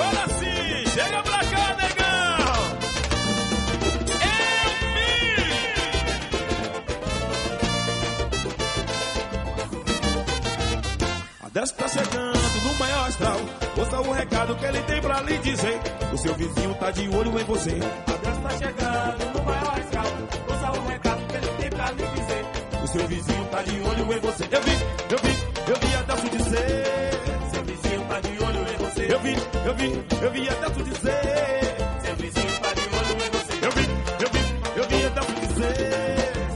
[0.00, 2.78] Agora sim, chega pra cá, negão!
[11.42, 13.40] A Deus tá chegando no maior astral.
[13.76, 15.78] Ouça o recado que ele tem pra lhe dizer.
[16.10, 17.70] O seu vizinho tá de olho em você.
[17.70, 20.06] A Deus tá chegando no maior astral.
[20.48, 22.46] Ouça o recado que ele tem pra lhe dizer.
[22.82, 24.48] O seu vizinho tá de olho em você.
[24.50, 24.72] Eu vi,
[25.10, 25.29] eu vi
[29.20, 31.20] Eu vi, eu vi, eu vi a Deus dizer.
[32.02, 33.54] Seu vizinho tá de olho em você.
[33.66, 33.84] Eu vi,
[34.18, 34.40] eu vi,
[34.80, 35.76] eu vi a Deus dizer.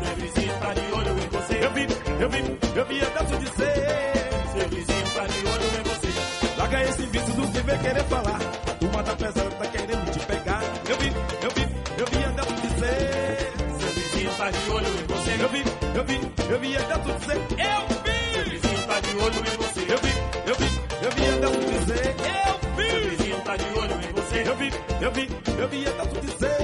[0.03, 1.55] Seu vizinho tá de olho em você.
[1.63, 1.83] Eu vi,
[2.23, 3.77] eu vi, eu vi a Deus dizer.
[4.55, 6.09] Seu vizinho tá de olho em você.
[6.57, 8.39] Larga esse vício do vem querer falar.
[8.81, 10.63] Turma tá pesada, tá querendo te pegar.
[10.89, 11.09] Eu vi,
[11.43, 11.69] eu vi,
[11.99, 13.53] eu vi a Deus dizer.
[13.79, 15.43] Seu vizinho tá de olho em você.
[15.43, 15.65] Eu vi,
[15.99, 16.21] eu vi,
[16.51, 17.54] eu vi a Deus dizer.
[25.01, 25.29] Eu vi,
[25.59, 26.57] eu vi, a Deus dizer.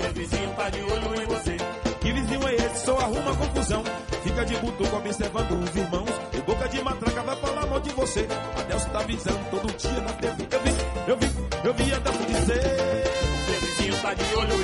[0.00, 1.56] Seu vizinho tá de olho em você.
[2.00, 2.84] Que vizinho é esse?
[2.84, 3.82] Só arruma confusão.
[4.22, 6.10] Fica de butuco observando os irmãos.
[6.36, 8.26] O boca de matraca vai falar mal de você.
[8.58, 10.48] A Deus tá avisando todo dia na TV.
[10.50, 10.74] Eu vi,
[11.08, 11.26] eu vi,
[11.64, 13.04] eu vi a Deus dizer.
[13.46, 14.63] Seu vizinho tá de olho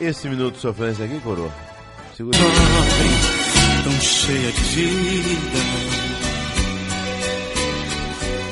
[0.01, 1.51] Esse minuto de sofrência aqui, coroa.
[2.17, 2.39] Segura.
[3.85, 5.59] tão cheia de vida.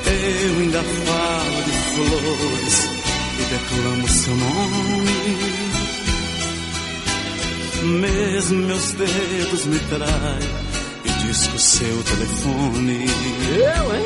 [0.05, 2.89] Eu ainda falo de flores
[3.39, 5.63] e declamo seu nome.
[7.99, 10.49] Mesmo meus dedos me traem
[11.03, 13.05] e disco seu telefone.
[13.49, 14.05] Eu, hein?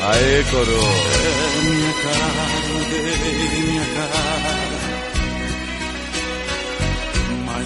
[0.00, 0.94] Aê, coroa.
[1.14, 2.46] É minha cara,
[2.88, 4.67] dei minha cara.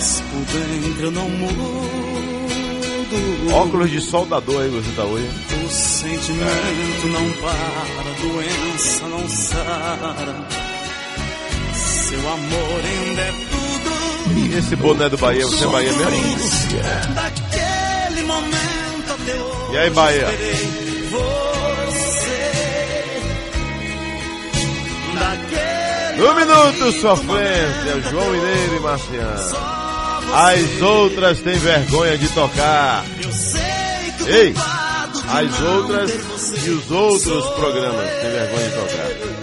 [0.02, 1.52] Mas por dentro eu não mudo.
[3.54, 5.30] Óculos de soldador aí você tá hoje.
[5.64, 7.54] O sentimento não para,
[8.00, 10.48] a doença não sara.
[11.72, 14.40] Seu amor ainda é tudo.
[14.40, 16.10] E esse boné do Bahia, você é Bahia mesmo?
[17.14, 19.72] Daquele momento até hoje.
[19.72, 20.28] E aí, Bahia?
[20.32, 22.42] esperei Você.
[25.14, 29.81] Daquele No minuto sofrência, João Mineiro e Marciano.
[30.34, 33.04] As outras têm vergonha de tocar.
[33.22, 33.60] eu sei
[34.16, 34.54] que o Ei,
[35.28, 36.10] as outras
[36.64, 39.42] e os outros programas têm vergonha de tocar.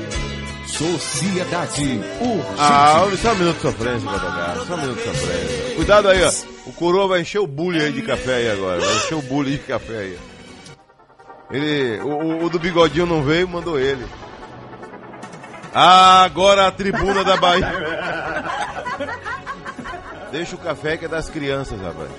[0.68, 2.48] Sociedade urgente.
[2.58, 4.58] Ah, só um minuto de sofrência pra tocar.
[4.66, 5.76] Só um minuto de sofrência.
[5.76, 6.32] Cuidado aí, ó.
[6.68, 8.80] O coroa vai encher o bullying aí de café aí agora.
[8.80, 10.18] Vai encher o bullying de café aí.
[11.52, 14.06] Ele, o, o- o do bigodinho não veio, mandou ele.
[15.74, 17.68] Ah, agora a tribuna da Bahia.
[20.32, 22.10] Deixa o café que é das crianças, rapaz.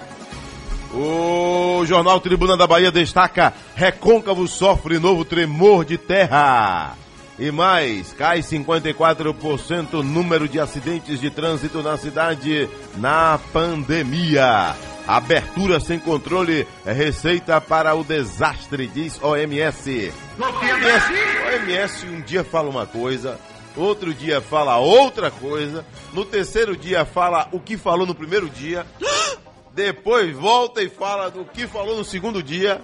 [0.92, 6.96] O jornal Tribuna da Bahia destaca: Recôncavo sofre novo tremor de terra.
[7.38, 14.74] E mais, cai 54% o número de acidentes de trânsito na cidade na pandemia.
[15.06, 20.12] Abertura sem controle é receita para o desastre, diz OMS.
[20.38, 21.12] OMS,
[21.46, 23.38] OMS um dia fala uma coisa,
[23.76, 28.86] outro dia fala outra coisa, no terceiro dia fala o que falou no primeiro dia,
[29.72, 32.82] depois volta e fala do que falou no segundo dia,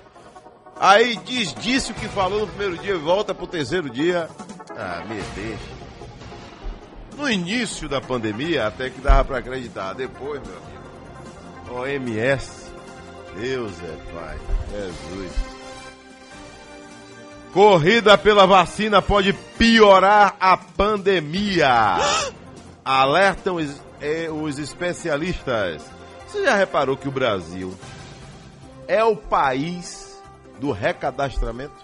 [0.78, 4.28] aí diz disse o que falou no primeiro dia e volta pro terceiro dia.
[4.70, 5.76] Ah, me deixa.
[7.16, 9.94] No início da pandemia, até que dava para acreditar.
[9.94, 12.70] Depois, meu amigo, OMS,
[13.40, 14.38] Deus é Pai,
[14.70, 15.55] Jesus.
[17.56, 21.96] Corrida pela vacina pode piorar a pandemia.
[22.84, 25.82] Alertam os, eh, os especialistas.
[26.28, 27.74] Você já reparou que o Brasil
[28.86, 30.22] é o país
[30.60, 31.82] do recadastramento?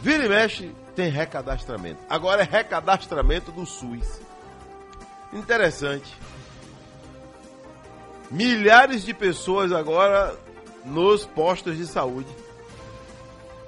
[0.00, 2.00] Vira e mexe, tem recadastramento.
[2.08, 4.18] Agora é recadastramento do SUS.
[5.30, 6.10] Interessante.
[8.30, 10.34] Milhares de pessoas agora
[10.86, 12.43] nos postos de saúde.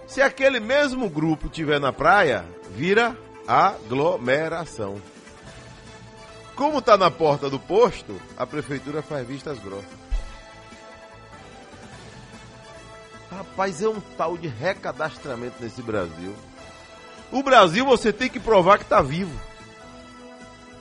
[0.07, 3.17] Se aquele mesmo grupo tiver na praia, vira
[3.47, 5.01] aglomeração.
[6.55, 10.07] Como está na porta do posto, a prefeitura faz vistas grossas.
[13.31, 16.35] Rapaz, é um tal de recadastramento nesse Brasil.
[17.31, 19.39] O Brasil você tem que provar que está vivo.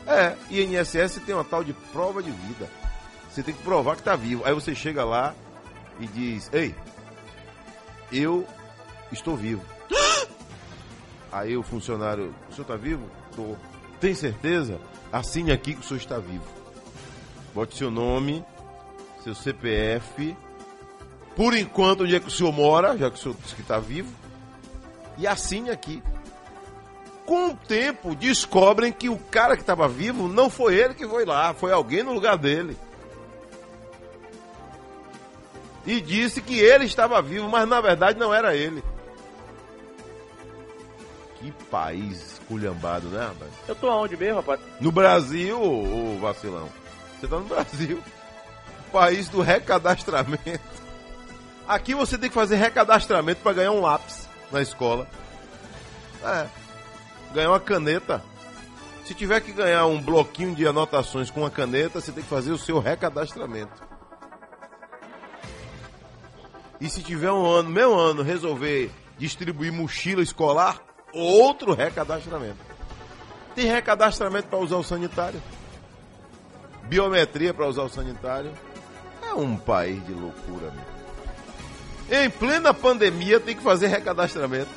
[0.08, 2.70] É, INSS tem uma tal de prova de vida.
[3.30, 4.44] Você tem que provar que está vivo.
[4.46, 5.34] Aí você chega lá
[6.00, 6.74] e diz: Ei,
[8.12, 8.48] eu
[9.12, 9.64] estou vivo.
[11.32, 13.10] Aí o funcionário: O senhor está vivo?
[13.30, 13.58] Estou.
[14.00, 14.80] Tem certeza?
[15.12, 16.46] Assine aqui que o senhor está vivo.
[17.54, 18.44] Bote seu nome,
[19.24, 20.36] seu CPF
[21.36, 23.78] por enquanto, onde é que o senhor mora, já que o senhor disse que está
[23.78, 24.12] vivo,
[25.18, 26.02] e assine aqui.
[27.26, 31.26] Com o tempo, descobrem que o cara que estava vivo não foi ele que foi
[31.26, 32.78] lá, foi alguém no lugar dele.
[35.86, 38.84] E disse que ele estava vivo, mas na verdade não era ele.
[41.46, 43.52] Que país esculhambado, né, rapaz?
[43.68, 44.60] Eu tô aonde mesmo, rapaz?
[44.80, 46.68] No Brasil, ô vacilão.
[47.20, 48.02] Você tá no Brasil.
[48.92, 50.60] País do recadastramento.
[51.68, 55.08] Aqui você tem que fazer recadastramento para ganhar um lápis na escola.
[56.24, 56.48] É.
[57.32, 58.24] Ganhar uma caneta.
[59.06, 62.54] Se tiver que ganhar um bloquinho de anotações com uma caneta, você tem que fazer
[62.54, 63.84] o seu recadastramento.
[66.82, 68.90] E se tiver um ano, meu ano, resolver
[69.20, 70.82] distribuir mochila escolar,
[71.22, 72.58] outro recadastramento.
[73.56, 75.42] Tem recadastramento para usar o sanitário.
[76.84, 78.52] Biometria para usar o sanitário.
[79.22, 80.96] É um país de loucura, meu.
[82.20, 84.70] Em plena pandemia tem que fazer recadastramento.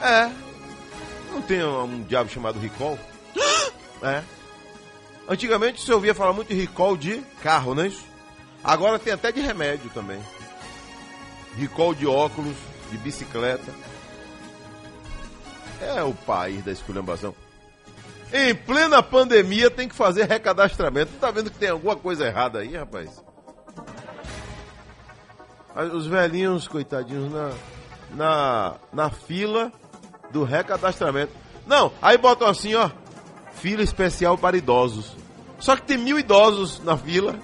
[0.00, 0.30] É.
[1.32, 2.98] Não tem um, um diabo chamado recall?
[4.02, 4.22] É.
[5.28, 8.02] Antigamente você ouvia falar muito de recall de carro, não é isso?
[8.64, 10.18] Agora tem até de remédio também.
[11.60, 12.56] Recall de óculos,
[12.90, 13.70] de bicicleta.
[15.82, 17.34] É o país da esculhambação.
[18.32, 21.12] Em plena pandemia tem que fazer recadastramento.
[21.20, 23.22] Tá vendo que tem alguma coisa errada aí, rapaz?
[25.92, 27.52] Os velhinhos, coitadinhos, na,
[28.14, 29.70] na, na fila
[30.30, 31.32] do recadastramento.
[31.66, 32.90] Não, aí botam assim, ó.
[33.52, 35.14] Fila especial para idosos.
[35.58, 37.38] Só que tem mil idosos na fila.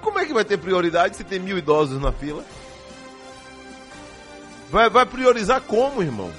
[0.00, 2.44] Como é que vai ter prioridade se tem mil idosos na fila?
[4.70, 6.30] Vai, vai priorizar como, irmão?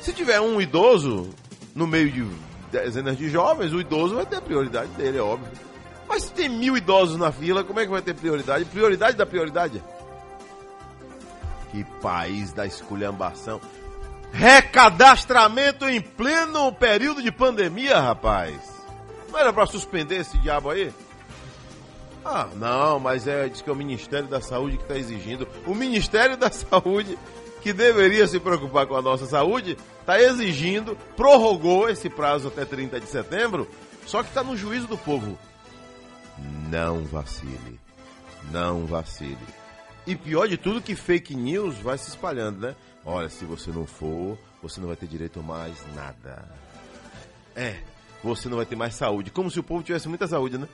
[0.00, 1.30] Se tiver um idoso
[1.74, 2.26] no meio de
[2.70, 5.50] dezenas de jovens, o idoso vai ter a prioridade dele, é óbvio.
[6.08, 8.64] Mas se tem mil idosos na fila, como é que vai ter prioridade?
[8.64, 9.82] Prioridade da prioridade?
[11.70, 13.60] Que país da esculhambação.
[14.32, 18.54] Recadastramento em pleno período de pandemia, rapaz.
[19.30, 20.92] Não era para suspender esse diabo aí?
[22.24, 25.48] Ah, não, mas é, diz que é o Ministério da Saúde que está exigindo.
[25.66, 27.18] O Ministério da Saúde,
[27.62, 33.00] que deveria se preocupar com a nossa saúde, está exigindo, prorrogou esse prazo até 30
[33.00, 33.68] de setembro,
[34.04, 35.38] só que está no juízo do povo.
[36.68, 37.80] Não vacile.
[38.50, 39.38] Não vacile.
[40.04, 42.74] E pior de tudo que fake news vai se espalhando, né?
[43.04, 46.44] Olha, se você não for, você não vai ter direito a mais nada.
[47.54, 47.80] É,
[48.24, 49.30] você não vai ter mais saúde.
[49.30, 50.66] Como se o povo tivesse muita saúde, né?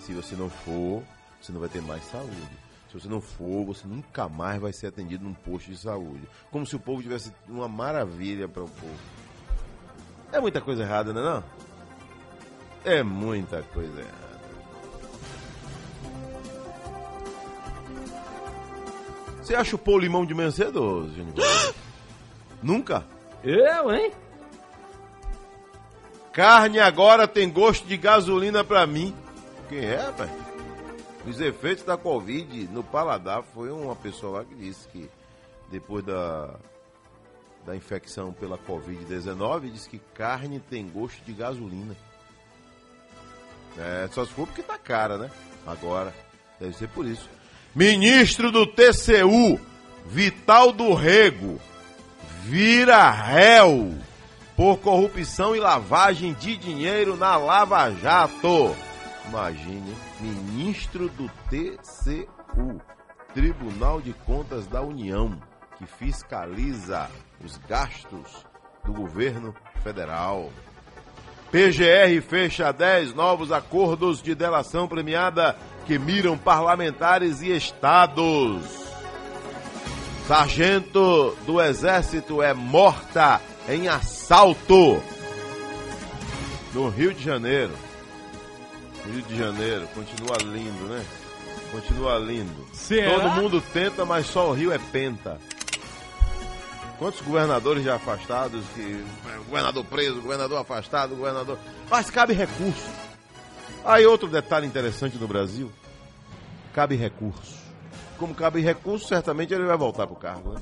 [0.00, 1.02] Se você não for,
[1.40, 2.61] você não vai ter mais saúde.
[2.92, 6.28] Se você não for, você nunca mais vai ser atendido num posto de saúde.
[6.50, 8.98] Como se o povo tivesse uma maravilha para o povo.
[10.30, 11.44] É muita coisa errada, né não, não?
[12.84, 14.32] É muita coisa errada.
[19.40, 21.10] Você já chupou limão de manhã cedo?
[22.62, 23.06] Nunca?
[23.42, 24.12] Eu, hein?
[26.30, 29.14] Carne agora tem gosto de gasolina pra mim.
[29.70, 30.51] Quem é, rapaz?
[31.26, 35.08] Os efeitos da Covid no paladar foi uma pessoa lá que disse que
[35.70, 36.54] depois da,
[37.64, 41.96] da infecção pela Covid-19, disse que carne tem gosto de gasolina.
[43.78, 45.30] É, só se for porque tá cara, né?
[45.66, 46.12] Agora,
[46.60, 47.28] deve ser por isso.
[47.74, 49.58] Ministro do TCU,
[50.06, 51.58] Vital do Rego,
[52.42, 53.94] vira réu
[54.56, 58.76] por corrupção e lavagem de dinheiro na Lava Jato.
[59.28, 62.80] Imagine, ministro do TCU,
[63.34, 65.36] Tribunal de Contas da União,
[65.76, 67.10] que fiscaliza
[67.44, 68.46] os gastos
[68.84, 70.50] do governo federal.
[71.50, 78.62] PGR fecha 10 novos acordos de delação premiada que miram parlamentares e estados.
[80.26, 85.02] Sargento do Exército é morta em assalto
[86.72, 87.72] no Rio de Janeiro.
[89.04, 91.04] Rio de Janeiro, continua lindo, né?
[91.70, 92.66] Continua lindo.
[92.72, 93.14] Será?
[93.14, 95.40] Todo mundo tenta, mas só o Rio é penta.
[96.98, 99.04] Quantos governadores já afastados que.
[99.48, 101.58] Governador preso, governador afastado, governador.
[101.90, 102.88] Mas cabe recurso.
[103.84, 105.72] Aí outro detalhe interessante no Brasil:
[106.72, 107.60] cabe recurso.
[108.18, 110.60] Como cabe recurso, certamente ele vai voltar pro cargo, né?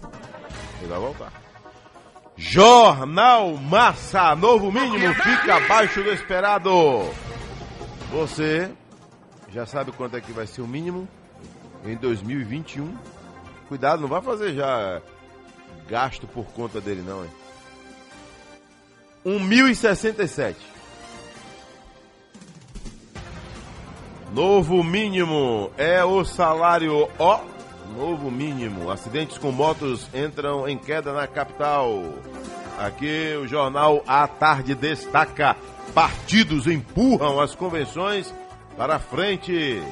[0.79, 1.31] Ele vai voltar.
[2.37, 6.71] Jornal Massa, novo mínimo, fica abaixo do esperado.
[8.11, 8.73] Você
[9.53, 11.09] já sabe quanto é que vai ser o mínimo
[11.85, 12.93] em 2021?
[13.69, 15.01] Cuidado, não vai fazer já
[15.89, 17.31] gasto por conta dele não, hein?
[19.25, 20.57] 1.067.
[24.33, 27.41] Novo mínimo é o salário ó.
[27.97, 28.91] Novo mínimo.
[28.91, 32.03] Acidentes com motos entram em queda na capital.
[32.79, 35.57] Aqui o jornal à tarde destaca:
[35.95, 38.33] partidos empurram as convenções
[38.77, 39.83] para frente.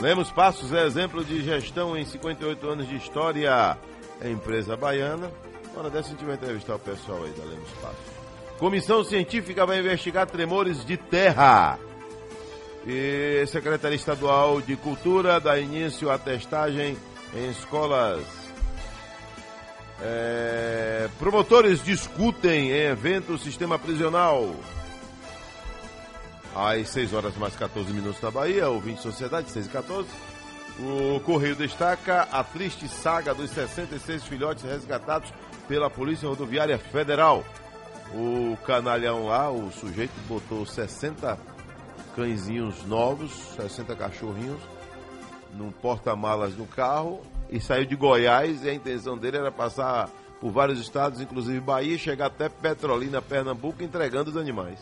[0.00, 3.76] Lemos Passos é exemplo de gestão em 58 anos de história.
[4.20, 5.30] É empresa baiana.
[5.72, 8.16] Agora dessa a gente vai entrevistar o pessoal aí da Lemos Passos.
[8.58, 11.78] Comissão científica vai investigar tremores de terra.
[12.86, 16.96] E Secretaria Estadual de Cultura dá início à testagem
[17.34, 18.45] em escolas.
[20.00, 24.54] É, promotores discutem em evento sistema prisional.
[26.54, 30.08] Às 6 horas mais 14 minutos da Bahia, ouvinte Sociedade, 6 e 14.
[30.78, 35.32] O Correio destaca a triste saga dos 66 filhotes resgatados
[35.66, 37.44] pela Polícia Rodoviária Federal.
[38.12, 41.38] O canalhão lá, o sujeito botou 60
[42.14, 44.60] cãezinhos novos, 60 cachorrinhos,
[45.54, 50.08] num porta-malas do carro e saiu de Goiás e a intenção dele era passar
[50.40, 54.78] por vários estados, inclusive Bahia, chegar até Petrolina, Pernambuco, entregando os animais.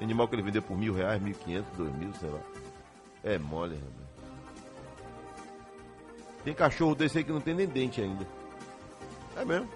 [0.00, 2.40] Animal que ele vendeu por mil reais, mil quinhentos, dois mil, sei lá.
[3.24, 3.80] É mole.
[6.44, 8.26] Tem cachorro desse aí que não tem nem dente ainda.
[9.36, 9.68] É mesmo.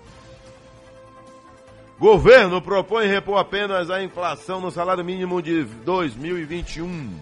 [1.99, 7.19] Governo propõe repor apenas a inflação no salário mínimo de 2021.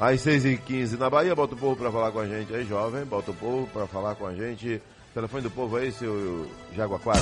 [0.00, 3.04] Às 6h15 na Bahia, bota o povo pra falar com a gente aí, jovem.
[3.04, 4.80] Bota o povo pra falar com a gente.
[5.14, 7.20] Telefone do povo aí, seu Jaguaquara.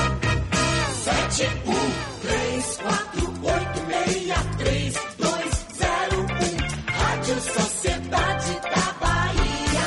[1.02, 6.92] Sete, um, três, quatro, oito, meia, três, dois, zero, um.
[6.92, 9.80] Rádio Sociedade da Bahia.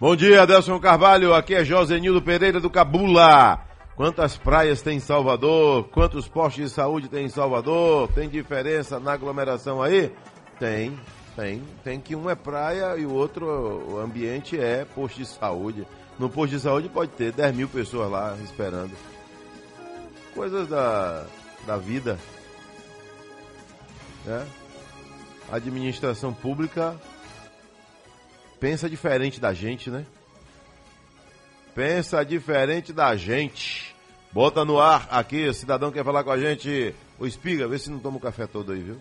[0.00, 1.34] Bom dia, Adelson Carvalho.
[1.34, 3.60] Aqui é Josenildo Pereira do Cabula.
[3.96, 5.84] Quantas praias tem em Salvador?
[5.90, 8.08] Quantos postos de saúde tem em Salvador?
[8.08, 10.12] Tem diferença na aglomeração aí?
[10.58, 10.98] Tem,
[11.36, 11.62] tem.
[11.84, 15.86] Tem que um é praia e o outro o ambiente é posto de saúde.
[16.18, 18.92] No posto de saúde pode ter 10 mil pessoas lá esperando.
[20.34, 21.24] Coisas da,
[21.64, 22.18] da vida.
[24.24, 24.44] Né?
[25.52, 26.96] A administração pública
[28.58, 30.04] pensa diferente da gente, né?
[31.74, 33.94] Pensa diferente da gente.
[34.32, 36.94] Bota no ar aqui, o cidadão quer falar com a gente.
[37.18, 38.96] O Espiga, vê se não toma o café todo aí, viu?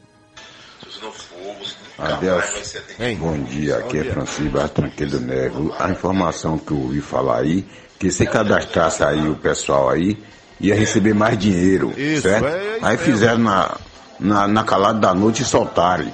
[1.97, 2.75] Adeus.
[2.99, 3.17] Hein?
[3.17, 4.03] Bom dia, aqui é.
[4.03, 5.75] Francisco Tranquilo Nego.
[5.79, 7.65] A informação que eu ouvi falar aí,
[7.99, 10.17] que se cadastrasse aí o pessoal aí,
[10.59, 12.45] ia receber mais dinheiro, Isso, certo?
[12.47, 13.77] é aí fizeram na,
[14.19, 16.11] na, na calada da noite e soltaram.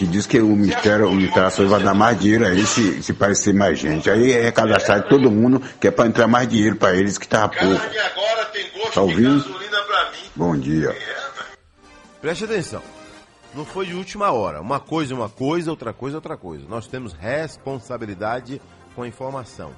[0.00, 3.02] Que diz que o Ministério, o Ministério da Saúde vai dar mais dinheiro aí se,
[3.02, 4.08] se parecer mais gente.
[4.08, 7.50] Aí é cadastrar todo mundo, que é para entrar mais dinheiro para eles, que tava
[7.50, 7.74] pouco.
[7.74, 9.44] agora tem gosto Tá ouvindo?
[10.34, 10.96] Bom dia.
[12.18, 12.80] Preste atenção.
[13.54, 14.62] não foi de última hora.
[14.62, 16.64] Uma coisa é uma coisa, outra coisa é outra coisa.
[16.66, 18.58] Nós temos responsabilidade
[18.94, 19.70] com a informação.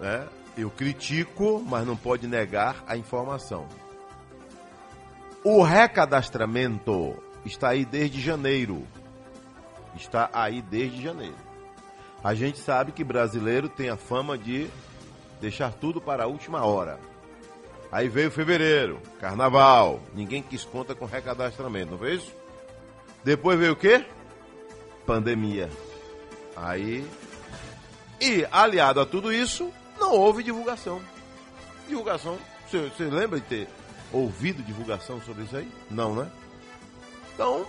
[0.00, 0.26] Né?
[0.58, 3.68] Eu critico, mas não pode negar a informação.
[5.44, 7.14] O recadastramento
[7.46, 8.84] está aí desde janeiro.
[9.96, 11.36] Está aí desde janeiro.
[12.22, 14.68] A gente sabe que brasileiro tem a fama de
[15.40, 16.98] deixar tudo para a última hora.
[17.92, 22.32] Aí veio fevereiro, carnaval, ninguém quis conta com recadastramento, não foi isso?
[23.22, 24.04] Depois veio o quê?
[25.06, 25.70] Pandemia.
[26.56, 27.08] Aí.
[28.20, 31.00] E aliado a tudo isso, não houve divulgação.
[31.86, 32.38] Divulgação.
[32.66, 33.68] Você, você lembra de ter
[34.12, 35.70] ouvido divulgação sobre isso aí?
[35.90, 36.30] Não, né?
[37.34, 37.66] Então,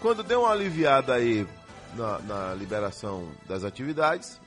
[0.00, 1.46] quando deu uma aliviada aí
[1.94, 4.40] na, na liberação das atividades,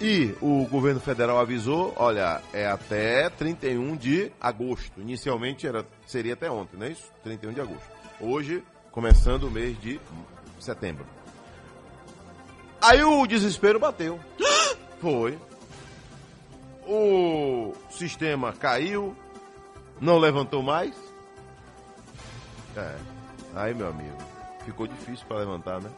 [0.00, 5.00] e o governo federal avisou, olha, é até 31 de agosto.
[5.00, 7.08] Inicialmente era, seria até ontem, não é isso?
[7.22, 7.88] 31 de agosto.
[8.20, 10.00] Hoje, começando o mês de
[10.58, 11.06] setembro.
[12.80, 14.18] Aí o desespero bateu.
[15.00, 15.38] Foi.
[16.84, 19.16] O sistema caiu,
[20.00, 20.96] não levantou mais.
[22.76, 22.96] É.
[23.54, 24.16] Aí, meu amigo,
[24.64, 25.90] ficou difícil para levantar, né?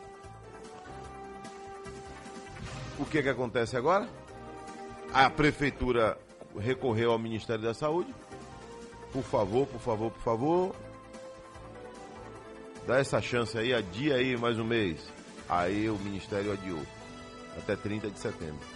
[2.98, 4.08] O que que acontece agora?
[5.12, 6.18] A prefeitura
[6.58, 8.14] recorreu ao Ministério da Saúde.
[9.12, 10.76] Por favor, por favor, por favor.
[12.86, 15.00] Dá essa chance aí, adia aí mais um mês.
[15.48, 16.82] Aí o Ministério adiou.
[17.56, 18.66] Até 30 de setembro.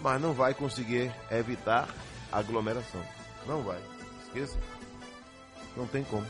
[0.00, 1.88] Mas não vai conseguir evitar
[2.30, 3.02] aglomeração.
[3.46, 3.80] Não vai.
[4.24, 4.58] Esqueça.
[5.76, 6.26] Não tem como.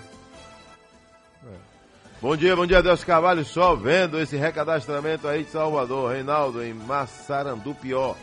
[1.47, 1.77] É.
[2.20, 3.44] Bom dia, bom dia, Deus Carvalho.
[3.44, 8.16] Só vendo esse recadastramento aí de Salvador, Reinaldo, em Massarandupió.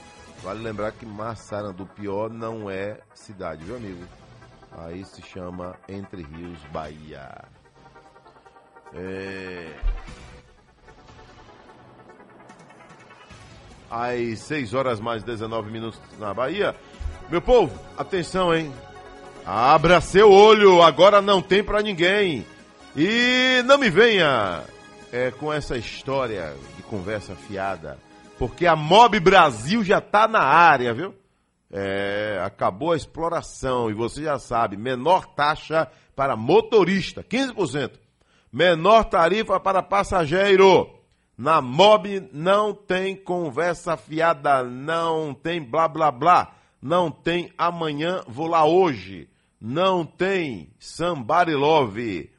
[0.43, 4.03] Vale lembrar que Massarandupió não é cidade, viu, amigo?
[4.79, 7.41] Aí se chama Entre Rios, Bahia.
[8.93, 9.71] É...
[13.89, 16.75] Às 6 horas mais 19 minutos na Bahia.
[17.29, 18.73] Meu povo, atenção, hein?
[19.45, 22.45] Abra seu olho, agora não tem pra ninguém.
[22.97, 24.63] E não me venha
[25.11, 27.99] é, com essa história de conversa fiada,
[28.39, 31.13] porque a Mob Brasil já tá na área, viu?
[31.69, 37.91] É, acabou a exploração e você já sabe, menor taxa para motorista, 15%.
[38.49, 40.89] Menor tarifa para passageiro.
[41.37, 48.47] Na Mob não tem conversa fiada, não tem blá blá blá, não tem amanhã, vou
[48.47, 49.27] lá hoje,
[49.59, 52.33] não tem somebody love.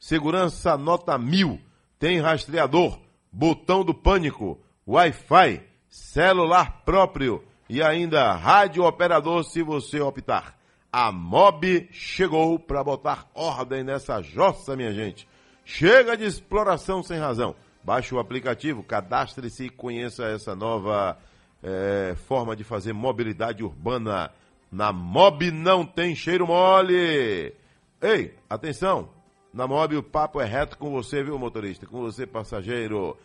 [0.00, 1.60] Segurança nota mil,
[1.98, 2.98] tem rastreador,
[3.30, 4.58] botão do pânico,
[4.88, 10.58] Wi-Fi, celular próprio e ainda rádio operador se você optar.
[10.90, 15.28] A Mob chegou para botar ordem nessa jossa, minha gente.
[15.66, 17.54] Chega de exploração sem razão.
[17.84, 21.18] Baixe o aplicativo, cadastre-se e conheça essa nova
[21.62, 24.32] é, forma de fazer mobilidade urbana.
[24.72, 27.54] Na Mob não tem cheiro mole.
[28.00, 29.19] Ei, atenção!
[29.52, 31.86] Na Mob o papo é reto com você, viu, motorista?
[31.86, 33.16] Com você, passageiro.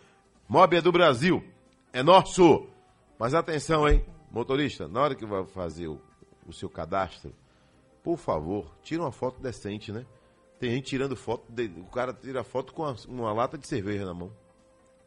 [0.48, 1.44] Mob é do Brasil.
[1.94, 2.68] É nosso.
[3.20, 4.04] Mas atenção, hein?
[4.32, 6.02] Motorista, na hora que vai fazer o,
[6.46, 7.34] o seu cadastro,
[8.04, 10.06] por favor, tira uma foto decente, né?
[10.60, 14.06] Tem gente tirando foto, de, o cara tira foto com uma, uma lata de cerveja
[14.06, 14.32] na mão.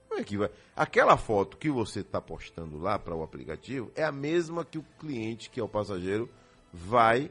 [0.08, 0.50] Como é que vai?
[0.74, 4.84] Aquela foto que você está postando lá para o aplicativo é a mesma que o
[4.98, 6.28] cliente, que é o passageiro,
[6.72, 7.30] vai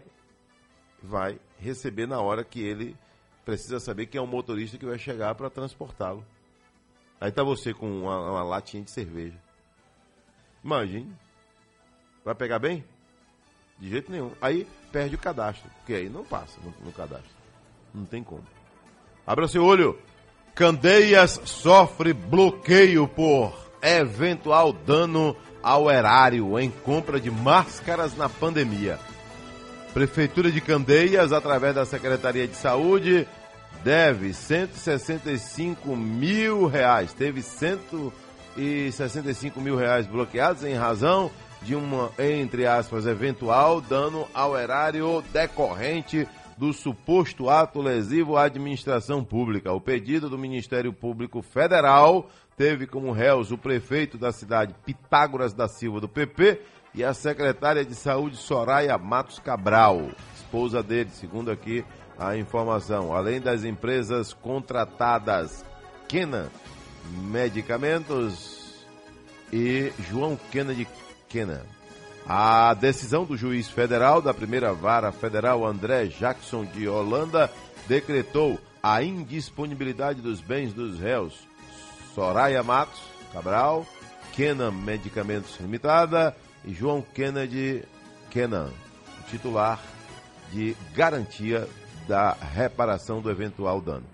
[1.01, 2.95] vai receber na hora que ele
[3.47, 6.21] precisa saber quem é o motorista que vai chegar para transportá-lo.
[7.19, 9.37] Aí tá você com uma, uma latinha de cerveja.
[10.61, 11.15] Imagine.
[12.25, 12.83] Vai pegar bem?
[13.79, 14.33] De jeito nenhum.
[14.41, 17.31] Aí perde o cadastro, porque aí não passa no, no cadastro.
[17.93, 18.43] Não tem como.
[19.25, 19.97] Abra seu olho.
[20.53, 28.99] Candeias sofre bloqueio por eventual dano ao erário em compra de máscaras na pandemia.
[29.93, 33.27] Prefeitura de Candeias, através da Secretaria de Saúde,
[33.87, 37.13] deve 165 mil reais.
[37.13, 45.23] Teve 165 mil reais bloqueados em razão de uma, entre aspas, eventual dano ao erário
[45.31, 49.71] decorrente do suposto ato lesivo à administração pública.
[49.71, 55.69] O pedido do Ministério Público Federal teve como réus o prefeito da cidade Pitágoras da
[55.69, 56.59] Silva do PP
[56.93, 61.85] e a secretária de Saúde Soraya Matos Cabral, esposa dele, segundo aqui
[62.19, 63.13] a informação.
[63.13, 65.63] Além das empresas contratadas
[66.07, 66.49] Kenan
[67.09, 68.85] Medicamentos
[69.51, 70.87] e João Kennedy
[71.29, 71.61] Kenan.
[72.27, 77.49] A decisão do juiz federal da primeira vara federal André Jackson de Holanda
[77.87, 81.47] decretou a indisponibilidade dos bens dos réus
[82.13, 83.01] Soraya Matos
[83.31, 83.85] Cabral,
[84.33, 87.83] Kenan Medicamentos Limitada e João Kennedy
[88.29, 88.71] Kenan,
[89.29, 89.79] titular
[90.51, 91.67] de garantia
[92.07, 94.05] da reparação do eventual dano.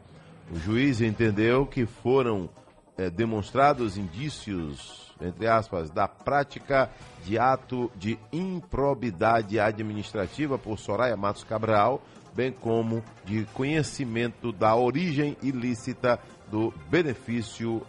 [0.52, 2.50] O juiz entendeu que foram
[2.98, 6.90] eh, demonstrados indícios, entre aspas, da prática
[7.24, 12.02] de ato de improbidade administrativa por Soraya Matos Cabral,
[12.36, 17.82] bem como de conhecimento da origem ilícita do benefício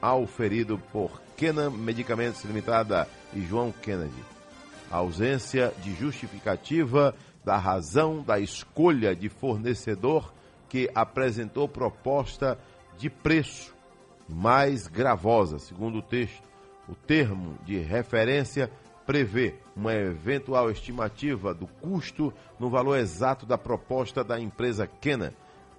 [0.00, 4.22] auferido por Kenan Medicamentos Limitada e João Kennedy.
[4.90, 7.14] A ausência de justificativa
[7.48, 10.34] da razão da escolha de fornecedor
[10.68, 12.58] que apresentou proposta
[12.98, 13.74] de preço
[14.28, 16.42] mais gravosa, segundo o texto.
[16.86, 18.70] O termo de referência
[19.06, 25.32] prevê uma eventual estimativa do custo no valor exato da proposta da empresa Kenan,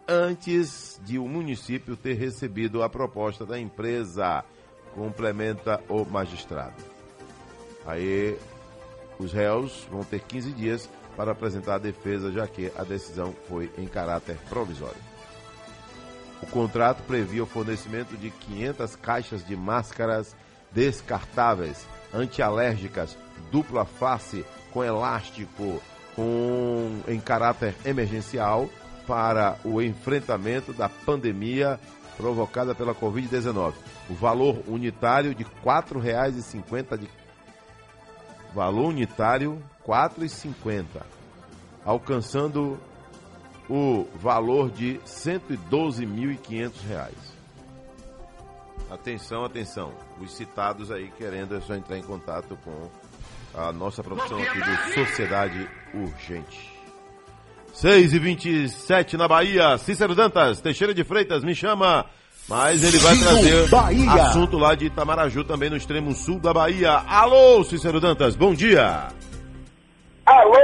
[0.07, 4.43] antes de o município ter recebido a proposta da empresa,
[4.95, 6.83] complementa o magistrado.
[7.85, 8.35] Aí
[9.19, 13.69] os réus vão ter 15 dias para apresentar a defesa, já que a decisão foi
[13.77, 14.95] em caráter provisório.
[16.41, 20.33] O contrato previa o fornecimento de 500 caixas de máscaras
[20.71, 23.17] descartáveis, antialérgicas,
[23.51, 25.81] dupla face, com elástico,
[26.15, 28.69] com, em caráter emergencial,
[29.05, 31.77] para o enfrentamento da pandemia
[32.15, 33.73] provocada pela Covid-19.
[34.09, 37.09] O valor unitário de R$ 4,50 de
[38.53, 40.85] valor unitário R$ 4,50,
[41.85, 42.79] alcançando
[43.69, 47.11] o valor de R$ 112.500.
[48.89, 49.93] Atenção, atenção.
[50.19, 52.89] Os citados aí querendo é só entrar em contato com
[53.53, 56.73] a nossa produção aqui do Sociedade Urgente.
[57.73, 59.77] 6 e 27 na Bahia.
[59.77, 62.09] Cícero Dantas, Teixeira de Freitas, me chama.
[62.49, 64.11] Mas ele vai trazer Bahia.
[64.23, 66.93] assunto lá de Itamaraju, também no extremo sul da Bahia.
[67.07, 69.09] Alô, Cícero Dantas, bom dia.
[70.25, 70.55] Alô,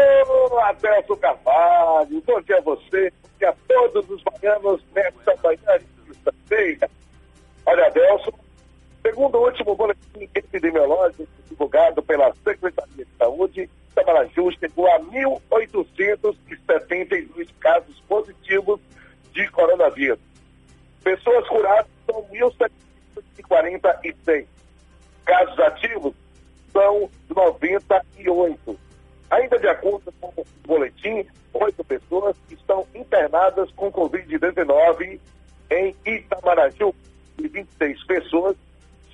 [0.63, 5.85] Adelso Carvalho, bom dia a você, bom dia a todos os baianos nesta manhã de
[6.07, 6.89] sexta-feira.
[7.67, 8.33] Olha, Adelso,
[9.05, 18.01] segundo o último boletim epidemiológico divulgado pela Secretaria de Saúde, Itamaraju chegou a 1.872 casos
[18.07, 18.79] positivos
[19.31, 20.17] de coronavírus.
[21.05, 24.45] Pessoas curadas são 1.746.
[25.23, 26.15] Casos ativos
[26.73, 28.79] são 98.
[29.29, 35.19] Ainda de acordo com o boletim, oito pessoas estão internadas com Covid-19
[35.69, 36.95] em Itamaraju
[37.37, 38.57] e 26 pessoas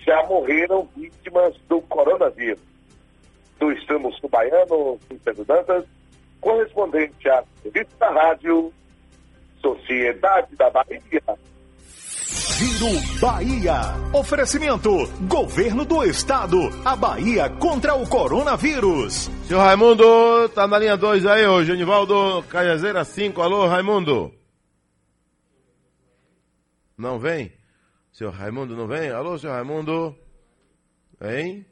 [0.05, 2.61] já morreram vítimas do coronavírus.
[3.59, 5.45] Do extremo sul baiano, Cícero
[6.39, 8.71] correspondente à revista da rádio
[9.61, 11.21] Sociedade da Bahia.
[12.31, 13.81] Giro Bahia.
[14.13, 14.89] Oferecimento:
[15.27, 16.57] Governo do Estado.
[16.85, 19.29] A Bahia contra o coronavírus.
[19.47, 23.41] Seu Raimundo, tá na linha 2 aí, ô Genivaldo Cajazeira 5.
[23.41, 24.31] Alô, Raimundo.
[26.97, 27.51] Não vem?
[28.13, 29.09] Seu Raimundo não vem?
[29.09, 30.15] Alô, seu Raimundo.
[31.21, 31.65] Hein?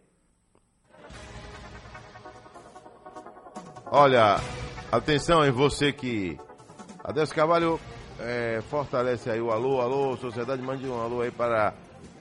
[3.85, 4.39] Olha,
[4.91, 6.37] atenção em você que.
[7.03, 7.79] Adeus Carvalho
[8.19, 11.73] é, fortalece aí o alô, alô, sociedade, mande um alô aí para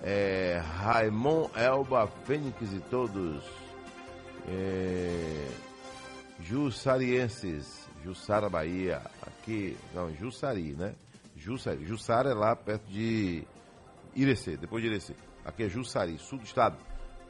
[0.03, 3.43] é, Raimon Elba Fênix e todos.
[4.49, 5.47] É,
[6.41, 10.95] Jussarienses, Jussara Bahia, aqui, não, Jussari, né?
[11.37, 13.43] Jussari, Jussara é lá perto de
[14.15, 15.15] Irecê, depois de Irecê.
[15.45, 16.77] Aqui é Jussari, sul do estado.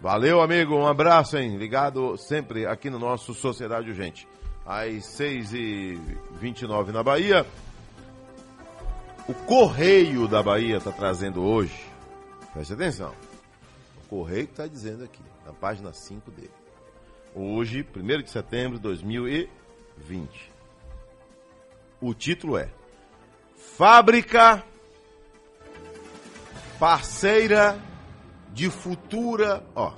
[0.01, 1.57] Valeu, amigo, um abraço, hein?
[1.57, 4.29] Ligado sempre aqui no nosso Sociedade Urgente.
[4.65, 7.45] Às 6h29 na Bahia.
[9.29, 11.79] O Correio da Bahia está trazendo hoje,
[12.55, 13.13] preste atenção,
[13.99, 16.51] o Correio está dizendo aqui, na página 5 dele.
[17.35, 20.53] Hoje, 1 de setembro de 2020.
[22.01, 22.71] O título é
[23.55, 24.65] Fábrica
[26.79, 27.79] Parceira
[28.55, 29.93] de Futura, ó,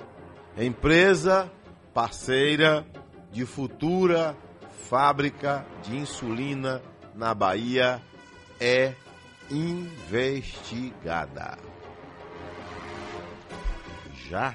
[0.58, 1.48] empresa
[1.94, 2.84] parceira
[3.30, 4.36] de futura
[4.88, 6.82] fábrica de insulina
[7.14, 8.02] na Bahia
[8.60, 8.94] é
[9.50, 11.58] investigada.
[14.28, 14.54] Já.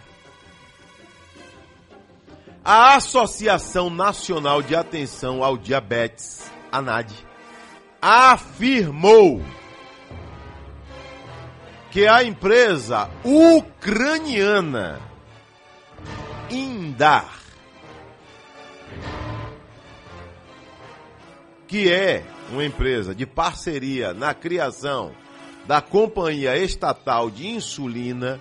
[2.63, 7.12] A Associação Nacional de Atenção ao Diabetes, ANAD,
[8.01, 9.41] afirmou
[11.91, 15.01] que a empresa ucraniana
[16.49, 17.36] Indar,
[21.67, 25.12] que é uma empresa de parceria na criação
[25.65, 28.39] da Companhia Estatal de Insulina,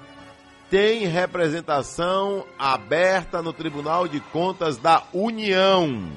[0.71, 6.11] tem representação aberta no Tribunal de Contas da União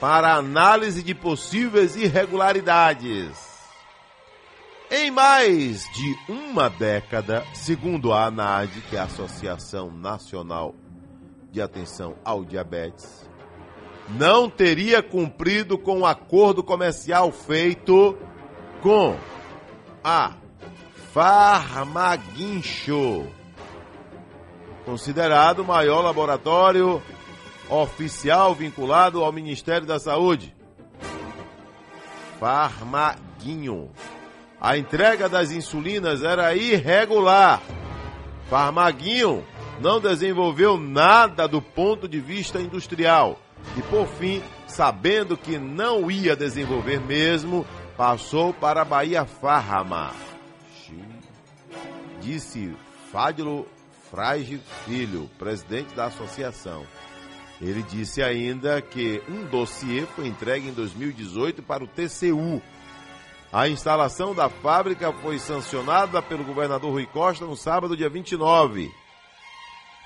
[0.00, 3.54] para análise de possíveis irregularidades.
[4.90, 10.74] Em mais de uma década, segundo a ANAD, que é a Associação Nacional
[11.50, 13.23] de Atenção ao Diabetes,
[14.08, 18.16] não teria cumprido com o acordo comercial feito
[18.82, 19.16] com
[20.02, 20.34] a
[21.12, 22.46] Farmaguincho,
[24.84, 27.02] considerado o maior laboratório
[27.68, 30.54] oficial vinculado ao Ministério da Saúde.
[32.38, 33.90] Farmaguinho.
[34.60, 37.62] A entrega das insulinas era irregular.
[38.50, 39.44] Farmaguinho
[39.80, 43.38] não desenvolveu nada do ponto de vista industrial.
[43.76, 50.12] E por fim, sabendo que não ia desenvolver mesmo, passou para a Bahia Farma.
[52.20, 52.74] Disse
[53.10, 53.66] Fádilo
[54.10, 56.86] Frage Filho, presidente da associação.
[57.60, 62.62] Ele disse ainda que um dossiê foi entregue em 2018 para o TCU.
[63.52, 68.90] A instalação da fábrica foi sancionada pelo governador Rui Costa no sábado, dia 29.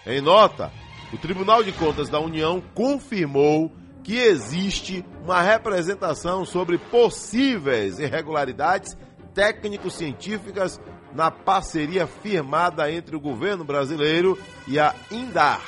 [0.06, 0.70] Em nota,
[1.12, 8.96] o Tribunal de Contas da União confirmou que existe uma representação sobre possíveis irregularidades
[9.34, 10.80] técnico-científicas
[11.12, 15.62] na parceria firmada entre o governo brasileiro e a INDAR,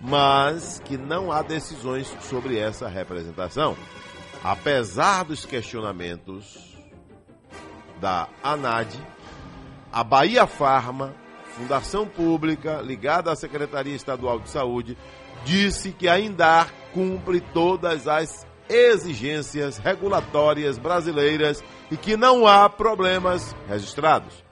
[0.00, 3.76] mas que não há decisões sobre essa representação.
[4.42, 6.76] Apesar dos questionamentos
[8.00, 8.98] da ANAD,
[9.92, 11.14] a Bahia Farma,
[11.52, 14.96] fundação pública ligada à Secretaria Estadual de Saúde,
[15.44, 23.54] disse que a INDAR cumpre todas as exigências regulatórias brasileiras e que não há problemas
[23.68, 24.42] registrados.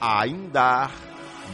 [0.00, 0.92] A INDAR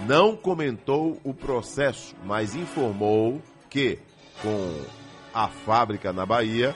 [0.07, 3.99] não comentou o processo, mas informou que,
[4.43, 4.81] com
[5.35, 6.75] a fábrica na Bahia,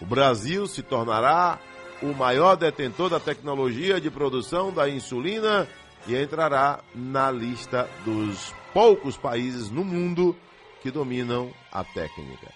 [0.00, 1.58] o Brasil se tornará
[2.02, 5.66] o maior detentor da tecnologia de produção da insulina
[6.06, 10.36] e entrará na lista dos poucos países no mundo
[10.82, 12.52] que dominam a técnica.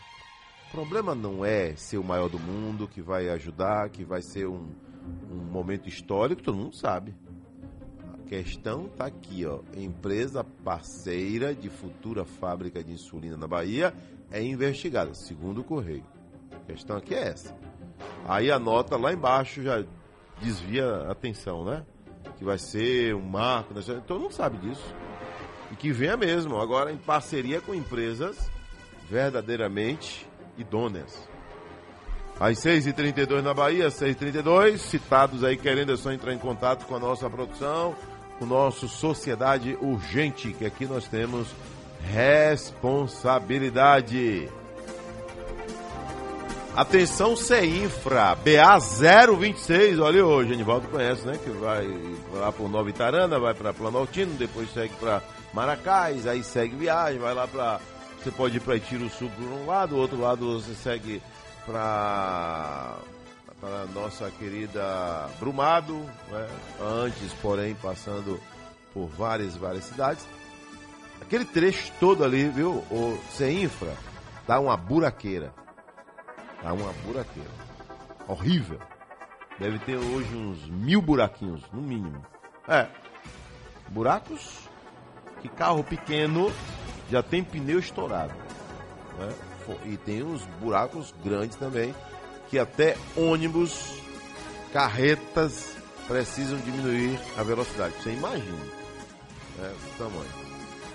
[0.69, 4.47] O problema não é ser o maior do mundo, que vai ajudar, que vai ser
[4.47, 4.69] um,
[5.31, 7.15] um momento histórico, todo mundo sabe.
[8.13, 9.61] A questão está aqui, ó.
[9.75, 13.95] Empresa parceira de futura fábrica de insulina na Bahia
[14.31, 16.05] é investigada, segundo o Correio.
[16.53, 17.57] A questão aqui é essa.
[18.27, 19.83] Aí a nota lá embaixo já
[20.43, 21.87] desvia a atenção, né?
[22.39, 23.83] Que vai ser um marco, né?
[24.07, 24.95] todo mundo sabe disso.
[25.73, 28.51] E que venha mesmo, agora em parceria com empresas
[29.11, 31.29] verdadeiramente idôneas.
[32.41, 37.01] Às 6h32 na Bahia, 6h32, citados aí querendo é só entrar em contato com a
[37.01, 37.97] nossa produção,
[38.39, 41.49] com o nosso Sociedade Urgente, que aqui nós temos
[42.01, 44.49] responsabilidade.
[46.79, 51.37] Atenção CEINFRA, BA026, olha hoje, Anivaldo conhece, né?
[51.37, 51.89] Que vai
[52.33, 55.21] lá por Nova Itarana, vai para Planaltino, depois segue para
[55.53, 57.81] Maracás, aí segue viagem, vai lá para.
[58.23, 61.21] Você pode ir para Tiro Sul por um lado, o outro lado você segue
[61.67, 62.95] para
[63.61, 65.97] para nossa querida Brumado,
[66.31, 66.47] né?
[66.81, 68.39] antes, porém, passando
[68.95, 70.25] por várias várias cidades.
[71.21, 72.85] Aquele trecho todo ali, viu?
[72.89, 73.95] O CEINFRA
[74.47, 75.53] dá uma buraqueira.
[76.63, 77.51] Tá uma buraqueira.
[78.27, 78.81] Horrível.
[79.59, 82.25] Deve ter hoje uns mil buraquinhos, no mínimo.
[82.69, 82.87] É.
[83.89, 84.69] Buracos
[85.41, 86.53] que carro pequeno
[87.11, 88.35] já tem pneu estourado.
[89.19, 89.35] Né?
[89.85, 91.95] E tem uns buracos grandes também,
[92.49, 94.01] que até ônibus,
[94.73, 97.95] carretas precisam diminuir a velocidade.
[98.03, 98.65] Você imagina
[99.59, 100.49] né, o tamanho.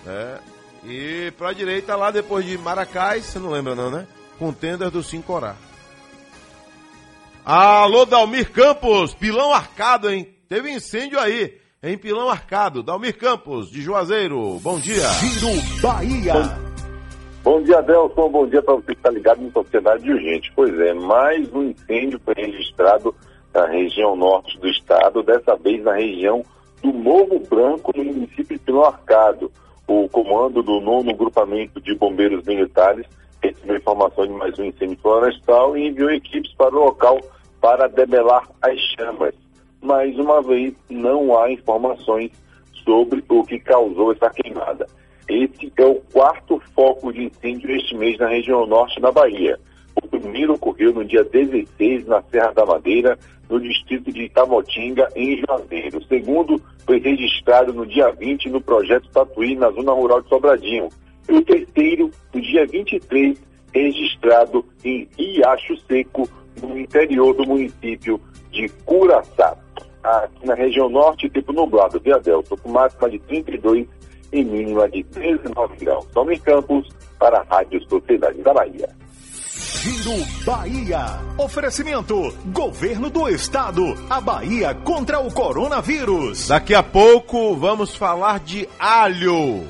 [0.07, 0.39] É.
[0.83, 4.07] E para direita, lá depois de Maracás, você não lembra não, né?
[4.37, 5.55] Contender do Sincorá.
[7.45, 10.27] Alô, Dalmir Campos, Pilão Arcado, hein?
[10.47, 12.81] Teve incêndio aí, em Pilão Arcado.
[12.81, 15.07] Dalmir Campos, de Juazeiro, bom dia.
[15.09, 16.33] Giro Bahia.
[17.43, 18.29] Bom dia, Adelson.
[18.29, 20.49] Bom dia para você que está ligado em Sociedade Urgente.
[20.55, 23.13] Pois é, mais um incêndio foi registrado
[23.53, 26.45] na região norte do estado, dessa vez na região
[26.81, 29.51] do Novo Branco, no município de Pilão Arcado.
[29.85, 33.05] O comando do nono grupamento de bombeiros militares
[33.43, 37.19] recebeu informação de mais um incêndio florestal e enviou equipes para o local
[37.59, 39.35] para debelar as chamas.
[39.81, 42.31] Mais uma vez, não há informações
[42.85, 44.87] sobre o que causou essa queimada.
[45.27, 49.59] Esse é o quarto foco de incêndio este mês na região norte da Bahia.
[49.95, 53.17] O primeiro ocorreu no dia 16 na Serra da Madeira,
[53.49, 55.99] no distrito de Itamotinga, em Juazeiro.
[55.99, 60.89] O segundo foi registrado no dia 20 no projeto Tatuí, na zona rural de Sobradinho.
[61.29, 63.37] E o terceiro, no dia 23,
[63.73, 66.29] registrado em Riacho Seco,
[66.61, 68.19] no interior do município
[68.51, 69.57] de Curaçá.
[70.03, 73.87] Aqui na região norte, tempo nublado, via Delta, com máxima de 32
[74.33, 76.05] e mínima de 19 graus.
[76.13, 78.89] Tome Campos, para a Rádio Sociedade da Bahia.
[79.83, 81.19] Giro Bahia.
[81.37, 83.83] Oferecimento: Governo do Estado.
[84.09, 86.49] A Bahia contra o coronavírus.
[86.49, 89.63] Daqui a pouco vamos falar de alho.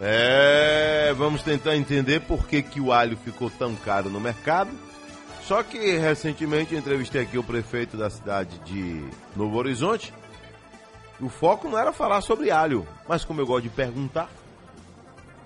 [0.00, 4.70] É, vamos tentar entender por que, que o alho ficou tão caro no mercado.
[5.42, 10.12] Só que recentemente entrevistei aqui o prefeito da cidade de Novo Horizonte.
[11.20, 14.28] O foco não era falar sobre alho, mas como eu gosto de perguntar.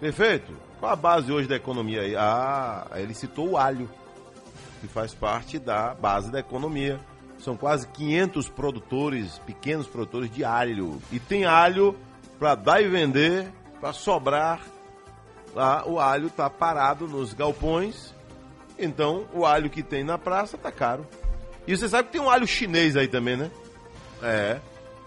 [0.00, 2.16] Prefeito, qual a base hoje da economia aí?
[2.16, 3.88] Ah, ele citou o alho,
[4.80, 6.98] que faz parte da base da economia.
[7.38, 11.00] São quase 500 produtores, pequenos produtores de alho.
[11.12, 11.94] E tem alho
[12.38, 14.60] para dar e vender, para sobrar.
[15.54, 18.14] Lá o alho está parado nos galpões.
[18.78, 21.06] Então o alho que tem na praça tá caro.
[21.66, 23.50] E você sabe que tem um alho chinês aí também, né?
[24.22, 24.58] É.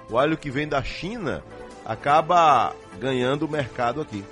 [0.10, 1.44] O alho que vem da China
[1.86, 4.24] acaba ganhando o mercado aqui.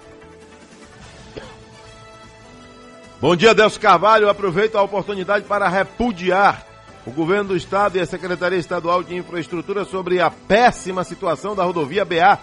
[3.19, 4.29] Bom dia, Delcio Carvalho.
[4.29, 6.65] Aproveito a oportunidade para repudiar
[7.05, 11.63] o governo do estado e a Secretaria Estadual de Infraestrutura sobre a péssima situação da
[11.63, 12.39] rodovia BA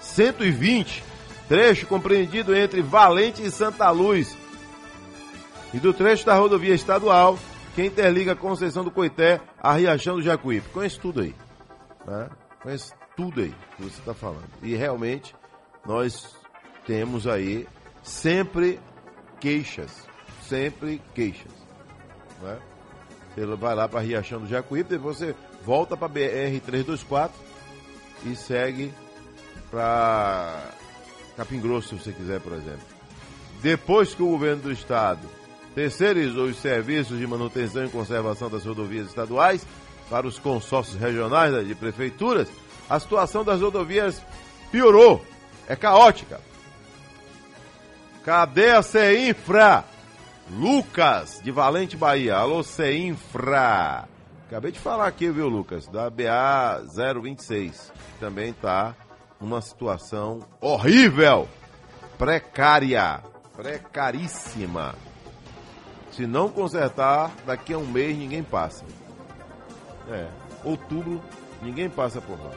[0.00, 1.02] 120,
[1.48, 4.36] trecho compreendido entre Valente e Santa Luz,
[5.72, 7.38] e do trecho da rodovia estadual
[7.74, 10.68] que interliga a Conceição do Coité a Riachão do Jacuípe.
[10.70, 11.34] Conhece tudo aí.
[12.06, 12.30] Né?
[12.62, 14.48] Conhece tudo aí que você está falando.
[14.62, 15.34] E realmente
[15.84, 16.34] nós
[16.86, 17.68] temos aí
[18.02, 18.80] sempre
[19.40, 20.06] queixas.
[20.48, 21.52] Sempre queixas.
[22.40, 22.58] Né?
[23.34, 27.30] Você vai lá para Riachão do Jacuípe, depois você volta para BR-324
[28.24, 28.94] e segue
[29.70, 30.70] para
[31.36, 32.86] Capim Grosso, se você quiser, por exemplo.
[33.62, 35.28] Depois que o governo do estado
[35.74, 39.66] terceirizou os serviços de manutenção e conservação das rodovias estaduais
[40.08, 42.48] para os consórcios regionais de prefeituras,
[42.88, 44.22] a situação das rodovias
[44.70, 45.24] piorou.
[45.68, 46.40] É caótica.
[48.24, 49.84] Cadê a CEINFRA?
[50.50, 52.36] Lucas, de Valente, Bahia.
[52.36, 54.08] Alô, CEINFRA.
[54.46, 55.88] Acabei de falar aqui, viu, Lucas?
[55.88, 56.84] Da BA
[57.20, 57.92] 026.
[58.20, 58.94] Também tá
[59.40, 61.48] numa situação horrível.
[62.18, 63.20] Precária.
[63.56, 64.94] Precaríssima.
[66.10, 68.84] Se não consertar, daqui a um mês ninguém passa.
[70.10, 70.26] É,
[70.64, 71.20] outubro,
[71.62, 72.52] ninguém passa por lá.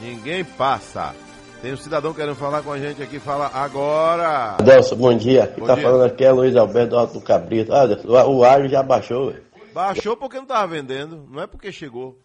[0.00, 1.14] Ninguém passa.
[1.60, 4.54] Tem um cidadão querendo falar com a gente aqui, fala agora.
[4.58, 5.48] Adelson, bom dia.
[5.48, 5.82] Quem tá dia.
[5.82, 7.72] falando aqui é Luiz Alberto do Alto Cabrito.
[7.74, 7.84] Ah,
[8.26, 9.34] o alho já baixou.
[9.74, 12.16] Baixou porque não estava vendendo, não é porque chegou.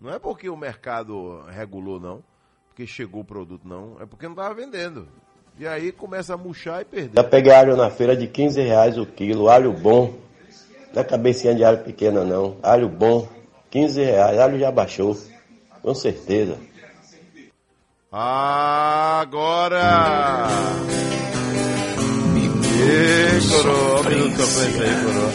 [0.00, 2.22] Não é porque o mercado regulou, não.
[2.68, 3.96] Porque chegou o produto, não.
[4.00, 5.06] É porque não estava vendendo.
[5.58, 7.22] E aí começa a murchar e perder.
[7.22, 10.14] Já peguei alho na feira de 15 reais o quilo, alho bom.
[10.94, 13.28] Não é cabecinha de alho pequena não, alho bom,
[13.70, 15.16] 15 reais, alho já baixou,
[15.82, 16.58] com certeza.
[18.10, 19.78] Agora!
[22.82, 24.72] Ê, coroa, um minuto aí,
[25.04, 25.30] coroa.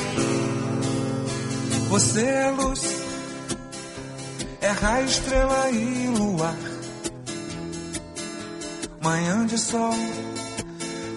[1.87, 2.94] Você é luz,
[4.65, 6.55] é raio, estrela e luar.
[9.01, 9.93] Manhã de sol,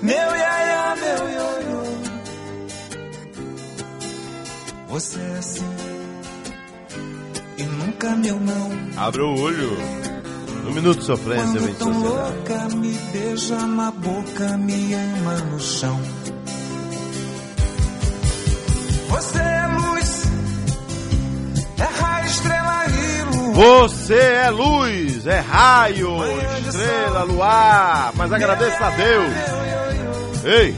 [0.02, 1.82] meu iaia, meu ioiô.
[4.88, 5.70] Você é assim,
[7.56, 8.70] e nunca meu não.
[8.96, 9.76] Abre o olho.
[10.66, 12.36] Um minuto de sofrência, vem Quando de sociedade.
[12.36, 15.98] louca, me beija na boca, me ama no chão.
[23.58, 26.18] Você é luz, é raio,
[26.64, 29.34] estrela, luar, mas agradeça a Deus.
[30.44, 30.76] Ei,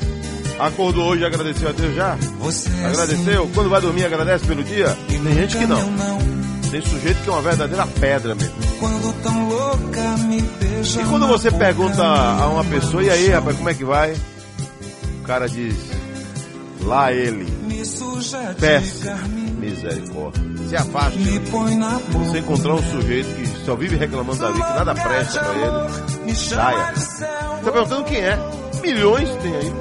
[0.58, 2.16] acordou hoje e agradeceu a Deus já?
[2.38, 3.50] Você é Agradeceu?
[3.54, 4.96] Quando vai dormir agradece pelo dia?
[5.06, 5.78] Tem gente que não.
[6.70, 8.54] Tem sujeito que é uma verdadeira pedra mesmo.
[11.02, 14.16] E quando você pergunta a uma pessoa, e aí, rapaz, como é que vai?
[15.20, 15.76] O cara diz,
[16.80, 17.46] lá ele,
[18.58, 19.20] peça
[19.60, 20.42] misericórdia.
[20.68, 21.18] Se afaste.
[21.18, 26.34] Você encontrar um sujeito que só vive reclamando da vida, que nada presta pra ele.
[26.34, 26.92] Saia.
[27.64, 28.38] Tá perguntando quem é?
[28.82, 29.72] Milhões tem aí.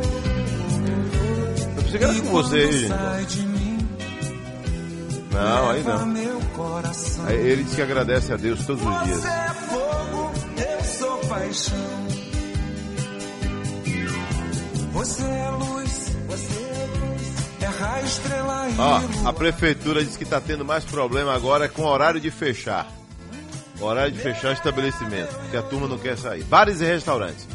[1.78, 3.50] Eu pensei que era com você gente.
[5.32, 6.14] Não, aí não.
[7.28, 9.22] Aí ele diz que agradece a Deus todos os dias.
[14.92, 15.79] Você é é luz,
[18.78, 22.88] Ó, a prefeitura diz que está tendo mais problema agora com o horário de fechar.
[23.80, 26.44] O horário de fechar estabelecimento, porque a turma não quer sair.
[26.44, 27.48] Bares e restaurantes.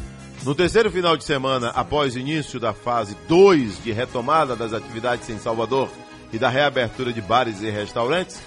[0.43, 5.29] No terceiro final de semana, após o início da fase 2 de retomada das atividades
[5.29, 5.89] em Salvador
[6.31, 8.41] e da reabertura de bares e restaurantes,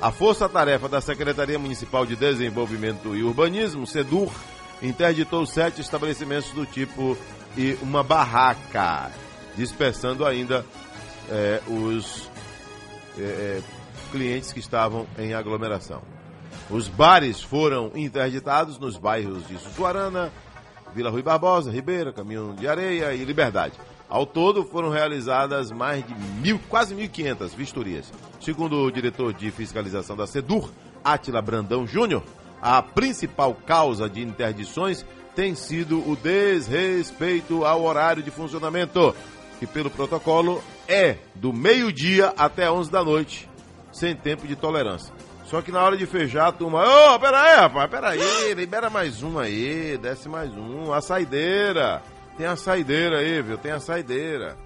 [0.00, 4.32] a força-tarefa da Secretaria Municipal de Desenvolvimento e Urbanismo, SEDUR,
[4.82, 7.16] interditou sete estabelecimentos do tipo
[7.56, 9.10] e uma barraca,
[9.56, 10.64] dispersando ainda
[11.30, 12.30] eh, os
[13.18, 13.60] eh,
[14.10, 16.02] clientes que estavam em aglomeração.
[16.70, 20.32] Os bares foram interditados nos bairros de Sussuarana,
[20.94, 23.74] Vila Rui Barbosa, Ribeira, Caminho de Areia e Liberdade.
[24.08, 28.12] Ao todo foram realizadas mais de mil, quase 1.500 vistorias.
[28.40, 30.70] Segundo o diretor de fiscalização da SEDUR,
[31.02, 32.22] Átila Brandão Júnior,
[32.62, 35.04] a principal causa de interdições
[35.34, 39.14] tem sido o desrespeito ao horário de funcionamento,
[39.58, 43.48] que pelo protocolo é do meio-dia até 11 da noite,
[43.92, 45.12] sem tempo de tolerância.
[45.46, 46.82] Só que na hora de fechar, a turma,
[47.14, 52.02] ô, pera aí, rapaz, pera aí, libera mais um aí, desce mais um, a saideira.
[52.36, 53.56] Tem a saideira aí, viu?
[53.58, 54.56] Tem a saideira.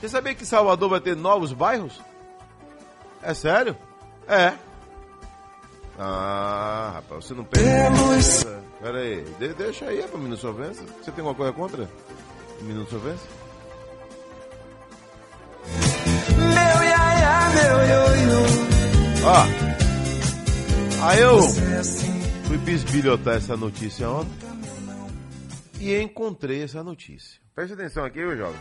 [0.00, 2.00] Você sabia que Salvador vai ter novos bairros?
[3.22, 3.76] É sério?
[4.28, 4.52] É.
[5.98, 8.62] Ah, rapaz, você não pensa.
[8.80, 10.84] Pera aí, de- deixa aí pra Minuto Solvência.
[11.02, 11.88] Você tem alguma coisa contra?
[12.60, 13.28] Minuto Solvência?
[19.24, 21.40] Ó, aí eu
[22.44, 24.32] fui bisbilhotar essa notícia ontem
[25.80, 27.40] e encontrei essa notícia.
[27.54, 28.60] Preste atenção aqui, ô jovem.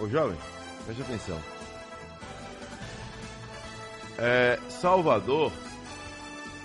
[0.00, 0.38] Ô jovem,
[0.86, 1.38] preste atenção.
[4.18, 5.52] É, Salvador,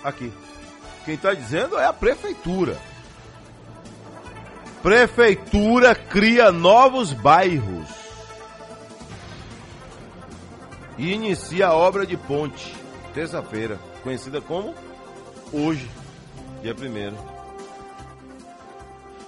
[0.02, 0.32] aqui.
[1.04, 2.78] Quem está dizendo é a prefeitura.
[4.82, 8.01] Prefeitura cria novos bairros
[10.98, 12.74] e inicia a obra de ponte,
[13.14, 14.74] terça-feira, conhecida como
[15.52, 15.88] hoje,
[16.62, 17.14] dia 1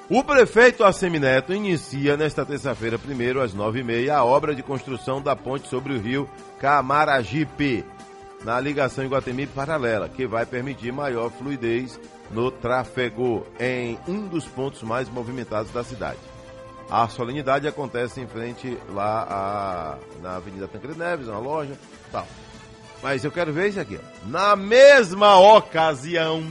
[0.08, 5.20] O prefeito Assemineto inicia nesta terça-feira, primeiro às nove e meia, a obra de construção
[5.20, 6.28] da ponte sobre o rio
[6.60, 7.84] Camaragipe,
[8.44, 11.98] na ligação Iguatemi paralela, que vai permitir maior fluidez
[12.30, 16.33] no tráfego em um dos pontos mais movimentados da cidade.
[16.94, 21.76] A solenidade acontece em frente lá na Avenida Tancredo Neves, uma loja,
[22.12, 22.24] tal.
[23.02, 23.98] Mas eu quero ver isso aqui.
[24.26, 26.46] Na mesma ocasião,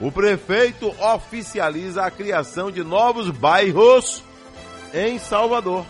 [0.00, 4.22] o prefeito oficializa a criação de novos bairros
[4.94, 5.84] em Salvador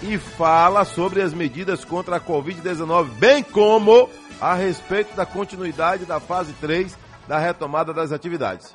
[0.00, 4.08] e fala sobre as medidas contra a Covid-19, bem como
[4.40, 6.96] a respeito da continuidade da fase 3
[7.26, 8.72] da retomada das atividades.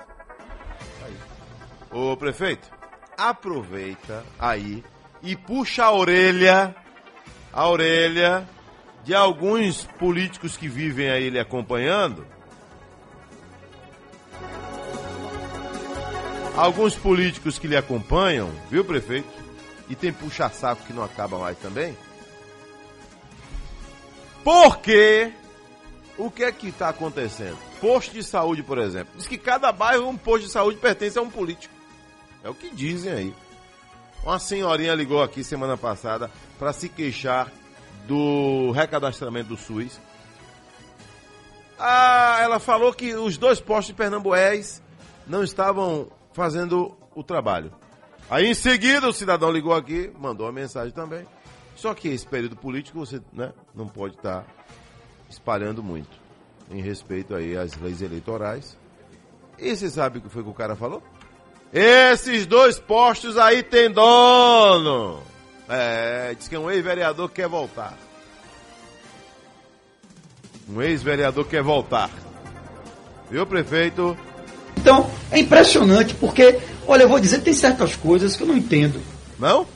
[1.02, 1.16] Aí.
[1.98, 2.78] Ô prefeito,
[3.20, 4.84] aproveita aí
[5.22, 6.74] e puxa a orelha,
[7.52, 8.48] a orelha
[9.04, 12.26] de alguns políticos que vivem aí lhe acompanhando.
[16.56, 19.28] Alguns políticos que lhe acompanham, viu, prefeito?
[19.90, 21.98] E tem puxa-saco que não acaba mais também.
[24.44, 25.32] Porque
[26.18, 27.58] o que é que está acontecendo?
[27.82, 29.14] Posto de saúde, por exemplo.
[29.16, 31.79] Diz que cada bairro, um posto de saúde pertence a um político.
[32.44, 33.36] É o que dizem aí.
[34.24, 37.52] Uma senhorinha ligou aqui semana passada para se queixar
[38.08, 40.00] do recadastramento do SUS.
[41.78, 44.82] Ah, ela falou que os dois postos de Pernambués
[45.26, 47.72] não estavam fazendo o trabalho.
[48.30, 51.26] Aí em seguida o cidadão ligou aqui, mandou uma mensagem também.
[51.76, 54.46] Só que esse período político você né, não pode estar
[55.30, 56.20] espalhando muito
[56.70, 58.78] em respeito aí às leis eleitorais.
[59.58, 61.02] E você sabe o que foi que o cara falou?
[61.72, 65.22] Esses dois postos aí tem dono.
[65.68, 67.94] É, diz que um ex-vereador quer voltar.
[70.68, 72.10] Um ex-vereador quer voltar.
[73.30, 74.18] Viu, prefeito?
[74.78, 79.00] Então, é impressionante, porque, olha, eu vou dizer, tem certas coisas que eu não entendo.
[79.38, 79.68] Não?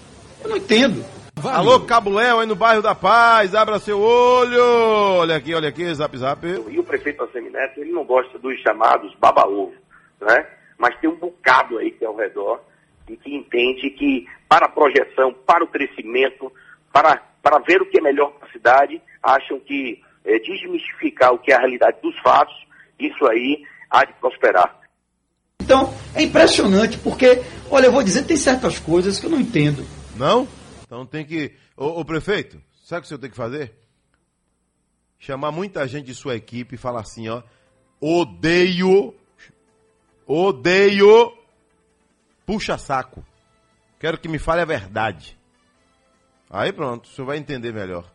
[0.44, 1.06] Eu não entendo.
[1.44, 4.64] Alô, Cabo Léo, aí no bairro da Paz, abra seu olho.
[4.64, 6.48] Olha aqui, olha aqui, zap zap.
[6.48, 9.74] E o prefeito Assemineto, ele não gosta dos chamados baba-ovo,
[10.22, 10.48] né?
[10.78, 12.62] Mas tem um bocado aí que é ao redor
[13.08, 16.52] e que entende que para a projeção, para o crescimento,
[16.92, 21.40] para, para ver o que é melhor para a cidade, acham que é, desmistificar o
[21.40, 22.56] que é a realidade dos fatos,
[23.00, 24.80] isso aí há de prosperar.
[25.62, 29.86] Então, é impressionante, porque, olha, eu vou dizer, tem certas coisas que eu não entendo.
[30.16, 30.48] Não?
[30.84, 31.54] Então tem que.
[31.76, 33.74] Ô, ô, prefeito, sabe o que o senhor tem que fazer?
[35.18, 37.42] Chamar muita gente de sua equipe e falar assim, ó.
[38.00, 39.16] Odeio.
[40.28, 41.34] Odeio.
[42.46, 43.24] Puxa saco.
[44.00, 45.38] Quero que me fale a verdade.
[46.50, 48.06] Aí pronto, o senhor vai entender melhor.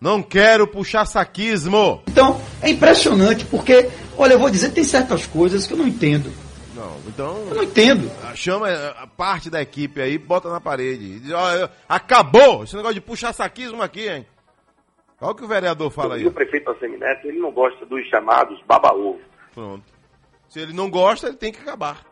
[0.00, 2.02] Não quero puxar saquismo.
[2.08, 6.32] Então, é impressionante porque, olha, eu vou dizer, tem certas coisas que eu não entendo.
[6.74, 7.36] Não, então.
[7.48, 8.10] Eu não entendo.
[8.34, 8.68] Chama
[8.98, 11.20] a parte da equipe aí, bota na parede.
[11.20, 14.26] Diz, ó, acabou esse negócio de puxar saquismo aqui, hein?
[15.20, 16.22] Olha o que o vereador fala aí.
[16.22, 19.20] E o prefeito Assemineto, ele não gosta dos chamados baba-ovo.
[19.54, 19.84] Pronto.
[20.50, 22.04] Se ele não gosta, ele tem que acabar.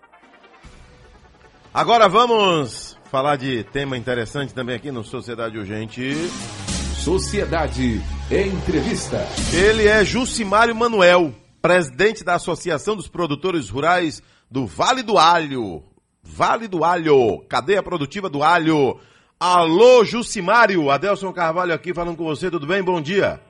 [1.74, 6.14] Agora vamos falar de tema interessante também aqui no Sociedade Urgente.
[7.02, 9.26] Sociedade Entrevista.
[9.52, 15.82] Ele é Jucimário Manuel, presidente da Associação dos Produtores Rurais do Vale do Alho.
[16.22, 19.00] Vale do Alho, cadeia produtiva do alho.
[19.40, 22.84] Alô, Jucimário, Adelson Carvalho aqui falando com você, tudo bem?
[22.84, 23.40] Bom dia.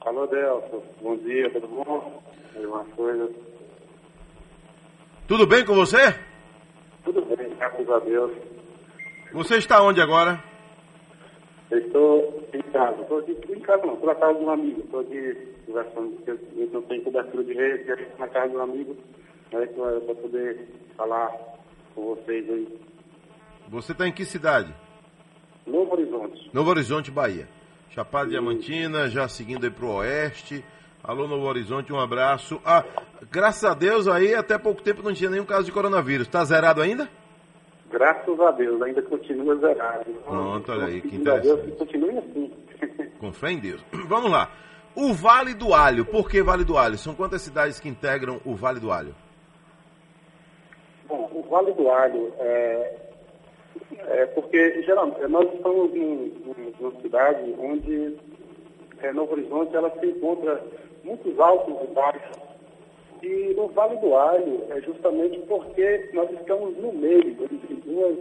[0.00, 2.25] Alô, Adelson, bom dia, tudo bom?
[2.66, 3.30] Alguma coisa?
[5.28, 6.18] Tudo bem com você?
[7.04, 8.32] Tudo bem, graças a Deus.
[9.32, 10.42] Você está onde agora?
[11.70, 14.80] Eu estou em casa, estou aqui em casa não, estou na casa de um amigo,
[14.80, 18.96] estou aqui conversando, eu não tenho cobertura de rede, estou na casa de um amigo,
[19.52, 21.30] né, para poder falar
[21.94, 22.80] com vocês aí.
[23.68, 24.74] Você está em que cidade?
[25.66, 26.50] Novo Horizonte.
[26.52, 27.48] Novo Horizonte, Bahia.
[27.90, 30.64] Chapada Diamantina, já seguindo aí pro oeste.
[31.06, 32.60] Alô, Novo Horizonte, um abraço.
[32.64, 32.84] Ah,
[33.30, 36.26] graças a Deus aí, até pouco tempo não tinha nenhum caso de coronavírus.
[36.26, 37.08] Está zerado ainda?
[37.88, 40.12] Graças a Deus, ainda continua zerado.
[40.24, 41.70] Pronto, olha aí, que Deus interessante.
[41.70, 42.52] que continue assim.
[43.20, 43.84] Com fé em Deus.
[44.08, 44.50] Vamos lá.
[44.96, 46.04] O Vale do Alho.
[46.04, 46.98] Por que Vale do Alho?
[46.98, 49.14] São quantas cidades que integram o Vale do Alho?
[51.06, 52.96] Bom, o Vale do Alho é,
[54.08, 58.16] é porque geralmente nós estamos em, em uma cidade onde
[59.02, 60.62] é, Novo Horizonte ela se encontra
[61.04, 62.46] muitos altos e baixos.
[63.22, 68.18] E o Vale do Alho é justamente porque nós estamos no meio entre duas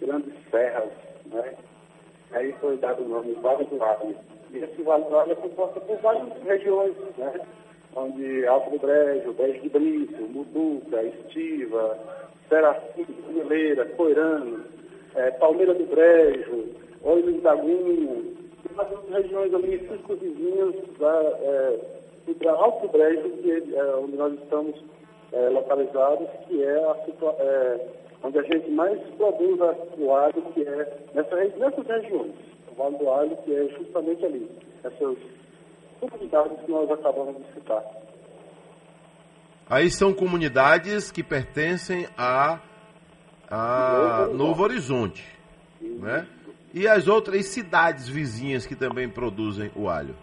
[0.00, 0.90] grandes serras,
[1.26, 1.54] né?
[2.32, 4.16] Aí foi dado o nome Vale do Alho.
[4.52, 7.40] E esse Vale do Alho é composto por várias regiões, né?
[7.94, 11.98] Onde Alto do Brejo, Brejo de Brito, Muduca, Estiva,
[12.48, 14.64] Serafim, Mileira, Coirano,
[15.14, 16.68] eh, Palmeira do Brejo,
[17.04, 17.54] Olho da
[18.70, 21.80] outras regiões ali circunvizinhas da, eh,
[22.26, 24.76] do Alto Brejo, que é onde nós estamos
[25.32, 26.96] eh, localizados, que é a
[27.38, 27.88] eh,
[28.22, 29.58] onde a gente mais produz
[29.98, 32.32] o alho, que é nessa, nessas regiões.
[32.70, 34.50] O Vale do Alho, que é justamente ali,
[34.84, 35.16] essas
[36.00, 37.84] comunidades que nós acabamos de citar.
[39.68, 42.60] Aí são comunidades que pertencem a,
[43.50, 45.26] a Novo Horizonte,
[45.80, 46.26] né?
[46.74, 50.14] E as outras cidades vizinhas que também produzem o alho.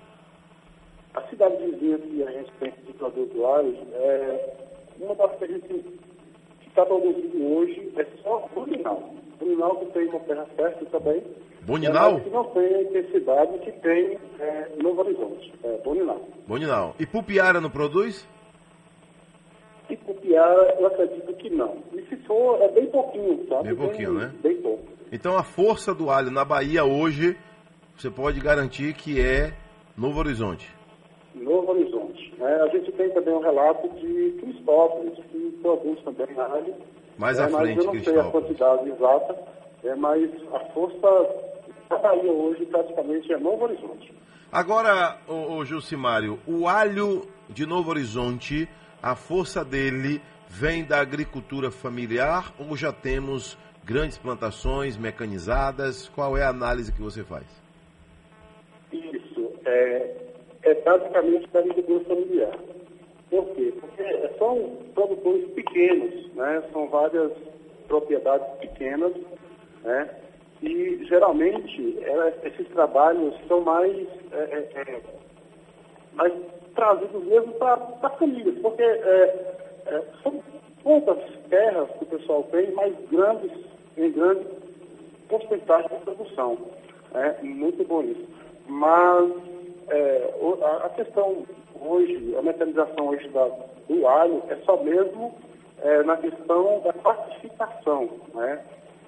[1.14, 4.54] A cidade vizinha que a gente tem de produto do alho, é,
[5.00, 9.14] uma das que a gente que está produzindo hoje é só Buninal.
[9.40, 11.24] Buninal que tem uma terra fértil também.
[11.62, 12.18] Buninal?
[12.18, 15.54] É, que não tem a intensidade que tem é, Novo Horizonte.
[15.64, 16.22] É, Buninal.
[16.48, 16.96] Boninal.
[17.00, 18.28] E Pupiara não produz?
[19.88, 21.78] E Cupiara, eu acredito que não.
[21.94, 23.70] E se for, é bem pouquinho, sabe?
[23.70, 24.34] Bem pouquinho, né?
[24.42, 24.99] Bem pouco.
[25.12, 27.36] Então a força do alho na Bahia hoje,
[27.98, 29.54] você pode garantir que é
[29.98, 30.70] Novo Horizonte.
[31.34, 32.34] Novo Horizonte.
[32.38, 32.62] né?
[32.62, 36.76] a gente tem também um relato de Cristópolis, que produz também alho.
[37.18, 39.38] Mais é, à mas frente, eu não sei a quantidade exata,
[39.84, 41.30] é, mas a força
[41.90, 44.14] da Bahia hoje praticamente é Novo Horizonte.
[44.52, 48.70] Agora, o, o Gilcimário, o alho de Novo Horizonte,
[49.02, 56.10] a força dele vem da agricultura familiar ou já temos grandes plantações mecanizadas?
[56.10, 57.46] Qual é a análise que você faz?
[58.92, 60.16] Isso, é,
[60.64, 62.58] é basicamente da agricultura familiar.
[63.30, 63.74] Por quê?
[63.80, 66.64] Porque são produtores pequenos, né?
[66.72, 67.32] são várias
[67.88, 69.14] propriedades pequenas,
[69.84, 70.10] né?
[70.62, 73.96] e geralmente é, esses trabalhos são mais,
[74.32, 75.02] é, é, é,
[76.14, 76.34] mais
[76.76, 79.56] trazidos mesmo para as famílias, porque é,
[79.86, 80.42] é, são
[80.84, 81.18] poucas
[81.50, 83.52] terras que o pessoal tem, mas grandes,
[83.98, 84.46] em grande
[85.28, 86.58] porcentagem de produção.
[87.14, 88.26] É muito bom isso.
[88.68, 89.32] Mas
[89.90, 90.34] é,
[90.84, 91.46] a questão
[91.82, 93.48] hoje, a mecanização hoje da,
[93.88, 95.34] do alho é só mesmo
[95.82, 98.64] é, na questão da classificação, né?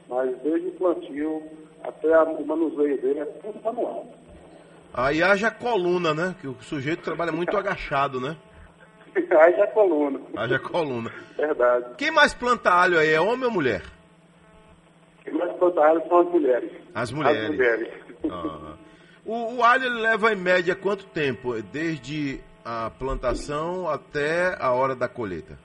[0.09, 1.43] Mas desde o plantio
[1.83, 4.05] até a- o manuseio dele é tudo manual.
[4.93, 6.35] Aí haja coluna, né?
[6.41, 8.35] Que o sujeito trabalha muito agachado, né?
[9.31, 10.19] É coluna.
[10.35, 11.11] Haja coluna.
[11.37, 11.95] Verdade.
[11.97, 13.13] Quem mais planta alho aí?
[13.13, 13.81] É homem ou mulher?
[15.23, 16.71] Quem mais planta alho são as mulheres.
[16.93, 17.43] As mulheres.
[17.43, 17.93] As mulheres.
[18.29, 18.73] Ah.
[19.25, 21.53] O, o alho ele leva em média quanto tempo?
[21.61, 25.57] Desde a plantação até a hora da colheita?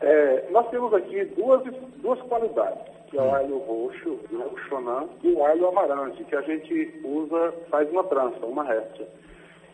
[0.00, 1.62] É, nós temos aqui duas,
[2.02, 6.36] duas qualidades, que é o alho roxo, né, o Shonan, e o alho amarante, que
[6.36, 9.08] a gente usa, faz uma trança, uma réstia.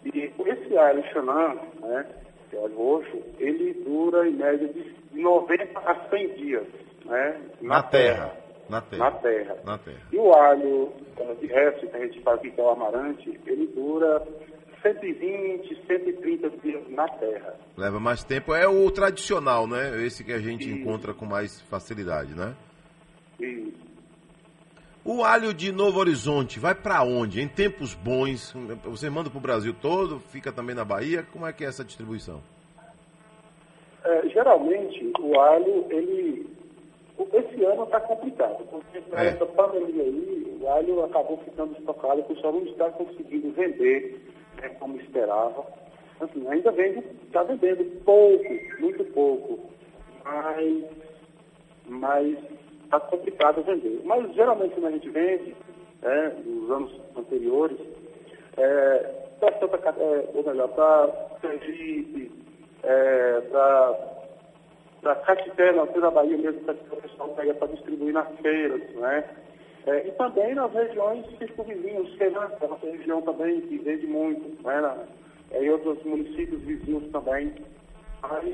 [0.04, 2.06] E esse alho Shonan, né,
[2.48, 6.66] que é roxo, ele dura em média de 90 a 100 dias,
[7.04, 8.32] né, Na terra.
[8.68, 9.04] Na terra.
[9.04, 9.56] Na terra.
[9.64, 10.00] Na terra.
[10.12, 10.92] E o alho
[11.40, 14.22] de resto, que a gente fala aqui, que é o amarante, ele dura
[14.82, 17.54] 120, 130 dias na terra.
[17.76, 18.54] Leva mais tempo.
[18.54, 20.04] É o tradicional, né?
[20.06, 22.54] Esse que a gente encontra com mais facilidade, né?
[23.40, 23.74] E
[25.04, 27.40] O alho de Novo Horizonte vai para onde?
[27.40, 31.26] Em tempos bons, você manda para o Brasil todo, fica também na Bahia?
[31.32, 32.40] Como é que é essa distribuição?
[34.04, 36.46] É, geralmente, o alho, ele.
[37.34, 39.26] Esse ano está complicado, porque É.
[39.26, 44.22] essa pandemia aí, o alho acabou ficando estocado, o pessoal não está conseguindo vender
[44.60, 45.66] né, como esperava.
[46.18, 48.44] Assim, ainda vende, está vendendo pouco,
[48.78, 49.58] muito pouco,
[50.24, 50.84] mas
[51.86, 52.38] mas
[52.90, 54.00] está complicado vender.
[54.04, 55.56] Mas geralmente quando a gente vende,
[56.02, 57.78] né, nos anos anteriores,
[58.56, 58.98] é,
[59.38, 62.32] para Santa é, ou melhor, para Sergipe,
[62.82, 63.40] é,
[65.02, 69.24] para Caxité, na da Bahia mesmo, que o pessoal pega para distribuir nas feiras, né?
[69.86, 74.80] É, e também nas regiões circunvizinhas, que é uma região também que vende muito, né?
[74.80, 74.96] Na,
[75.52, 77.54] é, em outros municípios vizinhos também.
[78.22, 78.44] Mas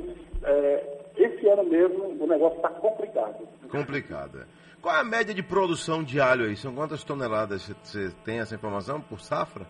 [0.45, 3.47] é, esse ano mesmo o negócio está complicado.
[3.71, 4.47] Complicada.
[4.83, 6.57] Qual é a média de produção de alho aí?
[6.57, 7.63] São quantas toneladas?
[7.63, 7.75] Você-
[8.09, 9.67] Você tem essa informação por safra?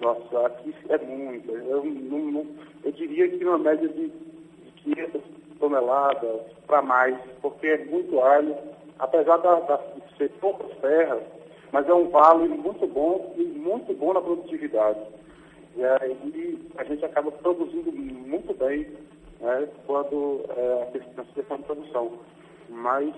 [0.00, 1.50] Nossa, aqui é muito.
[1.50, 2.46] Eu, não, não-
[2.84, 5.22] eu diria que uma média de, de 500
[5.58, 8.56] toneladas para mais, porque é muito alho,
[8.98, 11.22] apesar da, da- de ser poucas terras,
[11.72, 15.00] mas é um vale muito bom e muito bom na produtividade.
[15.76, 18.86] E aí a gente acaba produzindo muito bem
[19.40, 22.12] né, quando é, a questão questão de produção.
[22.68, 23.14] Mas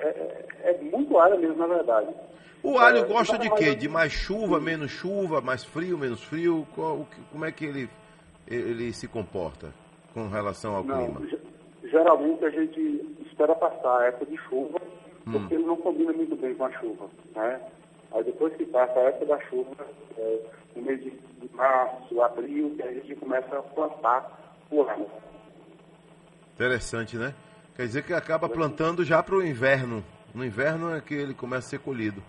[0.00, 2.08] é, é- é muito alho mesmo, na verdade.
[2.62, 3.74] O alho É, gosta de quê?
[3.74, 6.66] De mais chuva, menos chuva, mais frio, menos frio?
[6.74, 7.88] Qual- como é que ele,
[8.46, 9.72] ele se comporta
[10.14, 11.26] com relação ao Não, clima?
[11.28, 11.40] ge-
[11.90, 12.80] geralmente a gente
[13.26, 14.78] espera passar a época de chuva,
[15.26, 15.32] Hum.
[15.32, 17.60] porque ele não combina muito bem com a chuva, né?
[18.12, 19.86] Aí depois que passa a época da chuva,
[20.18, 20.40] é,
[20.76, 25.06] no mês de de março, abril, que a gente começa a plantar o alho.
[26.54, 27.34] Interessante, né?
[27.76, 30.04] Quer dizer que acaba plantando já para o inverno.
[30.34, 32.22] No inverno é que ele começa a ser colhido,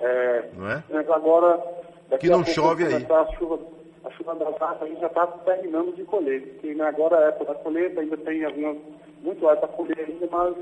[0.00, 0.82] É, não é?
[0.90, 1.56] mas agora,
[2.10, 3.06] daqui Que a não pouco, chove aí.
[3.10, 3.58] A chuva,
[4.04, 7.28] a chuva da vaca aí já está terminando de colher, porque né, agora é a
[7.28, 8.76] época da colheita, ainda tem algumas,
[9.22, 10.54] muito alho para colher ainda, mas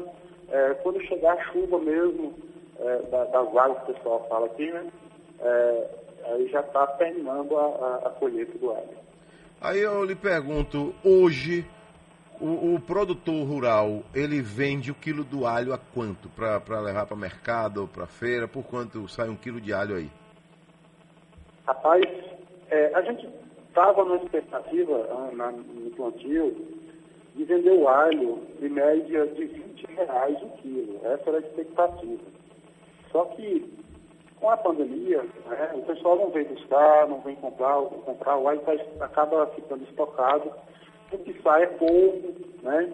[0.51, 2.35] é, quando chegar a chuva mesmo,
[2.79, 4.87] é, da- das águas que o pessoal fala aqui, né?
[5.41, 5.91] é,
[6.27, 8.89] aí já está terminando a, a- a colheita do alho.
[9.61, 11.67] Aí eu lhe pergunto, hoje
[12.41, 16.29] o, o produtor rural, ele vende o quilo do alho a quanto?
[16.29, 18.47] Para levar para mercado para feira?
[18.49, 20.11] Por quanto sai um quilo de alho aí?
[21.67, 22.05] Rapaz,
[22.71, 23.29] é, a gente
[23.69, 26.55] estava na expectativa ah, na- no plantio
[27.35, 31.01] de vender o alho em média de 20 reais o quilo.
[31.05, 32.23] Essa era a expectativa.
[33.13, 33.77] Só que
[34.41, 38.61] com a pandemia, né, o pessoal não vem buscar, não vem comprar, comprar o alho
[38.61, 40.51] tá- acaba ficando estocado,
[41.13, 42.93] o que sai é pouco, né?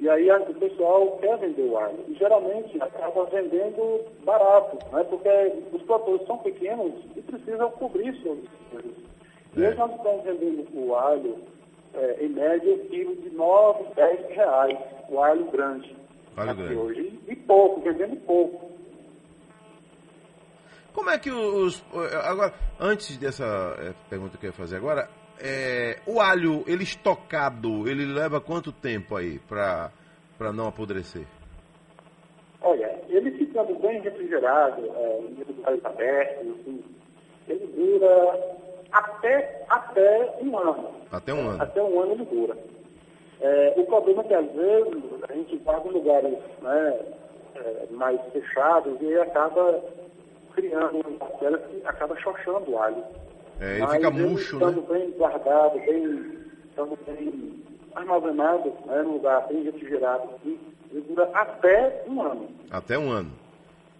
[0.00, 1.98] E aí o pessoal quer vender o alho.
[2.08, 5.04] E geralmente acaba vendendo barato, né?
[5.04, 5.28] Porque
[5.72, 8.96] os produtores são pequenos e precisam cobrir suas despesas.
[9.56, 11.36] E hoje nós estamos vendendo o alho,
[11.94, 14.78] é, em média, quilo de 9, 10 reais,
[15.10, 15.94] o alho grande.
[16.36, 16.74] Alho grande.
[16.74, 17.20] hoje.
[17.28, 18.70] E, pouco, vendendo pouco.
[20.94, 21.84] Como é que os.
[22.24, 23.44] Agora, antes dessa
[23.78, 25.08] eh, pergunta que eu ia fazer agora,
[25.42, 29.90] eh, o alho, ele estocado, ele leva quanto tempo aí para
[30.52, 31.26] não apodrecer?
[32.62, 36.84] Olha, ele ficando bem refrigerado, é, em lugares abertos, assim,
[37.48, 38.56] ele dura
[38.92, 40.90] até, até um ano.
[41.10, 41.62] Até um ano.
[41.62, 42.56] Até um ano ele dura.
[43.40, 47.00] É, o problema é que às vezes a gente vai em lugares né,
[47.54, 49.82] é, mais fechados e aí acaba
[50.54, 53.02] criando uma bactéria que acaba chochando o alho.
[53.60, 54.66] É, ele Mas fica murcho, né?
[54.68, 56.38] estando bem guardado, bem,
[56.68, 57.62] estando bem
[57.94, 60.58] armazenado, né, num lugar bem refrigerado, assim,
[60.90, 62.48] ele dura até um ano.
[62.70, 63.30] Até um ano.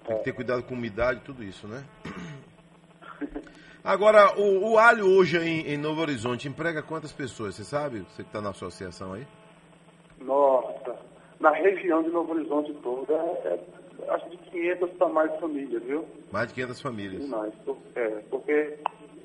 [0.07, 0.19] Tem É.
[0.19, 1.85] que ter cuidado com umidade e tudo isso, né?
[3.85, 7.55] Agora, o, o alho hoje em, em Novo Horizonte emprega quantas pessoas?
[7.55, 8.01] Você sabe?
[8.01, 9.27] Você que está na associação aí?
[10.21, 10.97] Nossa,
[11.39, 13.59] na região de Novo Horizonte toda, é,
[14.11, 16.05] acho de 500 para mais famílias, viu?
[16.31, 17.25] Mais de 500 famílias.
[17.65, 18.79] Por- É, porque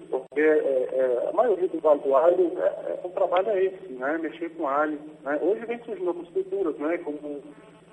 [0.10, 3.94] Porque é, é, a maioria do Vale do Alho, é, é, o trabalho é esse,
[3.94, 4.18] né?
[4.18, 5.00] Mexer com alho.
[5.24, 5.40] Né?
[5.42, 6.98] Hoje vem surgindo outras culturas, né?
[7.00, 7.42] Como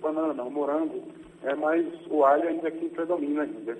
[0.00, 1.02] banana, morango,
[1.42, 3.78] é, mas o alho ainda aqui predomina ainda.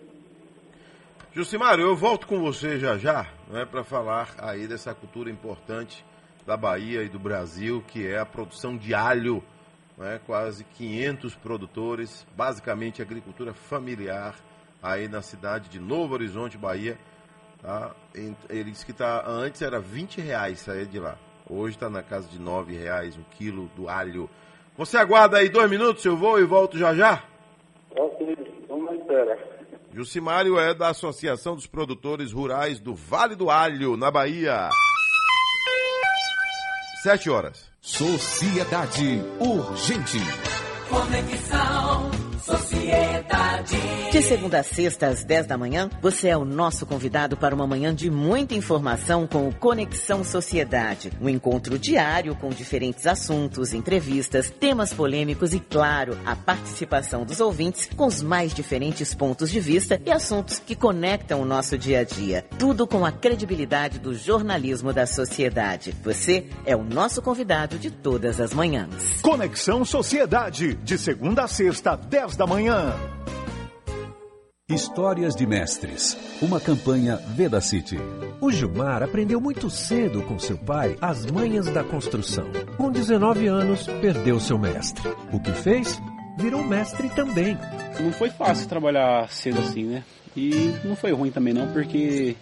[1.32, 6.04] Jucimário, eu volto com você já já, né, para falar aí dessa cultura importante
[6.46, 9.42] da Bahia e do Brasil, que é a produção de alho,
[9.96, 14.34] né, quase 500 produtores, basicamente agricultura familiar,
[14.82, 16.98] aí na cidade de Novo Horizonte, Bahia.
[17.62, 17.94] Tá?
[18.14, 21.16] Ele disse que tá, antes era 20 reais sair de lá,
[21.48, 24.28] hoje está na casa de 9 reais o quilo do alho.
[24.76, 27.22] Você aguarda aí dois minutos, eu vou e volto já já?
[29.92, 34.70] Jucimário é da Associação dos Produtores Rurais do Vale do Alho, na Bahia.
[37.02, 37.70] Sete horas.
[37.80, 40.18] Sociedade Urgente.
[40.88, 41.61] Conexão
[44.10, 47.66] De segunda a sexta, às 10 da manhã, você é o nosso convidado para uma
[47.66, 51.12] manhã de muita informação com o Conexão Sociedade.
[51.20, 57.88] Um encontro diário com diferentes assuntos, entrevistas, temas polêmicos e, claro, a participação dos ouvintes
[57.96, 62.04] com os mais diferentes pontos de vista e assuntos que conectam o nosso dia a
[62.04, 62.44] dia.
[62.58, 65.94] Tudo com a credibilidade do jornalismo da sociedade.
[66.04, 69.20] Você é o nosso convidado de todas as manhãs.
[69.22, 72.94] Conexão Sociedade, de segunda a sexta, 10 da manhã.
[74.72, 77.98] Histórias de Mestres, uma campanha Veda City.
[78.40, 82.46] O Gilmar aprendeu muito cedo com seu pai as manhas da construção.
[82.78, 85.14] Com 19 anos, perdeu seu mestre.
[85.30, 86.00] O que fez?
[86.38, 87.58] Virou mestre também.
[88.00, 90.04] Não foi fácil trabalhar cedo assim, né?
[90.34, 92.34] E não foi ruim também não, porque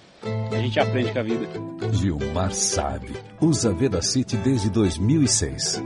[0.52, 1.48] a gente aprende com a vida.
[1.92, 3.12] Gilmar sabe.
[3.40, 5.82] Usa Veda City desde 2006.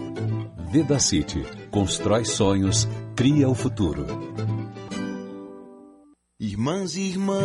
[0.71, 1.43] Veda City.
[1.71, 2.87] Constrói sonhos,
[3.17, 4.05] cria o futuro.
[6.47, 7.41] Irmãs e irmãos,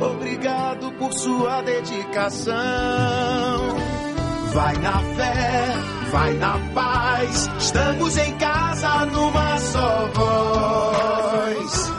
[0.00, 2.54] obrigado por sua dedicação.
[4.54, 5.74] Vai na fé,
[6.10, 11.92] vai na paz, estamos em casa numa só voz.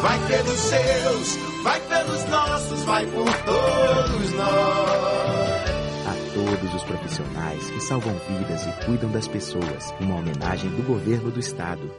[0.00, 4.48] Vai pelos seus, vai pelos nossos, vai por todos nós.
[6.06, 11.30] A todos os profissionais que salvam vidas e cuidam das pessoas, uma homenagem do governo
[11.30, 11.92] do estado.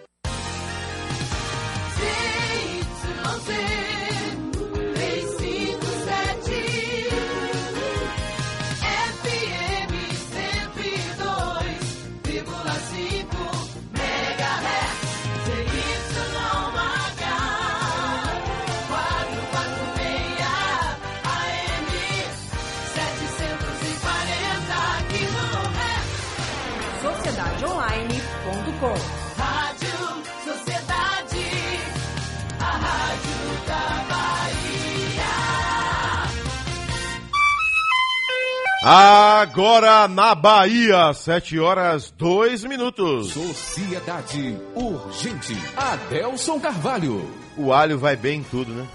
[38.85, 43.31] Agora na Bahia, 7 horas 2 minutos.
[43.31, 45.55] Sociedade Urgente.
[45.77, 47.31] Adelson Carvalho.
[47.55, 48.85] O alho vai bem em tudo, né?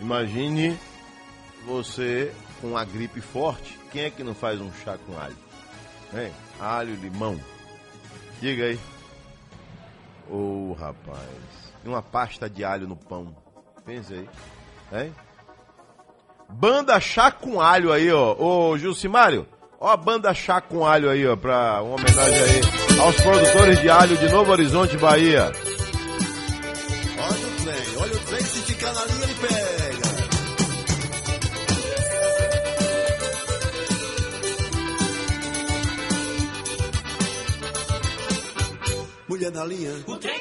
[0.00, 0.76] Imagine
[1.64, 3.78] você com a gripe forte.
[3.92, 5.36] Quem é que não faz um chá com alho?
[6.12, 6.32] Hein?
[6.58, 7.40] Alho, limão.
[8.40, 8.80] Diga aí.
[10.28, 11.20] Ô, oh, rapaz.
[11.84, 13.32] Uma pasta de alho no pão.
[13.84, 14.28] Pensa aí.
[14.92, 15.14] Hein?
[16.48, 18.34] Banda chá com alho aí, ó.
[18.38, 19.46] Ô, Gilcimário.
[19.78, 21.36] Ó a banda chá com alho aí, ó.
[21.36, 22.60] Pra uma homenagem aí
[23.00, 25.52] aos produtores de alho de Novo Horizonte, Bahia.
[27.18, 28.40] Olha o trem, olha o trem.
[28.40, 30.06] Se ficar na linha, ele pega.
[39.28, 39.92] Mulher na linha.
[40.06, 40.40] O trem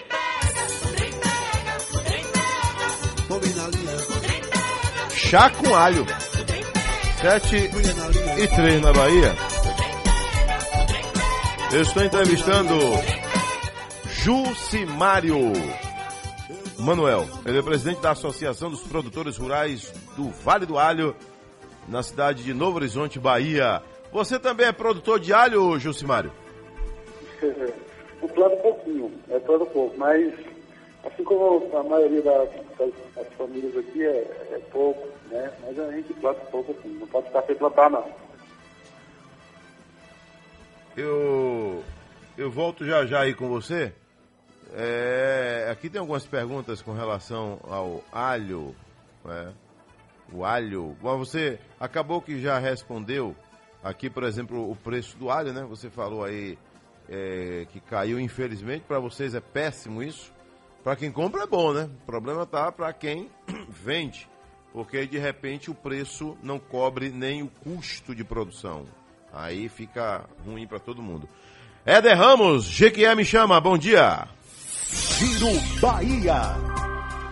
[5.35, 6.05] Chá com alho.
[7.19, 9.35] 7 e 3 na Bahia.
[11.73, 12.73] Eu estou entrevistando
[14.07, 15.51] Jucimário
[16.79, 17.25] Manuel.
[17.45, 21.13] Ele é presidente da Associação dos Produtores Rurais do Vale do Alho,
[21.89, 23.83] na cidade de Novo Horizonte, Bahia.
[24.13, 26.31] Você também é produtor de alho, Jucimário?
[27.41, 30.33] Eu planto um pouquinho, é todo pouco, mas
[31.03, 35.53] assim como a maioria das, das, das famílias aqui é, é, pouco, né?
[35.61, 38.05] Mas a gente planta pouco assim, não pode ficar sem plantar não.
[40.95, 41.83] Eu,
[42.37, 43.93] eu volto já já aí com você.
[44.73, 48.75] É, aqui tem algumas perguntas com relação ao alho.
[49.23, 49.53] Né?
[50.31, 50.95] O alho.
[51.01, 53.35] Mas você acabou que já respondeu
[53.83, 55.63] aqui, por exemplo, o preço do alho, né?
[55.63, 56.57] Você falou aí
[57.07, 58.83] é, que caiu, infelizmente.
[58.87, 60.33] Para vocês é péssimo isso.
[60.83, 61.89] Para quem compra é bom, né?
[62.03, 63.29] O problema tá para quem
[63.69, 64.29] vende,
[64.75, 68.83] porque de repente o preço não cobre nem o custo de produção.
[69.33, 71.29] Aí fica ruim para todo mundo.
[71.85, 74.27] Éder Ramos, Jequié me chama, bom dia.
[74.91, 76.41] Giro Bahia.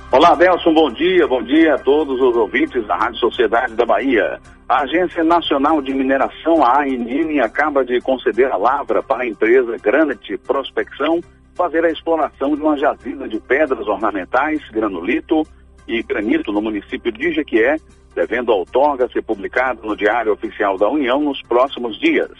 [0.09, 4.39] Olá, Delson, bom dia, bom dia a todos os ouvintes da Rádio Sociedade da Bahia.
[4.69, 9.75] A Agência Nacional de Mineração, a ANM, acaba de conceder a lavra para a empresa
[9.79, 11.19] Granite Prospecção
[11.55, 15.45] fazer a exploração de uma jazida de pedras ornamentais, granulito
[15.88, 17.77] e granito no município de Jequié,
[18.15, 22.31] devendo a outorga ser publicada no Diário Oficial da União nos próximos dias.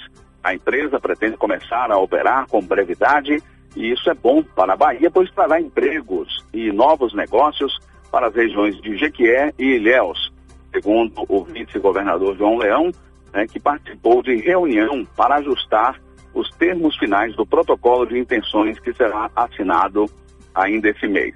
[0.44, 3.42] A empresa pretende começar a operar com brevidade
[3.76, 7.74] e isso é bom para a Bahia, pois trará empregos e novos negócios
[8.12, 10.32] para as regiões de Jequié e Ilhéus,
[10.72, 12.92] segundo o vice-governador João Leão,
[13.34, 16.00] né, que participou de reunião para ajustar
[16.34, 20.06] os termos finais do protocolo de intenções que será assinado
[20.54, 21.34] ainda esse mês.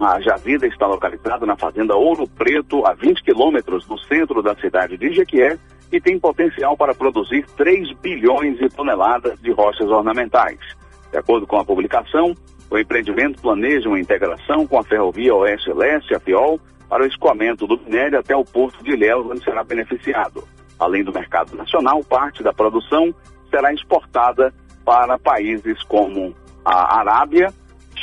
[0.00, 4.96] A Jazida está localizada na fazenda Ouro Preto, a 20 quilômetros do centro da cidade
[4.96, 5.58] de Jequié,
[5.92, 10.58] e tem potencial para produzir 3 bilhões de toneladas de rochas ornamentais.
[11.12, 12.34] De acordo com a publicação,
[12.70, 17.78] o empreendimento planeja uma integração com a ferrovia Oeste-Leste, a FIOL, para o escoamento do
[17.78, 20.48] minério até o porto de Ilhéus, onde será beneficiado.
[20.78, 23.14] Além do mercado nacional, parte da produção
[23.50, 26.34] será exportada para países como
[26.64, 27.52] a Arábia,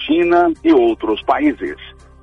[0.06, 1.76] China e outros países.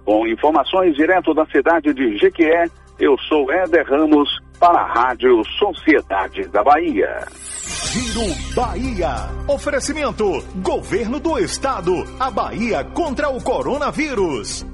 [0.04, 2.66] Com informações direto da cidade de Jequié,
[2.98, 7.26] eu sou Éder Ramos para a Rádio Sociedade da Bahia.
[7.94, 9.30] Giro Bahia.
[9.48, 10.24] Oferecimento:
[10.62, 11.92] Governo do Estado.
[12.18, 14.66] A Bahia contra o coronavírus.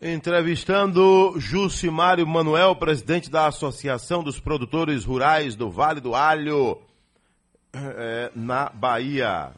[0.00, 6.78] Entrevistando Jucimário Manuel, presidente da Associação dos Produtores Rurais do Vale do Alho,
[7.72, 9.52] é, na Bahia.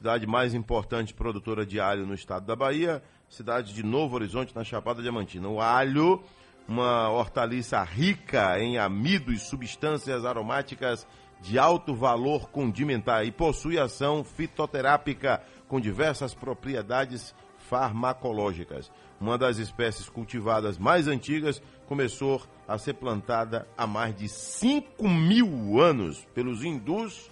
[0.00, 4.64] Cidade mais importante produtora de alho no estado da Bahia, cidade de Novo Horizonte, na
[4.64, 5.46] Chapada Diamantina.
[5.46, 6.24] O alho,
[6.66, 11.06] uma hortaliça rica em amido e substâncias aromáticas
[11.42, 17.34] de alto valor condimentar e possui ação fitoterápica com diversas propriedades
[17.68, 18.90] farmacológicas.
[19.20, 25.78] Uma das espécies cultivadas mais antigas começou a ser plantada há mais de 5 mil
[25.78, 27.30] anos pelos hindus,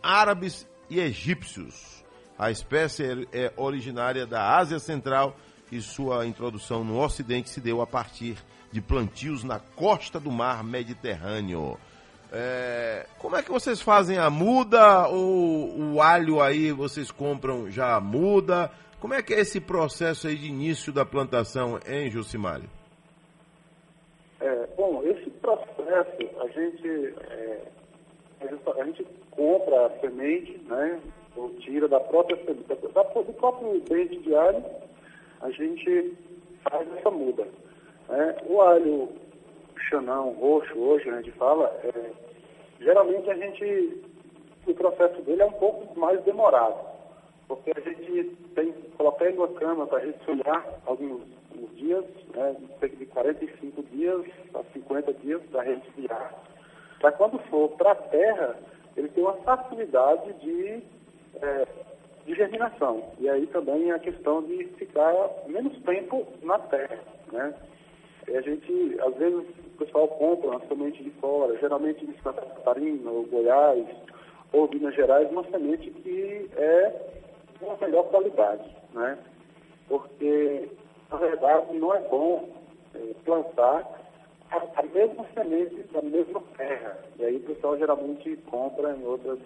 [0.00, 2.03] árabes e egípcios.
[2.38, 5.36] A espécie é originária da Ásia Central
[5.70, 8.36] e sua introdução no Ocidente se deu a partir
[8.72, 11.78] de plantios na costa do mar Mediterrâneo.
[12.32, 15.06] É, como é que vocês fazem a muda?
[15.06, 18.68] ou o alho aí vocês compram já a muda?
[19.00, 22.68] Como é que é esse processo aí de início da plantação em Jucimário?
[24.40, 26.10] É, bom, esse processo
[26.40, 27.60] a gente, é,
[28.40, 31.00] a gente, a gente compra a semente, né?
[31.36, 34.64] Ou tira da própria da, do próprio dente de alho,
[35.40, 36.16] a gente
[36.62, 37.46] faz essa muda.
[38.08, 38.36] né?
[38.46, 39.08] O alho
[39.88, 42.10] xanão roxo, hoje a gente fala, é,
[42.80, 44.02] geralmente a gente,
[44.66, 46.76] o processo dele é um pouco mais demorado,
[47.46, 51.22] porque a gente tem que colocar ele na cama para resfriar alguns,
[51.52, 52.04] alguns dias,
[52.34, 54.24] né, cerca de 45 dias
[54.54, 56.34] a 50 dias para resfriar,
[57.00, 58.56] para quando for para a terra,
[58.96, 60.82] ele tem uma facilidade de,
[61.42, 61.66] é,
[62.26, 63.12] de germinação.
[63.18, 65.12] E aí também a questão de ficar
[65.46, 66.98] menos tempo na terra,
[67.32, 67.54] né?
[68.28, 72.40] E a gente, às vezes, o pessoal compra uma semente de fora, geralmente de Santa
[72.40, 73.86] Catarina, ou Goiás,
[74.52, 76.90] ou Minas Gerais, uma semente que é
[77.58, 78.64] de uma melhor qualidade,
[78.94, 79.18] né?
[79.88, 80.70] Porque,
[81.10, 82.48] na verdade, não é bom
[82.94, 84.04] eh, plantar
[84.50, 86.98] a mesma semente da mesma terra.
[87.18, 89.38] E aí o pessoal geralmente compra em outras,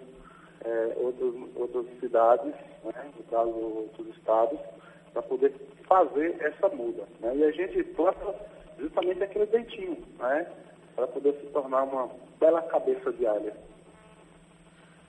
[0.65, 2.53] eh, outras, outras cidades,
[2.83, 3.11] né?
[3.17, 4.59] no caso, outros estados,
[5.13, 5.53] para poder
[5.87, 7.03] fazer essa muda.
[7.19, 7.35] Né?
[7.37, 8.35] E a gente planta
[8.77, 10.47] justamente aquele dentinho, né?
[10.95, 13.53] Para poder se tornar uma bela cabeça de alha.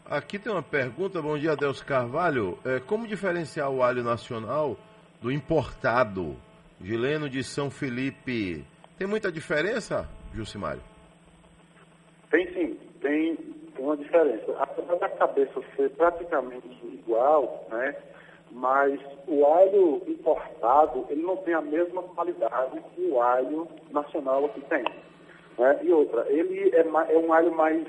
[0.04, 2.58] Aqui tem uma pergunta, bom dia, Deus Carvalho.
[2.64, 4.76] É, como diferenciar o alho nacional
[5.20, 6.36] do importado?
[6.82, 8.64] Gileno de São Felipe.
[8.98, 10.82] Tem muita diferença, Jucimário?
[12.30, 13.36] Tem sim, tem,
[13.80, 14.54] tem uma diferença.
[14.58, 17.96] Apesar da cabeça ser praticamente igual, né?
[18.52, 24.60] Mas o alho importado, ele não tem a mesma qualidade que o alho nacional aqui
[24.62, 24.84] tem.
[25.56, 25.80] Né?
[25.82, 27.86] E outra, ele é, é um alho mais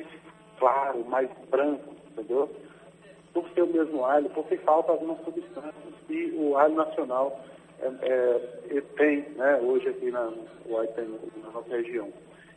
[0.60, 2.50] claro, mais branco, entendeu?
[3.34, 5.74] Por ser o mesmo alho, porque falta algumas substâncias
[6.08, 7.40] que o alho nacional
[7.80, 7.88] é,
[8.70, 9.60] é, tem, né?
[9.64, 12.10] Hoje aqui na, na nossa região.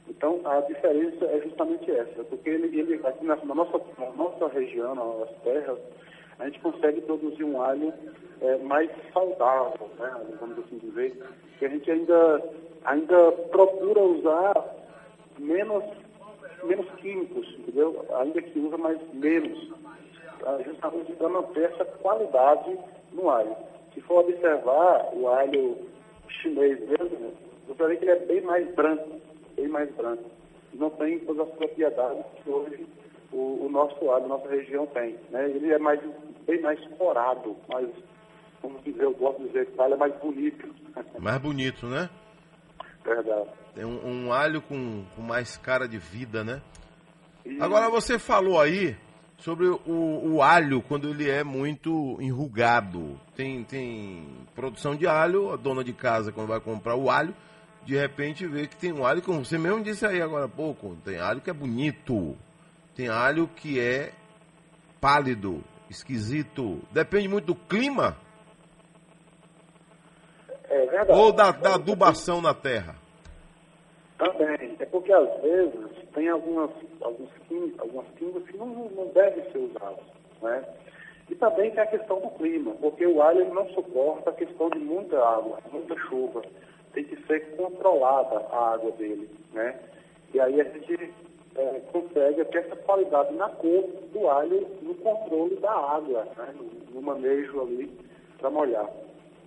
[0.09, 4.49] Então, a diferença é justamente essa, porque ele, ele aqui na, na nossa, na nossa
[4.49, 5.79] região, nas terras,
[6.39, 7.93] a gente consegue produzir um alho
[8.41, 11.17] é, mais saudável, né, vamos assim dizer,
[11.59, 12.43] que a gente ainda,
[12.85, 14.55] ainda procura usar
[15.39, 15.85] menos,
[16.65, 18.05] menos químicos, entendeu?
[18.21, 19.71] Ainda que usa mais menos,
[20.67, 22.79] justamente para manter essa qualidade
[23.13, 23.57] no alho.
[23.95, 25.79] Se for observar o alho
[26.29, 27.33] chinês mesmo,
[27.69, 29.21] você ver que ele é bem mais branco,
[29.57, 30.31] bem mais branco.
[30.73, 32.87] Não tem todas as propriedades que hoje
[33.33, 35.19] o, o nosso alho, nossa região tem.
[35.31, 35.51] Né?
[35.51, 36.01] Ele é mais,
[36.47, 37.89] bem mais corado, mais,
[38.61, 40.75] como dizer, eu gosto de dizer que é mais bonito.
[41.19, 42.09] Mais bonito, né?
[43.05, 43.49] Verdade.
[43.75, 46.63] Tem um, um alho com, com mais cara de vida, né?
[47.61, 48.97] Agora você falou aí
[49.37, 53.21] sobre o, o alho quando ele é muito enrugado.
[53.37, 57.35] Tem, tem produção de alho, a dona de casa quando vai comprar o alho,
[57.85, 60.97] de repente vê que tem um alho, como você mesmo disse aí agora há pouco,
[61.05, 62.37] tem alho que é bonito,
[62.95, 64.13] tem alho que é
[65.01, 66.81] pálido, esquisito.
[66.91, 68.17] Depende muito do clima
[70.69, 71.13] É verdade.
[71.13, 72.97] ou da, da adubação na terra.
[74.19, 74.77] Também.
[74.79, 75.75] É porque às vezes
[76.15, 76.71] tem algumas,
[77.01, 80.05] alguns químicos, algumas químicas que não, não devem ser usadas.
[80.41, 80.65] Né?
[81.29, 84.79] E também tem a questão do clima, porque o alho não suporta a questão de
[84.79, 86.43] muita água, muita chuva.
[86.95, 89.29] Tem que ser controlada a água dele.
[89.53, 89.79] Né?
[90.33, 91.13] E aí a gente
[91.57, 96.55] é, consegue ter essa qualidade na cor do alho no controle da água, né?
[96.57, 97.91] no, no manejo ali
[98.39, 98.89] para molhar.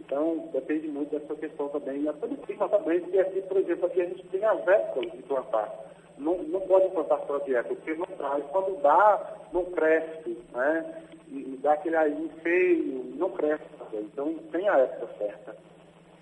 [0.07, 2.07] Então, depende muito dessa questão também.
[2.07, 5.23] Até do clima também, porque aqui, por exemplo, aqui a gente tem as épocas de
[5.23, 5.69] plantar.
[6.17, 8.43] Não, não pode plantar fora de porque não traz.
[8.45, 11.03] Quando dá, não cresce, né?
[11.27, 13.65] E, e dá aquele aí feio, não cresce.
[13.93, 15.55] Então, tem a época certa.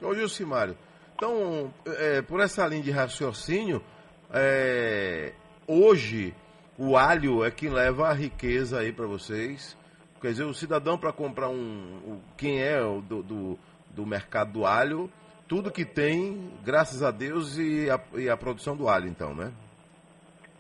[0.02, 0.76] Ô Gilcimário,
[1.16, 3.82] então, é, por essa linha de raciocínio,
[4.34, 5.34] é,
[5.68, 6.34] hoje
[6.78, 9.78] o alho é quem leva a riqueza aí para vocês.
[10.22, 12.20] Quer dizer, o cidadão para comprar um.
[12.36, 13.60] quem é o do, do,
[13.92, 15.10] do mercado do alho,
[15.48, 19.52] tudo que tem, graças a Deus, e a, e a produção do alho, então, né?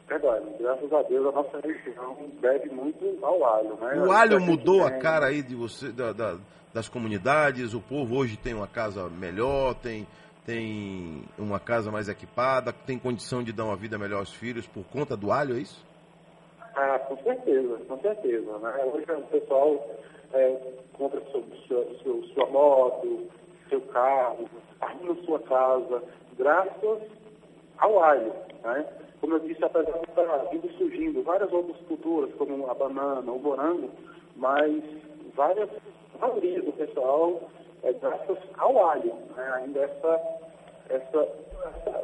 [0.07, 0.45] Verdade.
[0.59, 4.05] Graças a Deus, a nossa região deve muito ao alho, né?
[4.05, 6.37] O alho mudou a tem- cara aí de você, da- da-
[6.71, 10.05] das comunidades, o povo hoje tem uma casa melhor, tem,
[10.45, 14.83] tem uma casa mais equipada, tem condição de dar uma vida melhor aos filhos por
[14.85, 15.83] conta do alho, é isso?
[16.75, 18.57] Ah, com certeza, com certeza.
[18.59, 18.85] Né?
[18.85, 19.89] Hoje o pessoal
[20.33, 20.57] é,
[20.93, 21.43] compra seu,
[22.03, 23.27] seu, sua moto,
[23.69, 24.47] seu carro,
[24.81, 26.03] arruma sua casa,
[26.37, 27.01] graças
[27.77, 28.33] ao alho.
[28.63, 28.85] Né?
[29.21, 33.39] Como eu disse, apesar de estar vindo surgindo várias outras culturas, como a banana, o
[33.39, 33.89] morango,
[34.35, 34.83] mas
[35.33, 35.69] várias,
[36.13, 37.41] a maioria do pessoal
[37.85, 39.13] é graças ao alho.
[39.35, 39.51] Né?
[39.55, 40.21] Ainda essa,
[40.89, 41.27] essa,
[41.63, 42.03] essa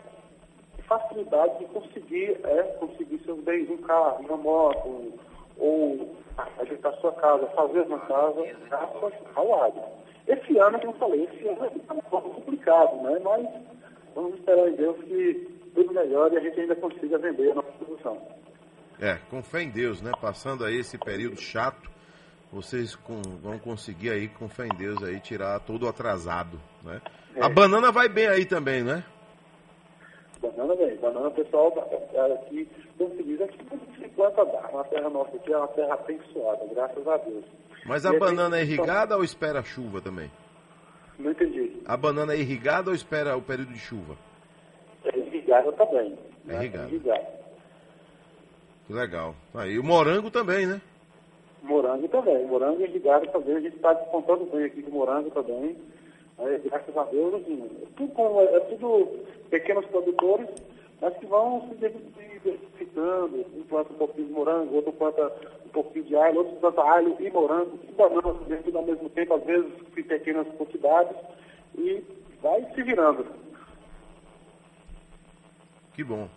[0.87, 5.13] facilidade de conseguir, é, conseguir seus bens, um carro, uma moto,
[5.57, 6.15] ou
[6.59, 9.83] ajeitar sua casa, fazer uma casa, graças ao alho.
[10.27, 13.19] Esse ano, como eu falei, esse ano é um pouco complicado, né?
[13.23, 13.47] Mas
[14.15, 17.71] vamos esperar em Deus que tudo melhore e a gente ainda consiga vender a nossa
[17.71, 18.17] produção.
[18.99, 20.11] É, com fé em Deus, né?
[20.21, 21.90] Passando aí esse período chato,
[22.51, 27.01] vocês com- vão conseguir aí, com fé em Deus, aí tirar todo o atrasado, né?
[27.35, 27.43] É.
[27.43, 29.03] A banana vai bem aí também, né?
[30.41, 31.71] Banana bem, banana pessoal
[32.13, 33.57] é, aqui, como se diz, aqui
[34.01, 34.59] se planta dá.
[34.79, 37.45] A terra nossa aqui é uma terra abençoada, graças a Deus.
[37.85, 40.31] Mas E a gente banana é só- irrigada ou espera chuva também?
[41.19, 41.81] Não entendi.
[41.85, 44.17] A banana é irrigada ou espera o período de chuva?
[45.05, 46.17] É irrigada também.
[46.47, 46.55] É né?
[46.55, 46.89] irrigada.
[46.89, 47.27] Irrigada.
[48.87, 49.35] Que legal.
[49.53, 50.81] Aí o morango também, né?
[51.61, 52.45] Morango também.
[52.45, 53.57] Morango irrigado também.
[53.57, 55.77] A gente está descontando bem aqui com morango também.
[56.39, 60.47] É, graças a Deus, assim, é tudo, é tudo pequenos produtores,
[60.99, 63.45] mas que vão se diversificando.
[63.55, 65.31] Um planta um pouquinho de morango, outro planta
[65.65, 68.33] um pouquinho de alho, outro planta alho e morango, e banana
[68.63, 71.15] tudo ao mesmo tempo, às vezes em pequenas quantidades,
[71.77, 72.03] e
[72.41, 73.25] vai se virando.
[75.93, 76.27] Que bom.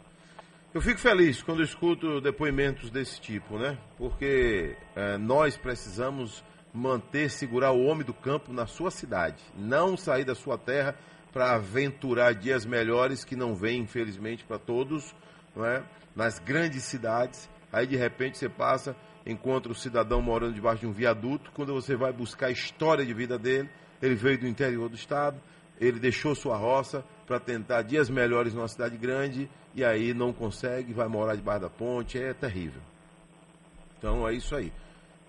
[0.75, 3.79] Eu fico feliz quando escuto depoimentos desse tipo, né?
[3.97, 9.41] Porque eh, nós precisamos manter, segurar o homem do campo na sua cidade.
[9.57, 10.97] Não sair da sua terra
[11.33, 15.15] para aventurar dias melhores que não vêm, infelizmente, para todos,
[15.55, 15.85] não é?
[16.13, 17.49] Nas grandes cidades.
[17.73, 21.53] Aí, de repente, você passa, encontra o cidadão morando debaixo de um viaduto.
[21.53, 23.71] Quando você vai buscar a história de vida dele,
[24.03, 25.41] ele veio do interior do estado,
[25.81, 30.93] ele deixou sua roça para tentar dias melhores numa cidade grande e aí não consegue,
[30.93, 32.81] vai morar debaixo da ponte, é terrível.
[33.99, 34.73] Então é isso aí.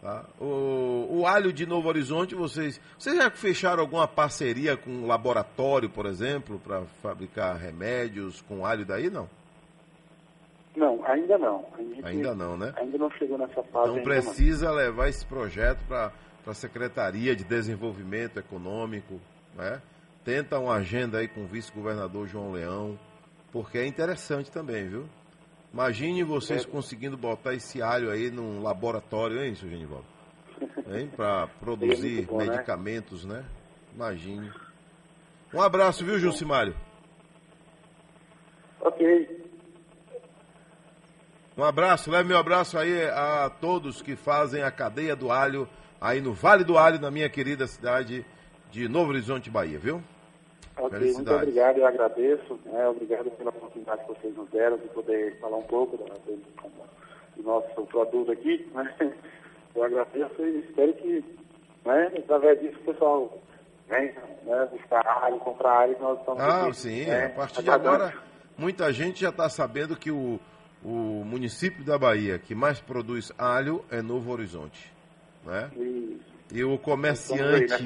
[0.02, 0.26] tá?
[0.39, 5.89] O, o alho de Novo Horizonte, vocês, vocês já fecharam alguma parceria com um laboratório,
[5.89, 9.10] por exemplo, para fabricar remédios com alho daí?
[9.10, 9.30] Não?
[10.76, 11.66] Não, ainda não.
[11.78, 12.74] Gente Ainda não, né?
[12.76, 13.91] Ainda não chegou nessa fase.
[13.91, 16.12] Então precisa levar esse projeto para
[16.46, 19.20] a Secretaria de Desenvolvimento Econômico,
[19.56, 19.82] né?
[20.26, 23.00] Tenta uma agenda aí com o vice-governador João Leão,
[23.56, 25.08] porque é interessante também, viu?
[25.72, 26.68] Imagine vocês É.
[26.68, 30.06] conseguindo botar esse alho aí num laboratório, hein, seu Genivaldo?
[30.91, 31.10] Hein?
[31.16, 32.47] Para produzir muito bom, né?
[32.47, 33.45] medicamentos, né?
[33.93, 34.51] Imagine.
[35.53, 36.76] Um abraço, viu, Jucimário?
[38.82, 39.45] Ok.
[41.58, 45.66] Um abraço, leve meu abraço aí a todos que fazem a cadeia do alho
[46.01, 48.26] aí no Vale do Alho, na minha querida cidade
[48.70, 50.03] de Novo Horizonte, Bahia, viu?
[50.78, 52.60] Ok, muito obrigado, eu agradeço.
[52.66, 56.36] né, obrigado pela oportunidade que vocês nos deram de poder falar um pouco da- do,
[57.38, 58.70] do nosso produto aqui.
[58.74, 59.14] Né?
[59.76, 61.24] Eu agradeço e espero que,
[61.86, 63.38] né, através disso, o pessoal
[63.90, 64.14] venha
[64.44, 67.70] né, buscar alho, comprar alho que nós estamos Ah, aqui, sim, né, a partir de
[67.70, 68.14] agora,
[68.58, 70.40] muita gente já está sabendo que o,
[70.84, 70.90] o
[71.26, 74.92] município da Bahia que mais produz alho é Novo Horizonte,
[75.46, 75.70] né?
[75.76, 76.20] Isso.
[76.54, 77.84] E o aí comerciante,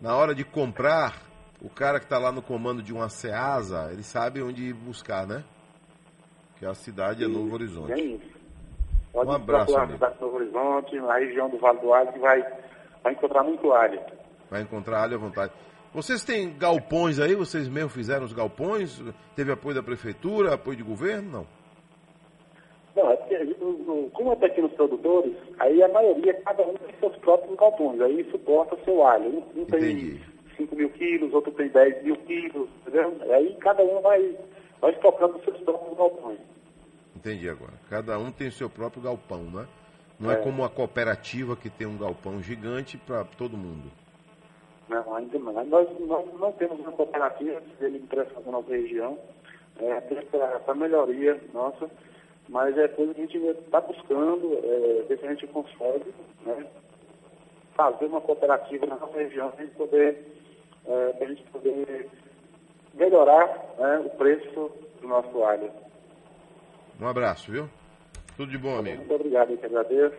[0.00, 1.20] na hora de comprar,
[1.62, 5.26] o cara que está lá no comando de uma Ceasa, ele sabe onde ir buscar,
[5.26, 5.44] né?
[6.58, 7.92] Que a cidade é Novo Horizonte.
[7.92, 8.32] É isso.
[9.12, 12.12] Pode Um abraço, procurar a cidade de Novo Horizonte, na região do Vale do Alho,
[12.12, 12.42] que vai,
[13.04, 14.00] vai encontrar muito alho.
[14.50, 15.52] Vai encontrar alho à vontade.
[15.94, 17.34] Vocês têm galpões aí?
[17.36, 19.00] Vocês mesmo fizeram os galpões?
[19.36, 21.30] Teve apoio da prefeitura, apoio de governo?
[21.30, 21.46] Não.
[23.04, 23.16] Não, é
[24.12, 28.74] como é pequenos produtores, aí a maioria, cada um tem seus próprios galpões, aí suporta
[28.74, 29.30] o seu alho.
[29.30, 30.20] Um, um tem
[30.62, 33.16] 5 mil quilos, outro tem 10 mil quilos, entendeu?
[33.32, 34.36] Aí cada um vai,
[34.80, 36.38] vai estocando os seus próprios galpões.
[37.16, 37.72] Entendi agora.
[37.88, 39.66] Cada um tem seu próprio galpão, né?
[40.18, 40.36] Não é, É.
[40.38, 43.90] como a cooperativa que tem um galpão gigante para todo mundo.
[44.88, 45.64] Não, ainda não.
[45.64, 49.18] Nós, nós não temos uma cooperativa, ele interessa na nossa região,
[49.78, 50.00] é,
[50.64, 51.90] para melhoria nossa,
[52.48, 56.12] mas é coisa que a gente está buscando, é, ver se a gente consegue
[56.44, 56.66] né,
[57.74, 60.41] fazer uma cooperativa na nossa região para a gente poder,
[60.86, 62.08] é, pra gente poder
[62.94, 63.46] melhorar
[63.78, 64.70] né, o preço
[65.00, 65.70] do nosso alho.
[67.00, 67.68] Um abraço, viu?
[68.36, 68.98] Tudo de bom, amigo.
[68.98, 70.16] Muito obrigado, eu que agradeço.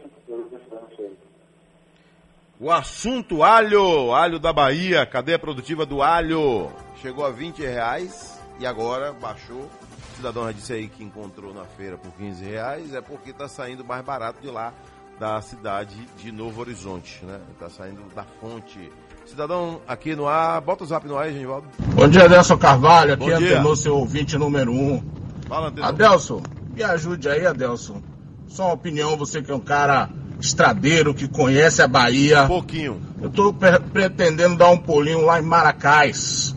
[2.60, 6.72] O assunto alho, alho da Bahia, cadeia produtiva do alho.
[7.02, 9.64] Chegou a 20 reais e agora baixou.
[9.64, 13.48] O cidadão já disse aí que encontrou na feira por 15 reais, é porque está
[13.48, 14.74] saindo mais barato de lá,
[15.20, 17.42] da cidade de Novo Horizonte, né?
[17.52, 18.92] Está saindo da fonte.
[19.26, 21.66] Cidadão aqui no ar, bota o zap no ar aí, Genivaldo.
[21.96, 23.14] Bom dia, Adelson Carvalho.
[23.14, 23.36] Aqui é.
[23.36, 25.02] Antenor, seu ouvinte número um.
[25.48, 25.90] Fala, Antenor.
[25.90, 26.42] Adelson,
[26.76, 28.02] me ajude aí, Adelson.
[28.48, 30.10] Só uma opinião, você que é um cara
[30.40, 32.44] estradeiro, que conhece a Bahia.
[32.44, 33.02] Um pouquinho.
[33.22, 36.54] Eu tô pre- pretendendo dar um pulinho lá em Maracás.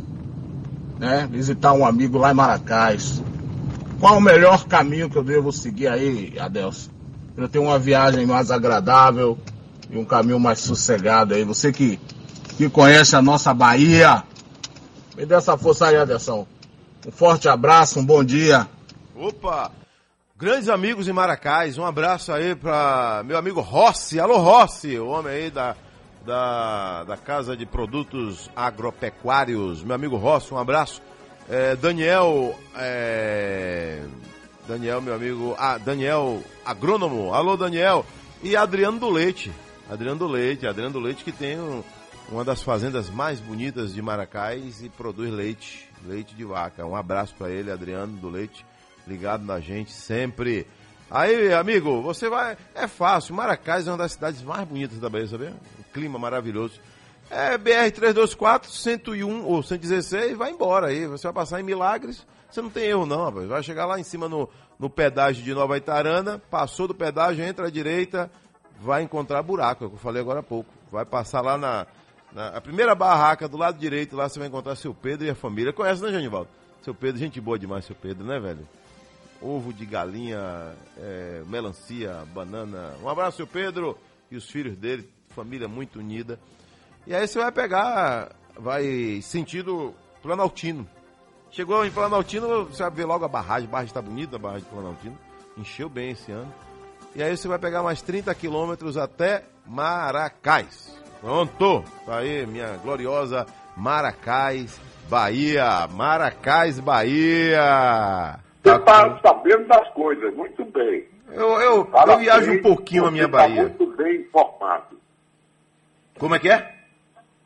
[0.98, 1.28] Né?
[1.30, 3.22] Visitar um amigo lá em Maracás.
[4.00, 6.90] Qual o melhor caminho que eu devo seguir aí, Adelson?
[7.34, 9.38] Pra eu ter uma viagem mais agradável
[9.90, 11.44] e um caminho mais sossegado aí.
[11.44, 11.98] Você que,
[12.56, 14.22] que conhece a nossa Bahia.
[15.16, 16.46] Me dê essa força aí, Adelson.
[17.06, 18.66] Um forte abraço, um bom dia.
[19.14, 19.70] Opa!
[20.38, 24.20] Grandes amigos em Maracás, um abraço aí para meu amigo Rossi.
[24.20, 25.74] Alô, Rossi, o homem aí da,
[26.26, 29.82] da, da Casa de Produtos Agropecuários.
[29.82, 31.00] Meu amigo Rossi, um abraço.
[31.48, 34.02] É, Daniel, é,
[34.68, 37.32] Daniel, meu amigo, ah, Daniel Agrônomo.
[37.32, 38.04] Alô, Daniel.
[38.42, 39.50] E Adriano do Leite.
[39.88, 41.82] Adriano do Leite, Adriano do Leite que tem um-
[42.28, 46.84] uma das fazendas mais bonitas de Maracás e produz leite, leite de vaca.
[46.84, 48.66] Um abraço para ele, Adriano do Leite,
[49.06, 50.66] ligado na gente sempre.
[51.10, 52.56] Aí, amigo, você vai.
[52.74, 53.34] É fácil.
[53.34, 55.54] Maracás é uma das cidades mais bonitas da Bahia, sabia?
[55.78, 56.80] Um clima maravilhoso.
[57.30, 61.06] É BR-324, 101 ou 116, vai embora aí.
[61.06, 63.46] Você vai passar em Milagres, você não tem erro não, rapaz.
[63.48, 64.48] Vai chegar lá em cima no,
[64.78, 68.30] no pedágio de Nova Itarana, passou do pedágio, entra à direita,
[68.80, 70.70] vai encontrar buraco, é o que eu falei agora há pouco.
[70.90, 71.86] Vai passar lá na, na
[72.36, 75.72] a primeira barraca do lado direito, lá você vai encontrar seu Pedro e a família.
[75.72, 76.50] Conhece, né, Janivaldo?
[76.82, 78.68] Seu Pedro, gente boa demais, seu Pedro, né, velho?
[79.40, 82.94] Ovo de galinha, é, melancia, banana.
[83.02, 83.98] Um abraço, seu Pedro
[84.30, 86.38] e os filhos dele, família muito unida.
[87.06, 90.86] E aí você vai pegar, vai sentido Planaltino.
[91.50, 93.68] Chegou em Planaltino, você vai ver logo a barragem.
[93.68, 95.18] A barragem está bonita, a barragem de Planaltino.
[95.56, 96.52] Encheu bem esse ano.
[97.14, 101.05] E aí você vai pegar mais 30 quilômetros até Maracás.
[101.26, 101.82] Pronto!
[102.06, 103.44] Tá aí, minha gloriosa
[103.76, 104.80] Maracás,
[105.10, 105.88] Bahia.
[105.88, 108.38] Maracás, Bahia.
[108.62, 111.04] Você está sabendo das coisas, muito bem.
[111.32, 113.62] Eu, eu, eu Parabéns, viajo um pouquinho a minha você tá Bahia.
[113.62, 115.00] muito bem informado.
[116.16, 116.74] Como é que é?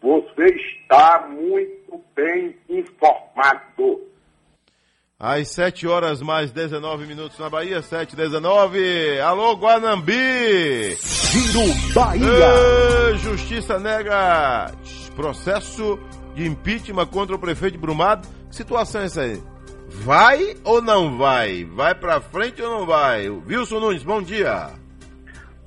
[0.02, 4.02] Você está muito bem informado.
[5.22, 10.96] Às 7 horas mais 19 minutos na Bahia, 7 19 Alô, Guanambi!
[10.96, 13.14] Giro Bahia!
[13.18, 14.72] Justiça nega
[15.14, 15.98] processo
[16.34, 18.26] de impeachment contra o prefeito de Brumado.
[18.48, 19.42] Que situação é essa aí?
[19.88, 21.64] Vai ou não vai?
[21.64, 23.28] Vai pra frente ou não vai?
[23.28, 24.70] Wilson Nunes, bom dia.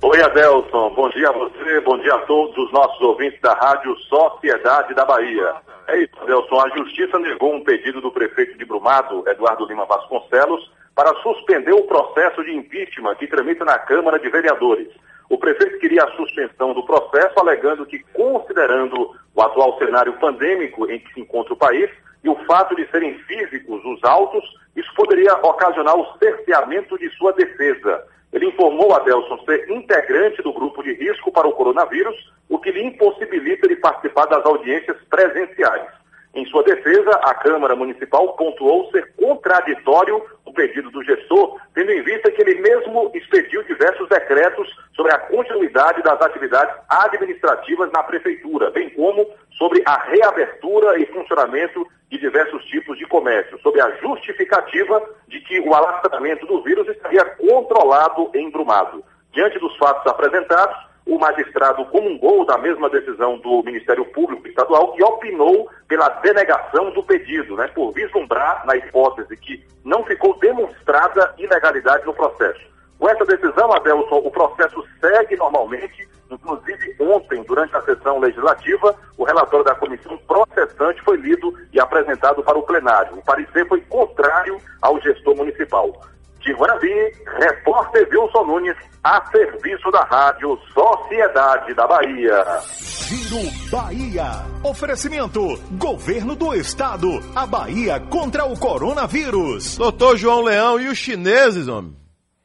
[0.02, 0.92] Oi, Adelson.
[0.96, 5.04] Bom dia a você, bom dia a todos os nossos ouvintes da Rádio Sociedade da
[5.04, 5.54] Bahia.
[5.88, 6.60] É isso, Adelson.
[6.60, 11.84] A Justiça negou um pedido do prefeito de Brumado, Eduardo Lima Vasconcelos, para suspender o
[11.84, 14.88] processo de impeachment que tramita na Câmara de Vereadores.
[15.28, 20.98] O prefeito queria a suspensão do processo, alegando que, considerando o atual cenário pandêmico em
[21.00, 21.90] que se encontra o país
[22.22, 24.44] e o fato de serem físicos os autos,
[24.76, 28.04] isso poderia ocasionar o cerceamento de sua defesa.
[28.34, 32.16] Ele informou a Adelson ser integrante do grupo de risco para o coronavírus,
[32.48, 35.86] o que lhe impossibilita de participar das audiências presenciais.
[36.34, 42.02] Em sua defesa, a Câmara Municipal pontuou ser contraditório o pedido do gestor, tendo em
[42.02, 48.68] vista que ele mesmo expediu diversos decretos sobre a continuidade das atividades administrativas na Prefeitura,
[48.72, 49.24] bem como
[49.58, 55.60] sobre a reabertura e funcionamento de diversos tipos de comércio, sob a justificativa de que
[55.60, 59.04] o alastramento do vírus estaria controlado em Brumado.
[59.32, 60.76] Diante dos fatos apresentados,
[61.06, 67.02] o magistrado comungou da mesma decisão do Ministério Público Estadual e opinou pela denegação do
[67.02, 72.73] pedido, né, por vislumbrar, na hipótese que não ficou demonstrada ilegalidade no processo.
[72.98, 79.24] Com essa decisão, Adelson, o processo segue normalmente, inclusive ontem, durante a sessão legislativa, o
[79.24, 83.18] relatório da comissão processante foi lido e apresentado para o plenário.
[83.18, 85.92] O parecer foi contrário ao gestor municipal.
[86.40, 92.44] De Guarabi, repórter Wilson Nunes, a serviço da Rádio Sociedade da Bahia.
[92.70, 94.30] Giro Bahia.
[94.62, 95.40] Oferecimento:
[95.72, 97.08] Governo do Estado.
[97.34, 99.76] A Bahia contra o coronavírus.
[99.76, 102.03] Doutor João Leão e os chineses, homem?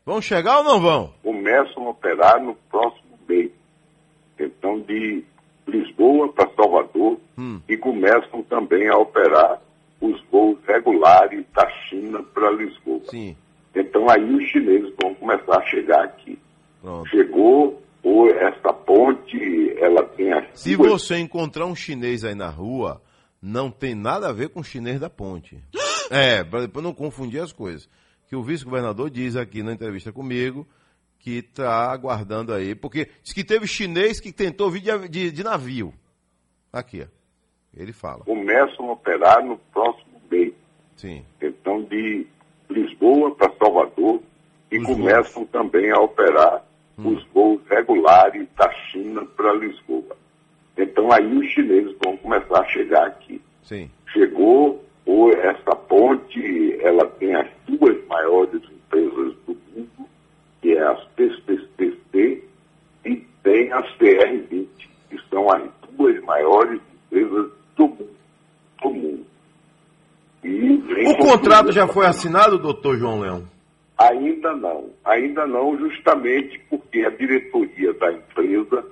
[0.10, 1.14] Vão chegar ou não vão?
[1.22, 3.52] Começam a operar no próximo mês.
[4.40, 5.23] Então, de
[5.68, 7.61] Lisboa para Salvador Hum.
[7.69, 9.61] e começam também a operar
[10.02, 13.02] os voos regulares da China para Lisboa.
[13.03, 13.38] Sim.
[13.76, 16.40] Então aí os chineses vão começar a chegar aqui.
[16.81, 17.07] Pronto.
[17.10, 19.38] Chegou, ou esta ponte,
[19.77, 22.99] ela tem as Se você encontrar um chinês aí na rua,
[23.40, 25.64] não tem nada a ver com o chinês da ponte.
[26.11, 27.88] É, para depois não confundir as coisas.
[28.30, 30.68] Que o vice-governador diz aqui na entrevista comigo
[31.19, 35.43] que está aguardando aí, porque diz que teve chinês que tentou vir de, de- de
[35.43, 35.93] navio.
[36.72, 37.07] Aqui, ó.
[37.76, 38.23] Ele fala.
[38.26, 40.53] começam a operar no próximo mês.
[40.95, 41.23] Sim.
[41.41, 42.26] Então, de
[42.69, 44.22] Lisboa para Salvador
[44.72, 46.64] e começam também a operar
[46.97, 47.15] Hum.
[47.15, 50.18] os voos regulares da China para Lisboa.
[50.77, 53.41] Então aí os chineses vão começar a chegar aqui.
[53.64, 53.89] Sim.
[54.11, 60.10] Chegou, ou essa ponte, ela tem as duas maiores empresas do mundo,
[60.61, 62.43] que é as PCTC
[63.06, 64.68] e tem as CR20,
[65.10, 68.10] que são as duas maiores empresas do mundo.
[68.81, 69.26] Do mundo.
[70.43, 71.18] E vem O
[71.70, 73.44] contrato já foi assinado, doutor João Leão?
[73.98, 78.86] Ainda não, ainda não, justamente porque a diretoria da empresa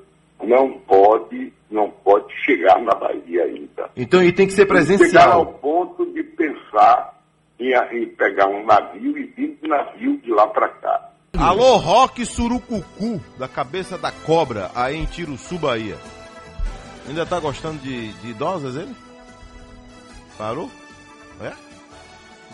[0.44, 3.90] não pode, não pode chegar na Bahia ainda.
[3.96, 5.46] Então ele tem que ser Chegar ao presencial.
[5.62, 7.18] ponto de pensar
[7.60, 11.10] em, em pegar um navio e vir de navio de lá para cá.
[11.40, 15.96] Alô, Rock Surucucu, da cabeça da cobra, aí em Tiruçu, Bahia.
[17.08, 18.94] Ainda tá gostando de, de idosas ele?
[20.38, 20.70] Parou?
[21.42, 21.67] É?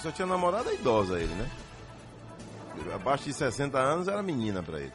[0.04, 1.50] Só tinha namorada idosa ele, né?
[2.94, 4.92] Abaixo de 60 anos era menina pra ele.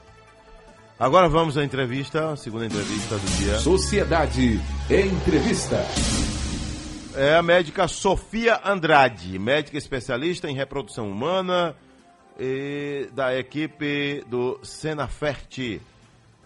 [1.01, 3.59] Agora vamos à entrevista, a segunda entrevista do dia.
[3.59, 4.61] Sociedade
[4.91, 5.83] Entrevista.
[7.17, 11.75] É a médica Sofia Andrade, médica especialista em reprodução humana
[12.39, 15.81] e da equipe do Senafert.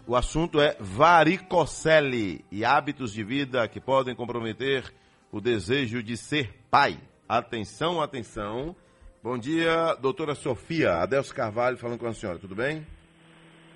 [0.06, 4.94] O assunto é varicocele e hábitos de vida que podem comprometer
[5.32, 6.96] o desejo de ser pai.
[7.32, 8.76] Atenção, atenção.
[9.22, 10.96] Bom dia, doutora Sofia.
[10.96, 12.86] Adelso Carvalho falando com a senhora, tudo bem?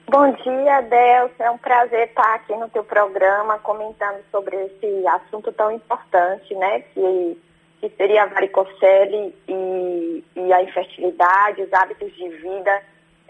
[0.07, 1.43] Bom dia, Delcio.
[1.43, 6.81] É um prazer estar aqui no teu programa comentando sobre esse assunto tão importante, né?
[6.81, 7.41] Que,
[7.81, 12.83] que seria a varicocele e, e a infertilidade, os hábitos de vida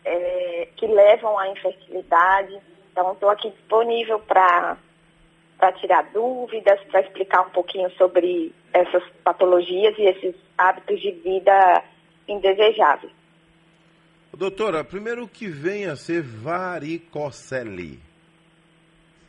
[0.05, 2.59] eh, que levam à infertilidade.
[2.91, 4.77] Então, estou aqui disponível para
[5.79, 11.83] tirar dúvidas, para explicar um pouquinho sobre essas patologias e esses hábitos de vida
[12.29, 13.13] indesejáveis.
[14.37, 17.99] Doutora, primeiro o que vem a ser varicocele?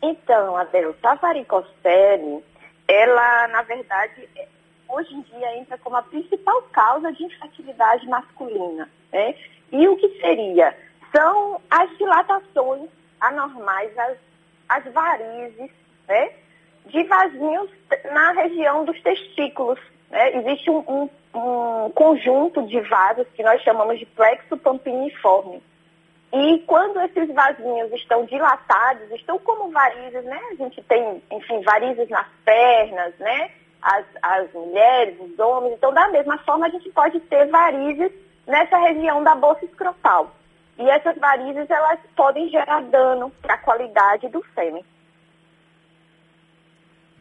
[0.01, 2.43] Então, Adelta, a varicocele,
[2.87, 4.27] ela, na verdade,
[4.89, 8.89] hoje em dia entra como a principal causa de infertilidade masculina.
[9.13, 9.33] Né?
[9.71, 10.77] E o que seria?
[11.15, 12.89] São as dilatações
[13.21, 14.17] anormais, as,
[14.67, 15.71] as varizes,
[16.07, 16.31] né?
[16.87, 17.69] De vasinhos
[18.11, 19.79] na região dos testículos.
[20.09, 20.37] Né?
[20.37, 25.61] Existe um, um, um conjunto de vasos que nós chamamos de plexo pampiniforme.
[26.33, 30.39] E quando esses vasinhos estão dilatados, estão como varizes, né?
[30.51, 33.49] A gente tem, enfim, varizes nas pernas, né?
[33.81, 35.75] As, as mulheres, os homens.
[35.75, 38.11] Então, da mesma forma, a gente pode ter varizes
[38.45, 40.31] nessa região da bolsa escrotal.
[40.77, 44.83] E essas varizes, elas podem gerar dano para a qualidade do sêmen.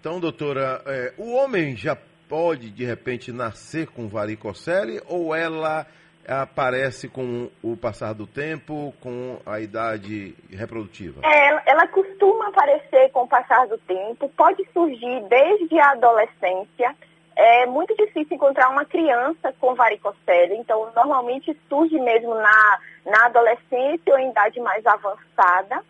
[0.06, 5.84] Então, doutora, é, o homem já pode, de repente, nascer com varicocele ou ela
[6.28, 11.22] aparece com o passar do tempo, com a idade reprodutiva?
[11.24, 16.94] É, ela- costuma aparecer com o passar do tempo, pode surgir desde a adolescência.
[17.34, 24.12] É muito difícil encontrar uma criança com varicocele, então normalmente surge mesmo na, na adolescência
[24.12, 25.82] ou em idade mais avançada.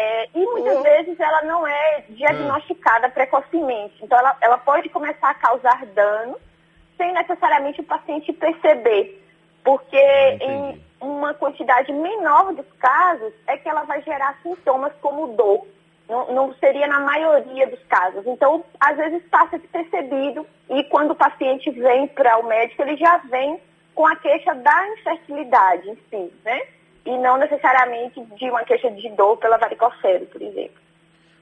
[0.00, 3.96] É, e muitas vezes ela não é diagnosticada precocemente.
[4.00, 6.38] Então ela, ela pode começar a causar dano
[6.96, 9.20] sem necessariamente o paciente perceber.
[9.64, 9.98] Porque
[10.40, 15.66] em uma quantidade menor dos casos é que ela vai gerar sintomas como dor.
[16.08, 18.24] Não, não seria na maioria dos casos.
[18.24, 23.16] Então, às vezes passa despercebido e quando o paciente vem para o médico, ele já
[23.28, 23.60] vem
[23.96, 26.62] com a queixa da infertilidade em si, né?
[27.08, 30.76] E não necessariamente de uma queixa de dor pela varicocele, por exemplo.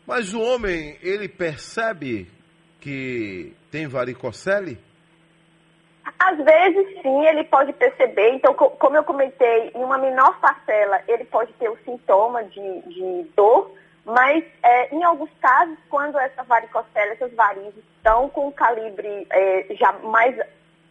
[0.06, 2.30] Mas o homem, ele percebe
[2.80, 4.78] que tem varicocele?
[6.20, 8.30] Às vezes, sim, ele pode perceber.
[8.34, 12.80] Então, co- como eu comentei, em uma menor parcela, ele pode ter o sintoma de,
[12.82, 13.72] de dor,
[14.04, 19.66] mas é, em alguns casos, quando essa varicocele, essas varizes estão com um calibre é,
[19.74, 20.38] já mais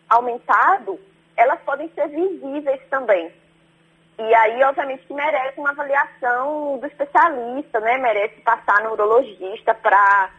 [0.09, 0.99] aumentado,
[1.37, 3.31] elas podem ser visíveis também.
[4.17, 7.97] E aí, obviamente, que merece uma avaliação do especialista, né?
[7.97, 10.31] Merece passar no urologista para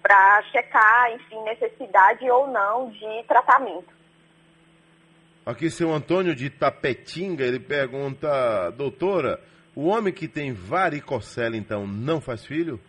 [0.00, 3.92] para checar, enfim, necessidade ou não de tratamento.
[5.44, 9.40] Aqui, seu Antônio de Tapetinga, ele pergunta, doutora,
[9.74, 12.80] o homem que tem varicocele, então, não faz filho?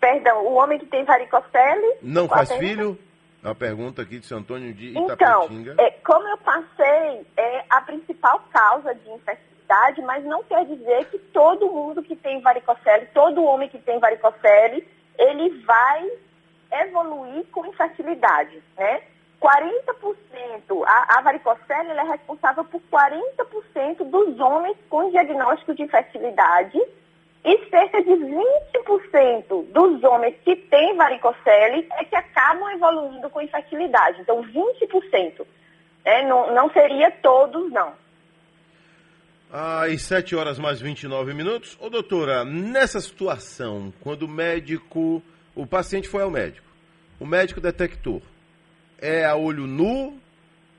[0.00, 1.98] Perdão, o homem que tem varicocele...
[2.02, 2.68] Não faz pergunta?
[2.68, 2.98] filho?
[3.42, 5.74] É uma pergunta aqui de seu Antônio de Então, Itapetinga.
[5.78, 11.18] é, como eu passei, é a principal causa de infertilidade, mas não quer dizer que
[11.18, 14.86] todo mundo que tem varicocele, todo homem que tem varicocele,
[15.18, 16.08] ele vai
[16.70, 19.02] evoluir com infertilidade, né?
[19.40, 26.80] 40%, a, a varicocele é responsável por 40% dos homens com diagnóstico de infertilidade
[27.44, 34.20] e cerca de 20% dos homens que têm varicocele é que acabam evoluindo com infertilidade.
[34.20, 35.44] Então, 20%.
[36.04, 36.22] Né?
[36.22, 37.94] Não, não seria todos, não.
[39.52, 41.76] Às 7 horas mais 29 minutos.
[41.80, 45.20] Ô, doutora, nessa situação, quando o médico,
[45.54, 46.66] o paciente foi ao médico,
[47.18, 48.22] o médico detectou,
[48.98, 50.18] é a olho nu,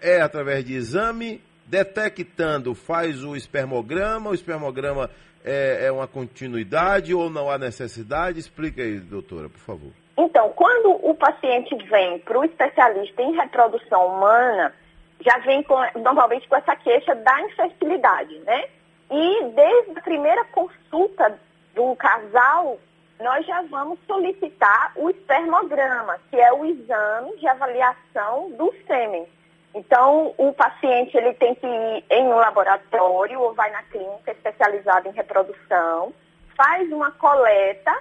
[0.02, 5.10] é através de exame, detectando, faz o espermograma, o espermograma
[5.44, 8.40] é, é uma continuidade ou não há necessidade?
[8.40, 9.92] Explica aí, doutora, por favor.
[10.18, 14.74] Então, quando o paciente vem para o especialista em reprodução humana,
[15.22, 18.66] já vem com, normalmente com essa queixa da infertilidade, né?
[19.12, 21.40] E desde a primeira consulta
[21.76, 22.80] do casal,
[23.20, 29.26] nós já vamos solicitar o espermograma, que é o exame de avaliação do sêmen.
[29.74, 35.10] Então, o paciente ele tem que ir em um laboratório ou vai na clínica especializada
[35.10, 36.14] em reprodução,
[36.56, 37.92] faz uma coleta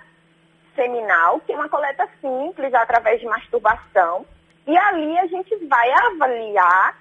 [0.74, 4.26] seminal, que é uma coleta simples através de masturbação,
[4.66, 6.98] e ali a gente vai avaliar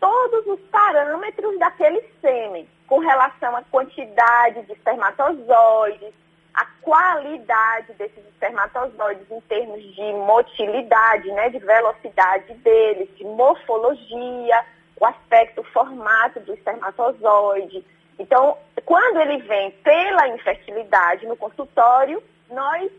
[0.00, 6.12] todos os parâmetros daquele sêmen, com relação à quantidade de espermatozoides,
[6.54, 14.64] a qualidade desses espermatozoides em termos de motilidade, né, de velocidade deles, de morfologia,
[15.00, 17.84] o aspecto, o formato do espermatozoide.
[18.18, 22.90] Então, quando ele vem pela infertilidade no consultório, nós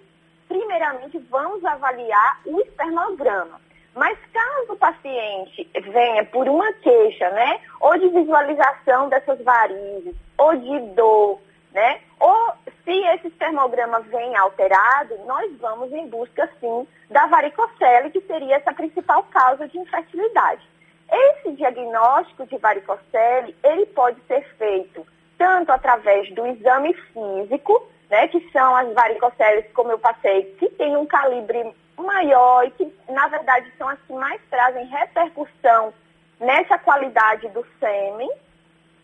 [0.47, 3.61] primeiramente vamos avaliar o espermograma.
[3.95, 10.55] Mas caso o paciente venha por uma queixa, né, ou de visualização dessas varizes, ou
[10.55, 11.39] de dor,
[11.71, 12.42] né, ou
[12.83, 18.73] se esse espermograma vem alterado, nós vamos em busca, sim, da varicocele, que seria essa
[18.73, 20.61] principal causa de infertilidade.
[21.09, 25.05] Esse diagnóstico de varicocele, ele pode ser feito
[25.37, 30.95] tanto através do exame físico, né, que são as varicoceles, como eu passei, que tem
[30.95, 35.93] um calibre maior e que na verdade, são as que mais trazem repercussão
[36.39, 38.29] nessa qualidade do sêmen,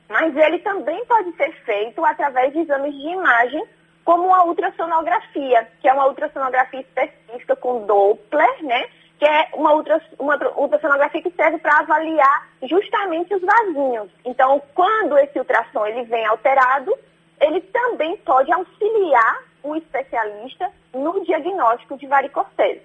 [0.09, 3.63] mas ele também pode ser feito através de exames de imagem,
[4.03, 8.89] como a ultrassonografia, que é uma ultrassonografia específica com Doppler, né?
[9.19, 9.71] Que é uma,
[10.17, 14.09] uma ultrassonografia que serve para avaliar justamente os vasinhos.
[14.25, 16.91] Então, quando esse ultrassom ele vem alterado,
[17.39, 22.81] ele também pode auxiliar o especialista no diagnóstico de varicocele.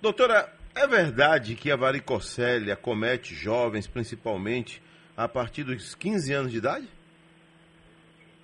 [0.00, 4.82] Doutora, é verdade que a varicocele acomete jovens, principalmente,
[5.16, 6.88] a partir dos 15 anos de idade?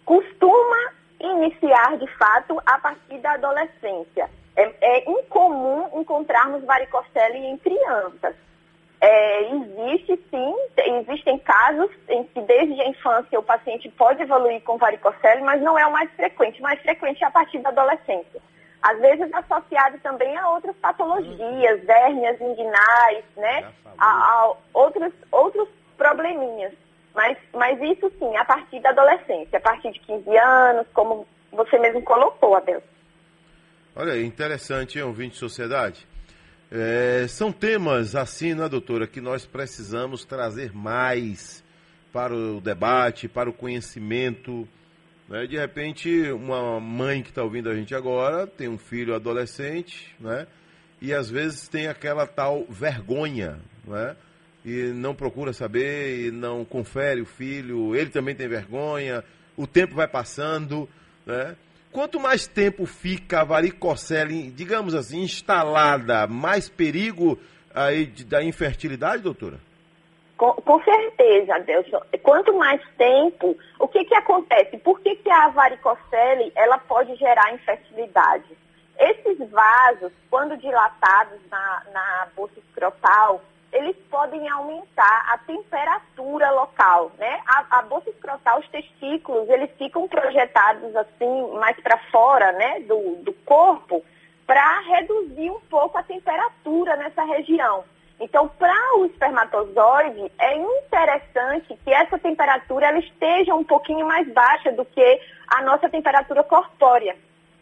[0.04, 4.30] Costuma iniciar, de fato, a partir da adolescência.
[4.56, 8.34] É, é incomum encontrarmos varicocele em crianças.
[9.00, 14.76] É, existe sim, existem casos em que desde a infância o paciente pode evoluir com
[14.76, 16.60] varicocele, mas não é o mais frequente.
[16.60, 18.42] O mais frequente é a partir da adolescência.
[18.82, 23.72] Às vezes associado também a outras patologias, hérnias inguinais, né?
[23.98, 25.68] A, a outros, outros
[26.00, 26.72] probleminhas.
[27.14, 31.78] Mas, mas isso sim, a partir da adolescência, a partir de 15 anos, como você
[31.78, 32.82] mesmo colocou, Abel.
[33.94, 36.06] Olha interessante, hein, ouvinte de sociedade?
[36.70, 41.62] É, são temas assim, né, doutora, que nós precisamos trazer mais
[42.12, 44.66] para o debate, para o conhecimento.
[45.28, 45.46] Né?
[45.46, 50.46] De repente, uma mãe que está ouvindo a gente agora tem um filho adolescente, né?
[51.02, 54.16] E às vezes tem aquela tal vergonha, né?
[54.64, 59.24] E não procura saber, e não confere o filho, ele também tem vergonha,
[59.56, 60.88] o tempo vai passando,
[61.24, 61.56] né?
[61.92, 67.38] Quanto mais tempo fica a varicocele, digamos assim, instalada, mais perigo
[67.74, 69.58] aí da infertilidade, doutora?
[70.36, 72.00] Com, com certeza, Adelson.
[72.22, 74.78] Quanto mais tempo, o que, que acontece?
[74.78, 78.56] Por que, que a varicocele ela pode gerar infertilidade?
[78.98, 83.42] Esses vasos, quando dilatados na, na bolsa escrotal,
[83.72, 87.40] eles podem aumentar a temperatura local, né?
[87.46, 93.16] A, a bolsa escrotal, os testículos, eles ficam projetados assim, mais para fora, né, do,
[93.22, 94.04] do corpo,
[94.46, 97.84] para reduzir um pouco a temperatura nessa região.
[98.18, 104.70] Então, para o espermatozoide, é interessante que essa temperatura ela esteja um pouquinho mais baixa
[104.72, 107.16] do que a nossa temperatura corpórea.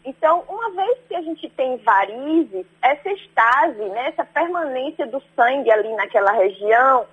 [0.08, 5.70] Então, uma vez que a gente tem varizes, essa estase, né, essa permanência do sangue
[5.70, 7.06] ali naquela região,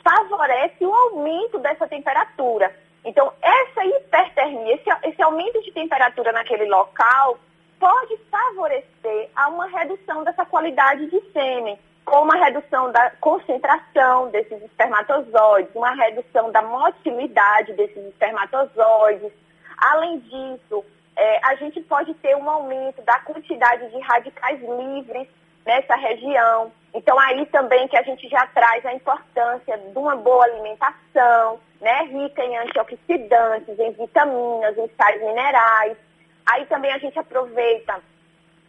[0.00, 2.72] favorece o aumento dessa temperatura.
[3.04, 7.36] Então, essa hipertermia, esse, esse aumento de temperatura naquele local,
[7.80, 14.62] pode favorecer a uma redução dessa qualidade de sêmen, com uma redução da concentração desses
[14.62, 19.32] espermatozoides, uma redução da motilidade desses espermatozoides.
[19.76, 20.84] Além disso,
[21.20, 25.28] é, a gente pode ter um aumento da quantidade de radicais livres
[25.66, 26.72] nessa região.
[26.94, 32.04] Então, aí também que a gente já traz a importância de uma boa alimentação, né,
[32.04, 35.98] rica em antioxidantes, em vitaminas, em sais minerais.
[36.46, 38.00] Aí também a gente aproveita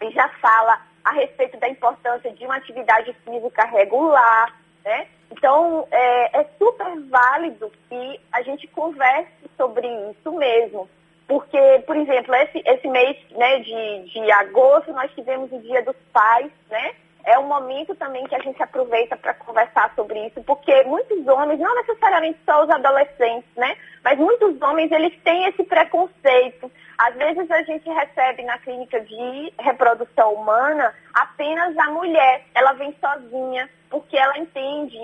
[0.01, 4.53] e já fala a respeito da importância de uma atividade física regular,
[4.83, 5.07] né?
[5.31, 10.89] Então, é, é super válido que a gente converse sobre isso mesmo.
[11.31, 15.95] Porque, por exemplo, esse, esse mês né, de, de agosto nós tivemos o Dia dos
[16.11, 16.93] Pais, né?
[17.23, 21.57] É um momento também que a gente aproveita para conversar sobre isso, porque muitos homens,
[21.57, 23.77] não necessariamente só os adolescentes, né?
[24.03, 26.69] Mas muitos homens, eles têm esse preconceito.
[26.97, 32.93] Às vezes a gente recebe na clínica de reprodução humana apenas a mulher, ela vem
[32.99, 34.97] sozinha, porque ela entende,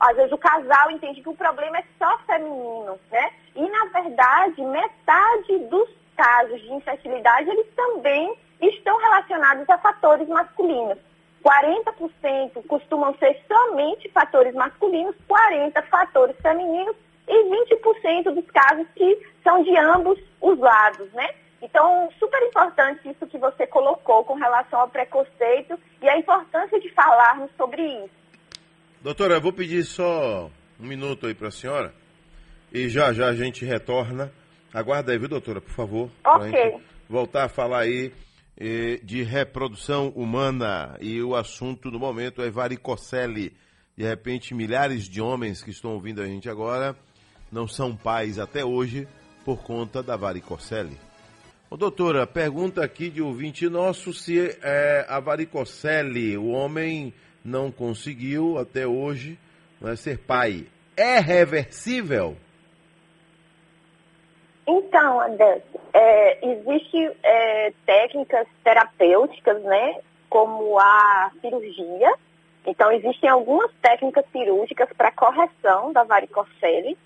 [0.00, 3.30] às vezes o casal entende que o problema é só feminino, né?
[3.54, 10.98] E na verdade, metade dos casos de infertilidade, eles também estão relacionados a fatores masculinos.
[11.44, 16.94] 40% costumam ser somente fatores masculinos, 40% fatores femininos
[17.26, 21.28] e 20% dos casos que são de ambos os lados, né?
[21.60, 26.88] Então, super importante isso que você colocou com relação ao preconceito e a importância de
[26.90, 28.22] falarmos sobre isso.
[29.00, 30.48] Doutora, eu vou pedir só
[30.78, 32.01] um minuto aí para a senhora
[32.72, 34.32] e já já a gente retorna.
[34.72, 36.10] Aguarda aí, viu, doutora, por favor?
[36.24, 36.50] Ok.
[36.50, 38.12] gente voltar a falar aí
[38.56, 43.52] eh, de reprodução humana e o assunto do momento é varicocele.
[43.94, 46.96] De repente, milhares de homens que estão ouvindo a gente agora
[47.50, 49.06] não são pais até hoje
[49.44, 50.98] por conta da varicocele.
[51.68, 57.12] Ô, doutora, pergunta aqui de ouvinte nosso se é, a varicocele, o homem
[57.44, 59.38] não conseguiu até hoje
[59.80, 60.66] né, ser pai.
[60.96, 62.36] É reversível?
[64.66, 65.62] Então, André,
[65.92, 69.96] é, existe é, técnicas terapêuticas, né,
[70.28, 72.12] como a cirurgia.
[72.64, 76.96] Então, existem algumas técnicas cirúrgicas para correção da varicocele.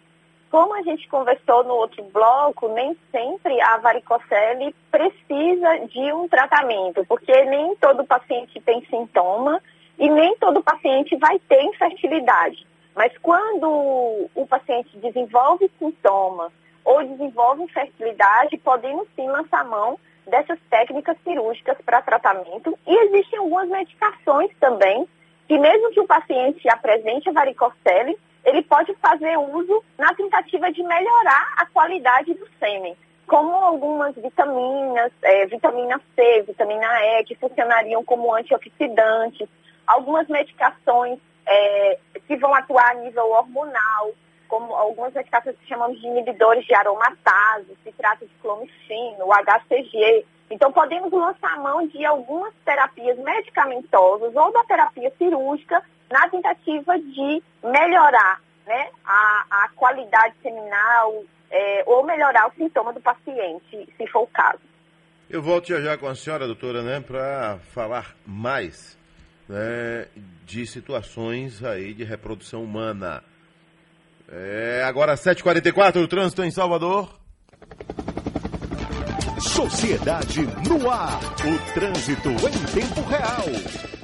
[0.51, 7.05] Como a gente conversou no outro bloco, nem sempre a varicocele precisa de um tratamento,
[7.07, 9.61] porque nem todo paciente tem sintoma
[9.99, 12.67] e nem todo paciente vai ter infertilidade.
[12.95, 16.53] Mas quando o paciente desenvolve sintomas
[16.87, 22.79] ou desenvolve infertilidade, podemos sim lançar mão dessas técnicas cirúrgicas para tratamento.
[22.87, 25.07] E existem algumas medicações também,
[25.49, 30.83] que mesmo que o paciente apresente a varicocele, ele pode fazer uso na tentativa de
[30.85, 32.97] melhorar a qualidade do sêmen,
[33.27, 39.49] como algumas vitaminas, eh, vitamina C, vitamina E, que funcionariam como antioxidantes,
[39.85, 41.99] algumas medicações eh,
[42.29, 44.13] que vão atuar a nível hormonal,
[44.49, 50.25] como algumas medicações que chamamos de inibidores de aromatase, se trata de clomifeno, o HCG.
[50.51, 57.43] Então, podemos lançar mão de algumas terapias medicamentosas ou da terapia cirúrgica na tentativa de
[57.63, 64.23] melhorar né, a, a qualidade seminal é, ou melhorar o sintoma do paciente, se for
[64.23, 64.61] o caso.
[65.29, 68.97] Eu volto já já com a senhora, doutora, né, para falar mais
[69.49, 70.07] né,
[70.45, 73.23] de situações aí de reprodução humana.
[74.29, 77.09] É, agora 7h44, o trânsito em Salvador.
[79.39, 81.21] Sociedade no ar.
[81.45, 83.96] O trânsito em tempo real.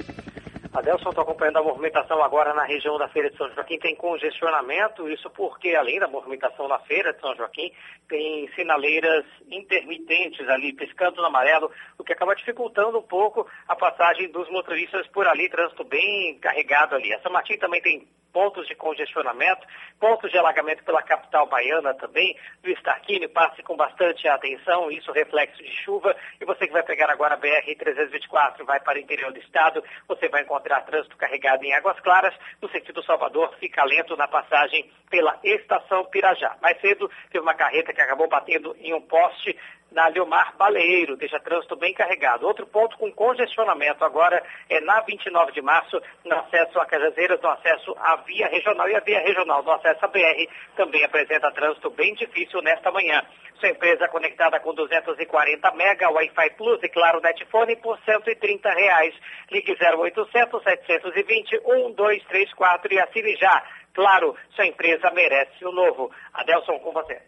[0.73, 3.77] Adelson, estou acompanhando a movimentação agora na região da Feira de São Joaquim.
[3.77, 7.71] Tem congestionamento, isso porque, além da movimentação na Feira de São Joaquim,
[8.09, 14.31] tem sinaleiras intermitentes ali, piscando no amarelo, o que acaba dificultando um pouco a passagem
[14.31, 17.13] dos motoristas por ali, trânsito bem carregado ali.
[17.13, 19.65] A São Martim também tem pontos de congestionamento,
[19.99, 22.35] pontos de alagamento pela capital baiana também.
[22.63, 26.15] Luiz Tarquini, passe com bastante atenção, isso reflexo de chuva.
[26.41, 30.27] E você que vai pegar agora a BR-324, vai para o interior do estado, você
[30.27, 32.33] vai encontrar trânsito carregado em Águas Claras.
[32.61, 36.57] No sentido Salvador, fica lento na passagem pela estação Pirajá.
[36.61, 39.57] Mais cedo, teve uma carreta que acabou batendo em um poste
[39.93, 42.45] na Leomar Baleiro, deixa trânsito bem carregado.
[42.45, 47.49] Outro ponto com congestionamento agora é na 29 de março, no acesso a Cajazeiras, no
[47.49, 51.89] acesso à via regional e a via regional no acesso à BR também apresenta trânsito
[51.91, 53.23] bem difícil nesta manhã.
[53.59, 59.15] Sua empresa conectada com 240 mega, Wi-Fi Plus e claro Netfone por 130 reais.
[59.51, 63.63] Ligue 0800 720 1234 e assine já.
[63.93, 66.11] Claro, sua empresa merece o novo.
[66.33, 67.21] Adelson, com você.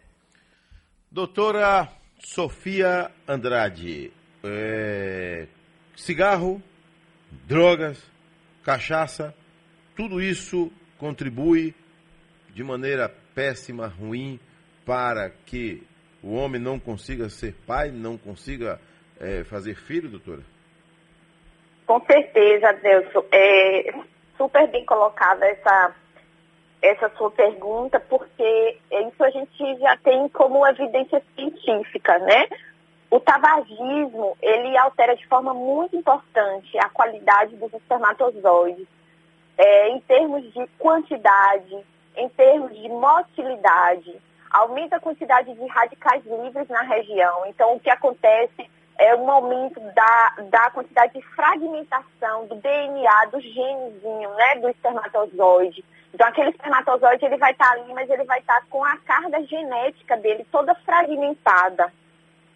[1.10, 1.88] Doutora
[2.18, 4.12] Sofia Andrade,
[4.42, 5.46] é,
[5.96, 6.62] cigarro,
[7.46, 8.02] drogas,
[8.64, 9.34] cachaça,
[9.94, 11.74] tudo isso contribui
[12.50, 14.40] de maneira péssima, ruim,
[14.84, 15.82] para que
[16.22, 18.80] o homem não consiga ser pai, não consiga
[19.20, 20.42] é, fazer filho, doutora?
[21.86, 23.24] Com certeza, Adelson.
[23.30, 23.94] É
[24.36, 25.94] super bem colocada essa,
[26.82, 32.48] essa sua pergunta, porque isso a gente já tem como evidência científica, né?
[33.10, 38.86] O tabagismo, ele altera de forma muito importante a qualidade dos espermatozoides,
[39.56, 41.84] é, em termos de quantidade,
[42.16, 44.20] em termos de motilidade,
[44.50, 47.44] aumenta a quantidade de radicais livres na região.
[47.46, 53.40] Então, o que acontece é um aumento da, da quantidade de fragmentação do DNA, do
[53.40, 55.84] genezinho, né, do espermatozoide.
[56.16, 60.16] Então, aquele espermatozoide, ele vai estar ali, mas ele vai estar com a carga genética
[60.16, 61.92] dele toda fragmentada,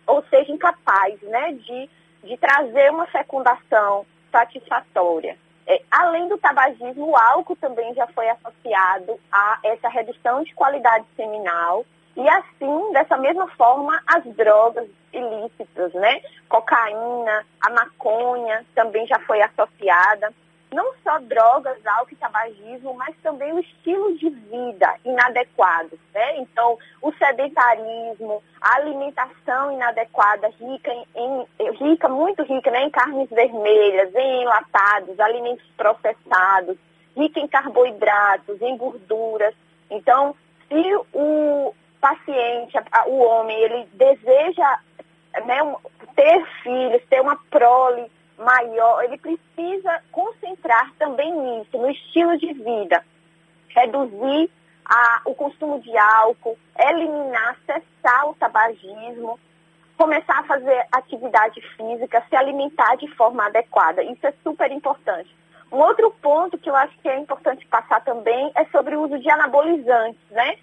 [0.06, 1.90] ou seja, incapaz, né, de,
[2.24, 5.36] de trazer uma fecundação satisfatória.
[5.66, 11.04] É, além do tabagismo, o álcool também já foi associado a essa redução de qualidade
[11.14, 11.84] seminal
[12.16, 16.22] e assim, dessa mesma forma, as drogas ilícitas, né?
[16.48, 20.32] Cocaína, a maconha também já foi associada.
[20.72, 26.38] Não só drogas, álcool e tabagismo, mas também o estilo de vida inadequado, né?
[26.38, 31.46] Então, o sedentarismo, a alimentação inadequada, rica, em,
[31.80, 32.84] rica muito rica né?
[32.84, 36.76] em carnes vermelhas, em enlatados, alimentos processados,
[37.16, 39.54] rica em carboidratos, em gorduras.
[39.90, 40.36] Então,
[40.68, 44.78] se o, paciente, o homem, ele deseja
[45.44, 45.74] né,
[46.14, 48.10] ter filhos, ter uma prole
[48.40, 53.04] maior, ele precisa concentrar também nisso, no estilo de vida.
[53.68, 54.50] Reduzir
[54.84, 59.38] a, o consumo de álcool, eliminar, cessar o tabagismo,
[59.96, 64.02] começar a fazer atividade física, se alimentar de forma adequada.
[64.02, 65.34] Isso é super importante.
[65.70, 69.18] Um outro ponto que eu acho que é importante passar também é sobre o uso
[69.18, 70.56] de anabolizantes, né?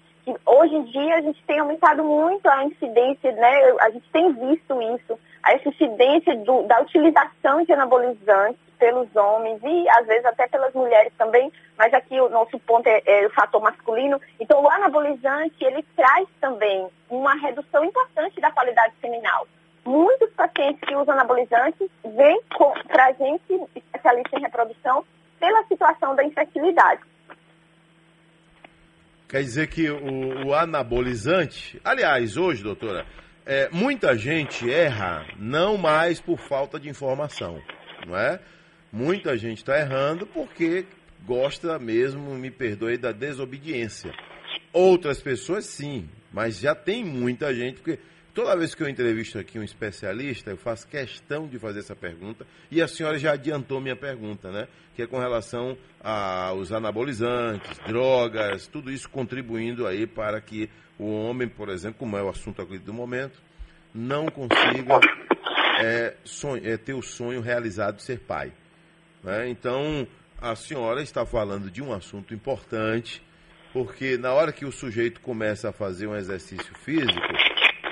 [0.46, 3.50] Hoje em dia a gente tem aumentado muito a incidência, né?
[3.80, 9.88] A gente tem visto isso, a incidência do, da utilização de anabolizantes pelos homens e
[9.90, 13.60] às vezes até pelas mulheres também, mas aqui o nosso ponto é, é o fator
[13.60, 14.20] masculino.
[14.38, 19.46] Então o anabolizante ele traz também uma redução importante da qualidade seminal.
[19.84, 22.40] Muitos pacientes que usam anabolizantes vêm
[22.86, 25.04] para a gente, especialista em reprodução,
[25.40, 27.00] pela situação da infertilidade.
[29.28, 33.04] Quer dizer que o, o anabolizante, aliás, hoje, doutora,
[33.44, 37.62] é, muita gente erra não mais por falta de informação,
[38.06, 38.40] não é?
[38.90, 40.86] Muita gente está errando porque
[41.26, 44.14] gosta mesmo, me perdoe, da desobediência.
[44.72, 47.98] Outras pessoas sim, mas já tem muita gente, porque
[48.38, 52.46] toda vez que eu entrevisto aqui um especialista, eu faço questão de fazer essa pergunta,
[52.70, 54.68] e a senhora já adiantou minha pergunta, né?
[54.94, 61.48] Que é com relação aos anabolizantes, drogas, tudo isso contribuindo aí para que o homem,
[61.48, 63.40] por exemplo, como é o assunto aqui do momento,
[63.92, 65.00] não consiga
[65.80, 68.52] é, sonho- é, ter o sonho realizado de ser pai.
[69.24, 69.48] né?
[69.48, 70.06] Então,
[70.40, 73.20] a senhora está falando de um assunto importante,
[73.72, 77.20] porque na hora que o sujeito começa a fazer um exercício físico,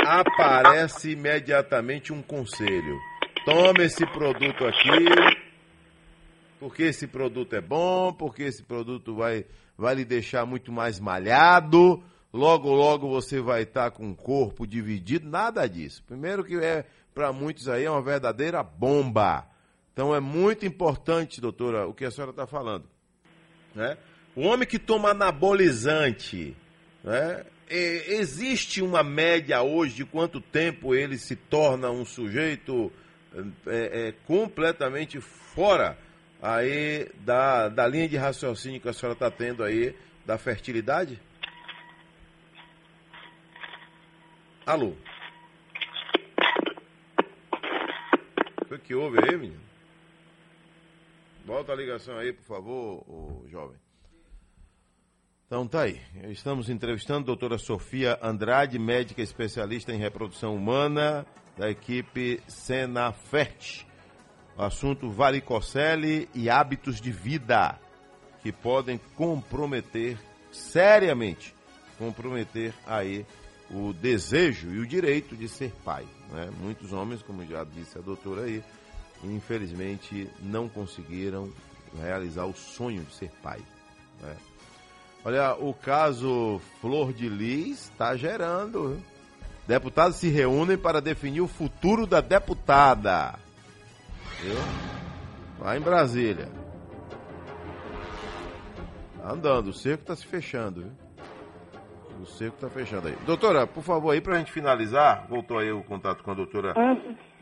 [0.06, 2.98] aparece imediatamente um conselho.
[3.44, 5.04] Tome esse produto aqui,
[6.58, 9.44] porque esse produto é bom, porque esse produto vai,
[9.76, 12.02] vai lhe deixar muito mais malhado.
[12.32, 15.28] Logo, logo você vai estar com o corpo dividido.
[15.28, 16.02] Nada disso.
[16.06, 16.84] Primeiro que é,
[17.14, 19.46] para muitos aí, é uma verdadeira bomba.
[19.92, 22.84] Então é muito importante, doutora, o que a senhora está falando.
[23.74, 23.96] Né?
[24.34, 26.54] O homem que toma anabolizante,
[27.02, 27.44] né?
[27.68, 32.92] É, existe uma média hoje de quanto tempo ele se torna um sujeito
[33.66, 35.98] é, é, completamente fora
[36.40, 41.20] aí da, da linha de raciocínio que a senhora está tendo aí da fertilidade?
[44.64, 44.94] Alô?
[48.70, 49.60] O que, houve aí, menino?
[51.44, 53.85] Volta a ligação aí, por favor, jovem.
[55.46, 56.00] Então tá aí.
[56.24, 61.24] Estamos entrevistando a doutora Sofia Andrade, médica especialista em reprodução humana
[61.56, 63.86] da equipe Senafert.
[64.58, 67.78] O assunto varicocele e hábitos de vida
[68.42, 70.18] que podem comprometer
[70.50, 71.54] seriamente,
[71.96, 73.24] comprometer aí
[73.70, 76.04] o desejo e o direito de ser pai.
[76.32, 76.50] né?
[76.60, 78.64] Muitos homens, como já disse a doutora aí,
[79.22, 81.52] infelizmente não conseguiram
[82.00, 83.60] realizar o sonho de ser pai.
[84.20, 84.36] né?
[85.24, 89.00] Olha, o caso Flor de Lis está gerando.
[89.66, 93.34] Deputados se reúnem para definir o futuro da deputada.
[94.40, 94.54] Viu?
[95.60, 96.48] Lá em Brasília.
[99.20, 100.92] Tá andando, o cerco está se fechando, viu?
[102.22, 103.16] O cerco está fechando aí.
[103.26, 106.72] Doutora, por favor, aí pra gente finalizar, voltou aí o contato com a doutora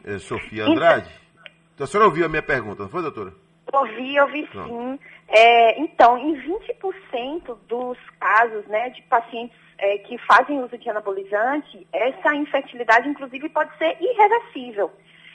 [0.02, 1.10] eh, Sofia Andrade.
[1.74, 3.34] Então, a senhora ouviu a minha pergunta, não foi, doutora?
[3.72, 4.98] Ouvi, ouvi sim.
[5.28, 11.86] É, então, em 20% dos casos né, de pacientes é, que fazem uso de anabolizante,
[11.92, 14.90] essa infertilidade, inclusive, pode ser irreversível.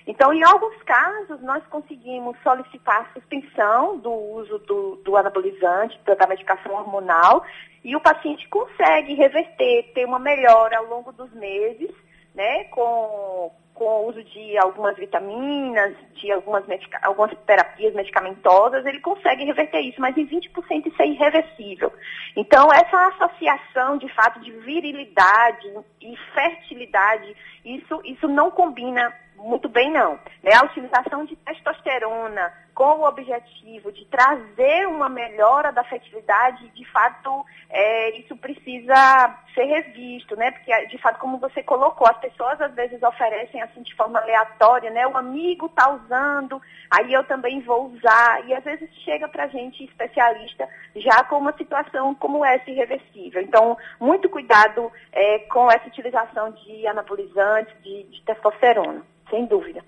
[0.07, 6.27] Então, em alguns casos, nós conseguimos solicitar a suspensão do uso do, do anabolizante, da
[6.27, 7.43] medicação hormonal,
[7.83, 11.91] e o paciente consegue reverter, ter uma melhora ao longo dos meses,
[12.33, 18.99] né, com, com o uso de algumas vitaminas, de algumas, medica- algumas terapias medicamentosas, ele
[18.99, 21.91] consegue reverter isso, mas em 20% isso é irreversível.
[22.35, 27.33] Então, essa associação, de fato, de virilidade e fertilidade,
[27.63, 30.19] isso, isso não combina muito bem, não.
[30.43, 30.51] Né?
[30.53, 37.45] A utilização de testosterona com o objetivo de trazer uma melhora da fertilidade, de fato,
[37.69, 40.49] é, isso precisa ser revisto, né?
[40.51, 44.89] Porque, de fato, como você colocou, as pessoas às vezes oferecem assim de forma aleatória,
[44.91, 45.05] né?
[45.05, 48.47] O amigo está usando, aí eu também vou usar.
[48.47, 50.65] E às vezes chega para a gente, especialista,
[50.95, 53.41] já com uma situação como essa irreversível.
[53.41, 59.83] Então, muito cuidado é, com essa utilização de anabolizantes, de, de testosterona, sem dúvida.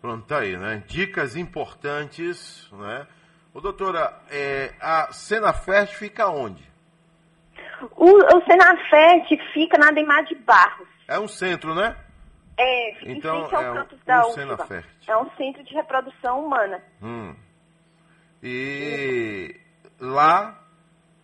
[0.00, 0.82] Pronto, tá aí, né?
[0.86, 3.06] Dicas importantes, né?
[3.52, 6.62] Ô, doutora, é, a Senafert fica onde?
[7.96, 8.06] O,
[8.36, 10.88] o Senafet fica na Ademar de Barros.
[11.08, 11.96] É um centro, né?
[12.58, 14.34] É, fica Então, em frente ao é um- campus da um UFBA.
[14.34, 14.86] Senafert.
[15.06, 16.82] É um centro de reprodução humana.
[17.02, 17.34] Hum.
[18.42, 19.58] E
[20.00, 20.58] lá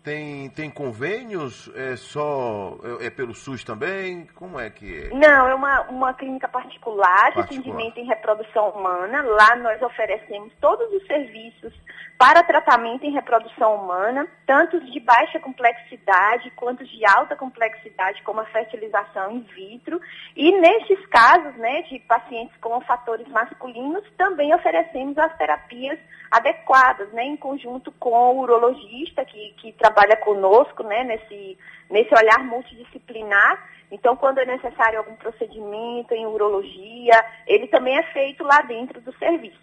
[0.03, 1.70] tem, tem convênios?
[1.77, 2.77] É só.
[3.01, 4.27] É, é pelo SUS também?
[4.35, 5.09] Como é que é?
[5.15, 7.45] Não, é uma, uma clínica particular de Particular.
[7.45, 9.23] atendimento em reprodução humana.
[9.23, 11.73] Lá nós oferecemos todos os serviços
[12.19, 18.47] para tratamento em reprodução humana, tanto de baixa complexidade quanto de alta complexidade, como a
[18.47, 20.01] fertilização in vitro.
[20.37, 25.99] E nesses casos, né, de pacientes com fatores masculinos, também oferecemos as terapias
[26.31, 31.59] adequadas, né, em conjunto com o urologista que, que trabalha conosco, né, nesse,
[31.90, 33.70] nesse olhar multidisciplinar.
[33.90, 39.12] Então, quando é necessário algum procedimento em urologia, ele também é feito lá dentro do
[39.19, 39.60] serviço.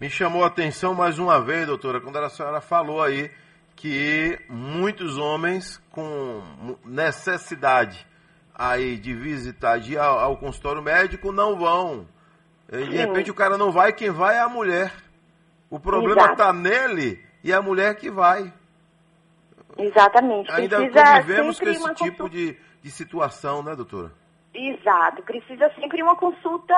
[0.00, 3.30] Me chamou a atenção mais uma vez, doutora, quando a senhora falou aí
[3.74, 6.42] que muitos homens com
[6.84, 8.06] necessidade
[8.54, 12.06] aí de visitar de ao, ao consultório médico não vão.
[12.72, 12.96] E, de Sim.
[12.96, 14.92] repente o cara não vai, quem vai é a mulher.
[15.68, 18.52] O problema está nele e é a mulher que vai.
[19.78, 20.50] Exatamente.
[20.52, 24.10] Ainda Precisa convivemos com esse tipo de, de situação, né, doutora?
[24.54, 26.74] Exato, precisa sempre uma consulta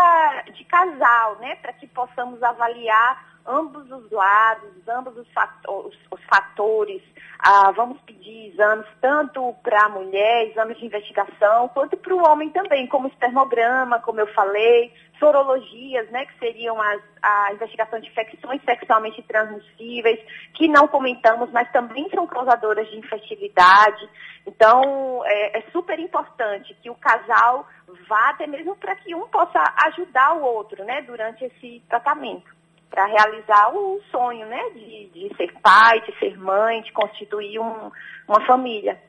[0.53, 6.25] de casal, né, para que possamos avaliar ambos os lados, ambos os, fato- os- os
[6.25, 7.01] fatores.
[7.39, 12.51] Ah, vamos pedir exames tanto para a mulher, exames de investigação, quanto para o homem
[12.51, 18.61] também, como espermograma, como eu falei, sorologias, né, que seriam as, a investigação de infecções
[18.65, 20.19] sexualmente transmissíveis,
[20.55, 24.09] que não comentamos, mas também são causadoras de infertilidade.
[24.45, 27.67] Então, é, é super importante que o casal
[28.09, 32.51] vá até mesmo para que um possa ajudar o outro, né, durante esse tratamento,
[32.91, 37.91] para realizar o sonho, né, de, de ser pai, de ser mãe, de constituir um-
[38.27, 39.01] uma família.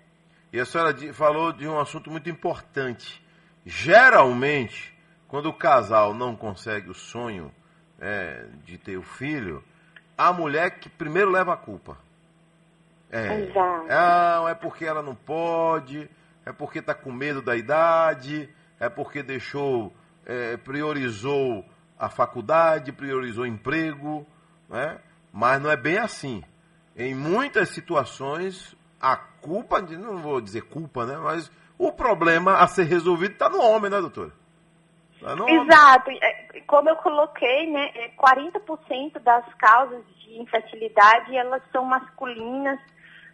[0.52, 3.24] E a senhora falou de um assunto muito importante.
[3.66, 4.94] Geralmente,
[5.28, 7.52] quando o casal não consegue o sonho
[8.02, 9.64] é, de ter o filho,
[10.18, 11.98] a mulher que primeiro leva a culpa.
[13.12, 13.88] É, Exato.
[13.90, 16.10] Ah, é porque ela não pode,
[16.46, 18.50] é porque está com medo da idade,
[18.80, 19.94] é porque deixou,
[20.26, 21.66] é, priorizou
[22.00, 24.26] a faculdade, priorizou emprego,
[24.70, 25.00] né?
[25.34, 26.42] mas não é bem assim.
[26.96, 31.18] Em muitas situações, a culpa, não vou dizer culpa, né?
[31.18, 34.32] mas o problema a ser resolvido está no homem, né, doutora?
[35.22, 35.62] Tá no homem.
[35.62, 36.10] Exato.
[36.12, 42.80] É, Como eu coloquei, né, é, 40% das causas de infertilidade, elas são masculinas,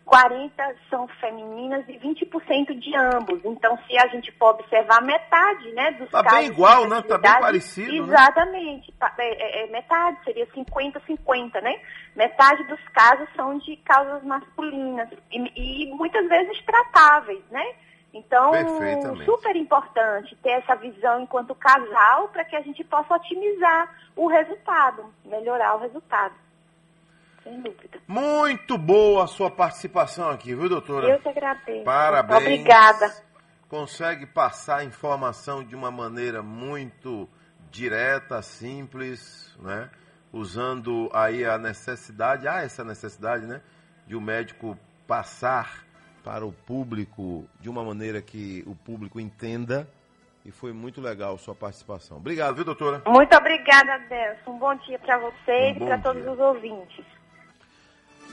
[0.06, 3.42] 40% são femininas e 20% de ambos.
[3.44, 7.02] Então, se a gente for observar, metade, né, dos Tá bem casos de igual, né?
[7.02, 7.98] Tá bem parecido, né?
[8.14, 8.92] Exatamente.
[8.94, 11.80] Tá- É, é- metade, seria 50-50, né?
[12.16, 17.64] Metade dos casos são de causas masculinas e, e muitas vezes tratáveis, né?
[18.14, 18.54] Então,
[19.26, 25.06] super importante ter essa visão enquanto casal para que a gente possa otimizar o resultado,
[25.26, 26.34] melhorar o resultado.
[27.46, 28.00] Sem dúvida.
[28.08, 31.08] Muito boa a sua participação aqui, viu, doutora?
[31.08, 31.84] Eu que agradeço.
[31.84, 32.42] Parabéns.
[32.42, 33.16] Obrigada.
[33.70, 37.30] Consegue passar a informação de uma maneira muito
[37.70, 39.92] direta, simples, né?
[40.34, 43.62] Usando aí a necessidade, há essa necessidade, né?
[44.08, 44.76] De o médico
[45.08, 45.86] passar
[46.24, 49.88] para o público de uma maneira que o público entenda.
[50.44, 52.18] E foi muito legal a sua participação.
[52.18, 53.04] Obrigado, viu, doutora?
[53.06, 54.52] Muito obrigada, Delson.
[54.52, 57.15] Um bom dia para você Um e para todos os ouvintes.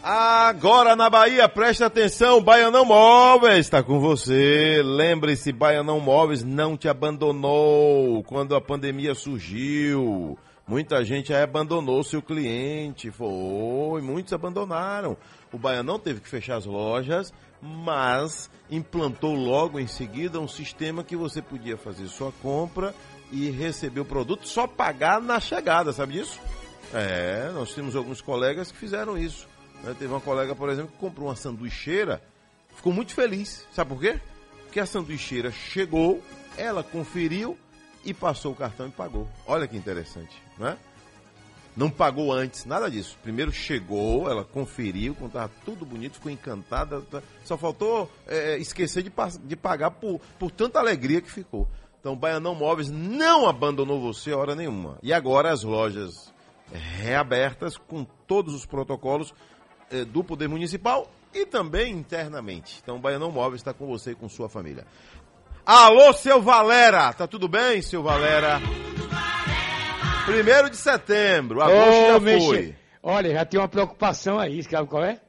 [0.04, 4.82] Agora na Bahia, preste atenção, Baianão Móveis está com você.
[4.84, 10.36] Lembre-se, Baianão Móveis não te abandonou quando a pandemia surgiu.
[10.66, 15.16] Muita gente abandonou seu cliente, foi, muitos abandonaram.
[15.52, 21.14] O Baianão teve que fechar as lojas, mas implantou logo em seguida um sistema que
[21.14, 22.92] você podia fazer sua compra
[23.30, 26.40] e receber o produto, só pagar na chegada, sabe disso?
[26.92, 29.51] É, nós temos alguns colegas que fizeram isso.
[29.82, 29.94] Né?
[29.98, 32.22] Teve uma colega, por exemplo, que comprou uma sanduicheira,
[32.74, 33.66] ficou muito feliz.
[33.72, 34.18] Sabe por quê?
[34.64, 36.22] Porque a sanduicheira chegou,
[36.56, 37.56] ela conferiu
[38.04, 39.28] e passou o cartão e pagou.
[39.46, 40.76] Olha que interessante, né?
[41.74, 43.16] Não pagou antes, nada disso.
[43.22, 47.00] Primeiro chegou, ela conferiu, estava tudo bonito, ficou encantada.
[47.02, 49.10] tá- Só faltou é, esquecer de,
[49.44, 51.66] de pagar por, por tanta alegria que ficou.
[51.98, 54.98] Então, Baianão Móveis não abandonou você hora nenhuma.
[55.02, 56.30] E agora as lojas
[56.70, 59.32] reabertas com todos os protocolos
[60.04, 62.78] do Poder Municipal e também internamente.
[62.82, 64.86] Então, Baianão Móveis está com você e com sua família.
[65.64, 67.12] Alô, seu Valera!
[67.12, 68.60] Tá tudo bem, seu Valera?
[70.26, 72.76] Primeiro de setembro, agosto Ô, já mexe- foi.
[73.02, 75.20] Olha, já tem uma preocupação aí, sabe qual é?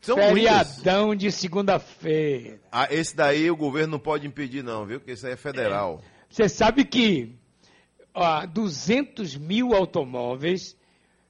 [0.00, 2.58] São Feriadão de segunda-feira.
[2.70, 5.00] Ah, esse daí o governo não pode impedir não, viu?
[5.00, 6.02] Porque isso aí é federal.
[6.28, 7.34] Você sabe que
[8.14, 10.76] ó, 200 mil automóveis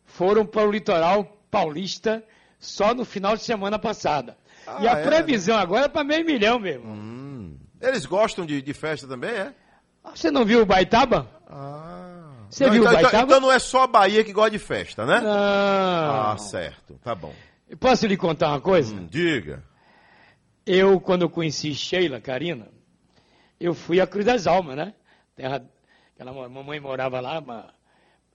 [0.04, 2.22] foram para o litoral paulista
[2.58, 4.36] só no final de semana passada.
[4.80, 5.04] e Ah, a é?
[5.04, 6.90] previsão agora é para meio milhão mesmo.
[6.90, 7.56] Hum.
[7.80, 9.54] Eles gostam de, de festa também, é?
[10.14, 11.30] Você não viu o Baitaba?
[12.50, 13.24] Você Não, viu então, o então- Baitaba?
[13.24, 15.20] então não é só a Bahia que gosta de festa, né?
[15.20, 15.30] Não.
[16.32, 16.94] Ah, certo.
[17.02, 17.34] Tá bom.
[17.80, 18.94] Posso lhe contar uma coisa?
[18.94, 19.62] Hum, diga.
[20.66, 22.68] Eu, quando eu conheci Sheila, Karina,
[23.60, 24.94] eu fui a Cruz das Almas, né?
[25.36, 25.64] Terra,
[26.14, 27.42] aquela ma- mamãe morava lá,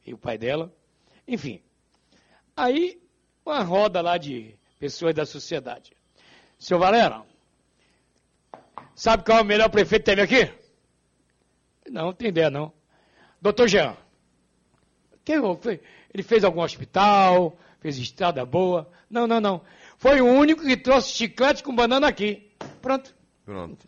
[0.06, 0.72] e o pai dela.
[1.28, 1.62] Enfim.
[2.56, 3.00] Aí,
[3.50, 5.92] uma roda lá de pessoas da sociedade.
[6.58, 7.24] Seu Valera,
[8.94, 10.54] sabe qual é o melhor prefeito que teve aqui?
[11.90, 12.72] Não, não tem ideia, não.
[13.42, 13.98] Doutor Jean.
[16.14, 18.90] Ele fez algum hospital, fez estrada boa.
[19.10, 19.62] Não, não, não.
[19.98, 22.52] Foi o único que trouxe chiclete com banana aqui.
[22.82, 23.16] Pronto.
[23.46, 23.86] Pronto.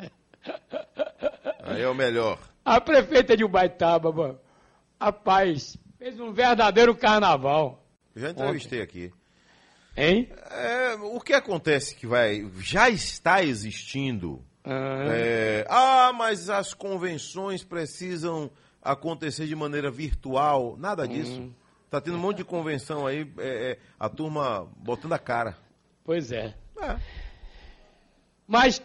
[1.64, 2.40] Aí é o melhor.
[2.64, 4.40] A prefeita de Ubaitaba, mano,
[5.00, 7.84] rapaz, fez um verdadeiro carnaval.
[8.16, 9.12] Eu já entrevistei aqui.
[9.96, 10.30] Hein?
[10.50, 12.50] É, o que acontece que vai.
[12.60, 14.44] Já está existindo.
[14.64, 15.08] Ah.
[15.10, 18.50] É, ah, mas as convenções precisam
[18.82, 20.76] acontecer de maneira virtual.
[20.78, 21.42] Nada disso.
[21.42, 21.54] Hum.
[21.90, 25.58] Tá tendo um monte de convenção aí, é, é, a turma botando a cara.
[26.06, 26.56] Pois é.
[26.82, 26.98] É.
[28.48, 28.82] Mas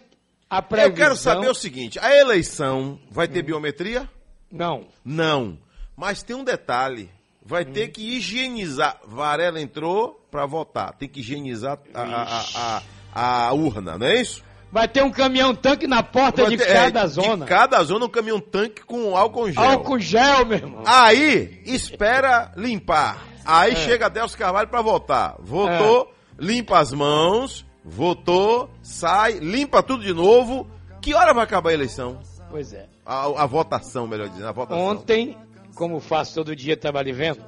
[0.51, 0.91] a previsão...
[0.91, 4.11] Eu quero saber o seguinte: a eleição vai ter biometria?
[4.51, 4.89] Não.
[5.05, 5.59] Não.
[5.97, 7.11] Mas tem um detalhe:
[7.47, 8.99] vai ter que higienizar.
[9.07, 12.83] Varela entrou para votar, tem que higienizar a, a-
[13.15, 14.45] a- a- urna, não é isso?
[14.71, 17.45] Vai ter um caminhão-tanque na porta Vai de ter- é, cada zona.
[17.45, 19.63] De cada zona um caminhão tanque com álcool gel.
[19.63, 20.83] Álcool gel, meu irmão.
[20.85, 23.23] Aí, espera limpar.
[23.45, 23.77] Aí É.
[23.77, 25.37] chega Adelso Carvalho para votar.
[25.39, 30.69] Votou, limpa as mãos, votou, sai, limpa tudo de novo.
[31.01, 32.19] Que hora vai acabar a eleição?
[32.51, 32.87] Pois é.
[33.07, 34.85] A, a votação, melhor dizendo, a votação.
[34.85, 35.37] Ontem,
[35.77, 37.45] como faço todo dia, estava ali vendo,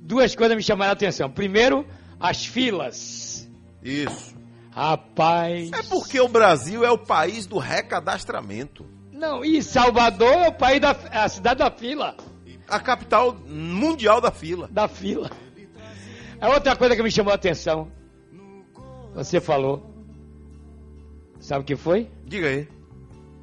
[0.00, 1.30] duas coisas me chamaram a atenção.
[1.30, 1.84] Primeiro,
[2.20, 3.48] as filas.
[3.82, 4.36] Isso.
[4.70, 5.72] Rapaz.
[5.72, 8.86] É porque o Brasil é o país do recadastramento.
[9.10, 12.14] Não, e Salvador é o país da é a cidade da fila.
[12.68, 14.68] A capital mundial da fila.
[14.70, 15.30] Da fila.
[16.38, 17.90] A outra coisa que me chamou a atenção.
[19.14, 19.94] Você falou.
[21.40, 22.10] Sabe o que foi?
[22.26, 22.68] Diga aí.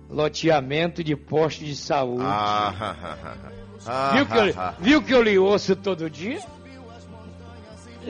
[0.10, 2.24] Loteamento de postos de saúde.
[2.24, 3.63] Ah, ha, ha, ha.
[3.86, 4.74] Ah, viu, que eu, ha, ha.
[4.80, 6.40] viu que eu lhe ouço todo dia?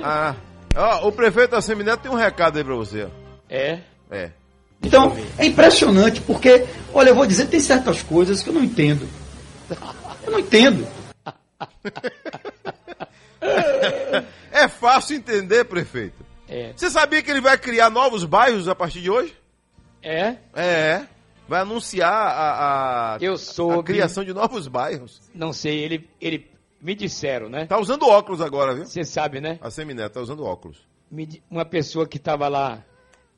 [0.01, 0.35] Ah.
[0.75, 3.03] Ó, o prefeito da Semineto tem um recado aí pra você.
[3.03, 3.07] ó.
[3.49, 3.79] É.
[4.09, 4.31] É.
[4.81, 9.07] Então, é impressionante, porque, olha, eu vou dizer, tem certas coisas que eu não entendo.
[10.25, 10.87] Eu não entendo.
[14.51, 16.23] É fácil entender, prefeito.
[16.47, 16.71] É.
[16.75, 19.35] Você sabia que ele vai criar novos bairros a partir de hoje?
[20.01, 20.35] É?
[20.55, 21.01] É.
[21.47, 23.79] Vai anunciar a, a, Eu soube.
[23.79, 25.21] a criação de novos bairros.
[25.33, 26.49] Não sei, ele, ele
[26.81, 27.65] me disseram, né?
[27.65, 28.85] Tá usando óculos agora, viu?
[28.85, 29.59] Você sabe, né?
[29.61, 30.77] A Semineto tá usando óculos.
[31.49, 32.83] Uma pessoa que estava lá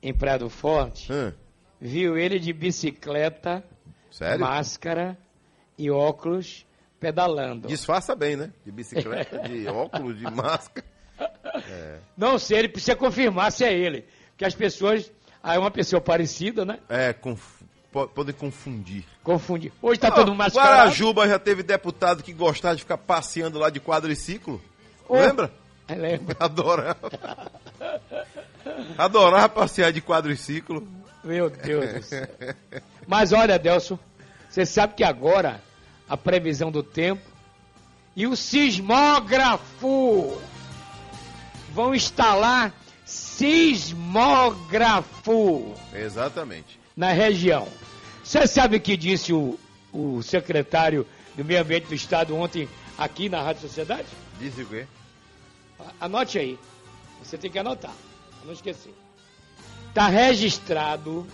[0.02, 1.34] em Praia do Forte Hã?
[1.82, 3.64] viu ele de bicicleta,
[4.12, 4.40] Sério?
[4.46, 5.18] máscara
[5.78, 6.66] e óculos
[7.00, 7.68] pedalando.
[7.68, 8.52] Disfarça bem, né?
[8.66, 10.86] De bicicleta, de óculos, de máscara.
[11.70, 12.00] É.
[12.16, 14.06] Não sei, ele precisa confirmar se é ele.
[14.30, 15.12] Porque as pessoas.
[15.48, 16.80] É uma pessoa parecida, né?
[16.90, 17.38] É, po-
[18.14, 19.06] podem confundir.
[19.24, 19.72] Confundir.
[19.82, 20.72] Hoje tá Ah, todo mundo mascarado.
[20.74, 24.62] Guarajuba já teve deputado que gostava de ficar passeando lá de quadriciclo.
[25.08, 25.16] Oh.
[25.16, 25.52] Lembra?
[25.88, 26.36] É, lembra?
[26.40, 27.12] Adorava.
[28.98, 30.86] Adorava passear de quadriciclo.
[31.24, 32.28] Meu Deus do céu.
[33.08, 33.98] Mas olha, Delson,
[34.50, 35.62] você sabe que agora
[36.08, 37.22] a previsão do tempo
[38.16, 40.40] e o sismógrafo
[41.74, 42.72] vão instalar
[44.56, 46.80] sismógrafo Exatamente.
[46.96, 47.68] Na região.
[48.24, 49.60] Você sabe o que disse o,
[49.92, 51.06] o secretário
[51.36, 52.68] do Meio Ambiente do Estado ontem
[52.98, 54.08] aqui na Rádio Sociedade?
[54.40, 54.86] Diz o quê?
[56.00, 56.58] Anote aí.
[57.24, 57.94] Você tem que anotar,
[58.44, 58.94] não esquecer.
[59.90, 61.26] Está registrado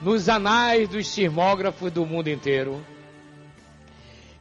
[0.00, 2.84] nos anais dos sismógrafos do mundo inteiro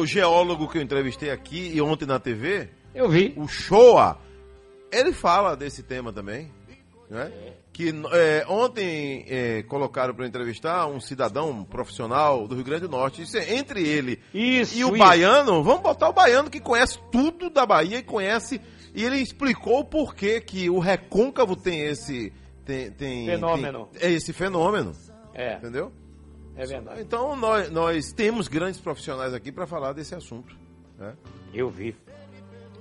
[0.00, 3.32] o geólogo que eu entrevistei aqui e ontem na TV, Eu vi.
[3.36, 4.18] o Shoa,
[4.92, 6.50] ele fala desse tema também.
[7.10, 7.30] Né?
[7.72, 12.88] Que é, ontem é, colocaram para entrevistar um cidadão um profissional do Rio Grande do
[12.88, 13.22] Norte.
[13.22, 14.98] Isso é, entre ele Isso, e o isso.
[14.98, 18.60] baiano, vamos botar o baiano que conhece tudo da Bahia e conhece.
[18.94, 22.32] E ele explicou o porquê que o recôncavo tem esse.
[22.64, 23.88] Tem, tem, Fenômeno.
[23.92, 24.92] tem- é esse fenômeno.
[25.34, 25.92] É, Entendeu?
[26.56, 27.00] É verdade.
[27.00, 30.56] Então nós, nós temos grandes profissionais aqui para falar desse assunto.
[30.98, 31.14] né?
[31.52, 31.96] Eu vi.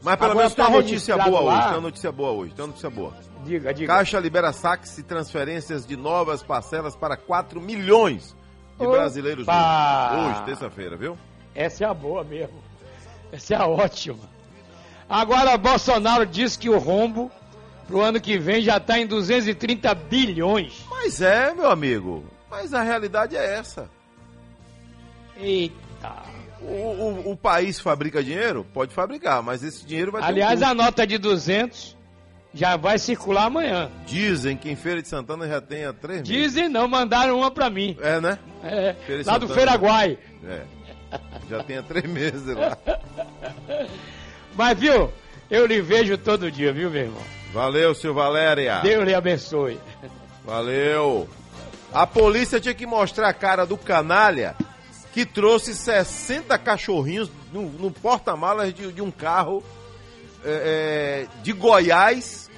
[0.03, 1.53] Mas pelo Agora menos tem uma tá notícia boa lá.
[1.53, 1.63] hoje.
[1.67, 2.53] Tem uma notícia boa hoje.
[2.53, 3.13] Tem uma notícia boa.
[3.43, 3.93] Diga, diga.
[3.93, 8.35] Caixa libera saques e transferências de novas parcelas para 4 milhões
[8.77, 8.97] de Opa!
[8.97, 10.29] brasileiros hoje.
[10.29, 11.17] Hoje, terça-feira, viu?
[11.55, 12.61] Essa é a boa mesmo.
[13.31, 14.19] Essa é a ótima.
[15.09, 17.31] Agora, Bolsonaro diz que o rombo
[17.87, 20.83] pro ano que vem já está em 230 bilhões.
[20.89, 22.23] Mas é, meu amigo.
[22.55, 23.89] Mas a realidade é essa.
[25.37, 25.75] Eita.
[26.61, 26.65] O,
[27.27, 28.65] o- o país fabrica dinheiro?
[28.73, 30.71] Pode fabricar, mas esse dinheiro vai ter um Aliás, custo.
[30.71, 31.95] a nota de 200
[32.53, 33.91] já vai circular amanhã.
[34.05, 36.33] Dizem que em Feira de Santana já tem há três meses.
[36.33, 37.97] Dizem não, mandaram uma pra mim.
[38.01, 38.39] É, né?
[38.63, 39.53] É, Feira lá do Santana.
[39.53, 40.17] Feiraguai.
[40.47, 40.61] É.
[41.49, 42.77] Já tem há três meses lá.
[44.55, 45.11] Mas, viu,
[45.51, 47.21] eu lhe vejo todo dia, viu, meu irmão?
[47.53, 48.79] Valeu, seu Valéria.
[48.79, 49.77] Deus lhe abençoe.
[50.45, 51.27] Valeu.
[51.95, 54.53] A polícia tinha que mostrar a cara do canalha
[55.13, 59.63] que trouxe 60 cachorrinhos no, no porta-malas de, de um carro
[60.43, 62.49] é, é, de Goiás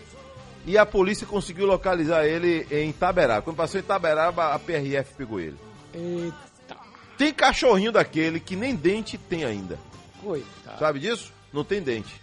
[0.66, 3.44] e a polícia conseguiu localizar ele em Itaberaba.
[3.44, 5.58] Quando passou em Itaberaba, a PRF pegou ele.
[5.94, 6.76] Eita,
[7.16, 9.78] Tem cachorrinho daquele que nem dente tem ainda.
[10.20, 10.80] coitado.
[10.80, 11.32] Sabe disso?
[11.54, 12.20] Não tem dente.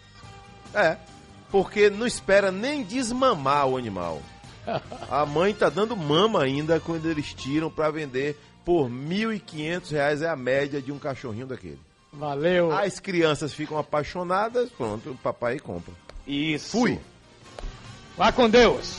[0.74, 0.97] É,
[1.49, 4.20] porque não espera nem desmamar o animal.
[5.11, 10.28] A mãe tá dando mama ainda quando eles tiram pra vender por 1.500 reais é
[10.28, 11.81] a média de um cachorrinho daquele.
[12.12, 12.73] Valeu.
[12.73, 15.93] As crianças ficam apaixonadas, pronto, o papai compra.
[16.27, 16.70] Isso.
[16.70, 16.99] Fui.
[18.16, 18.93] Vá com Deus.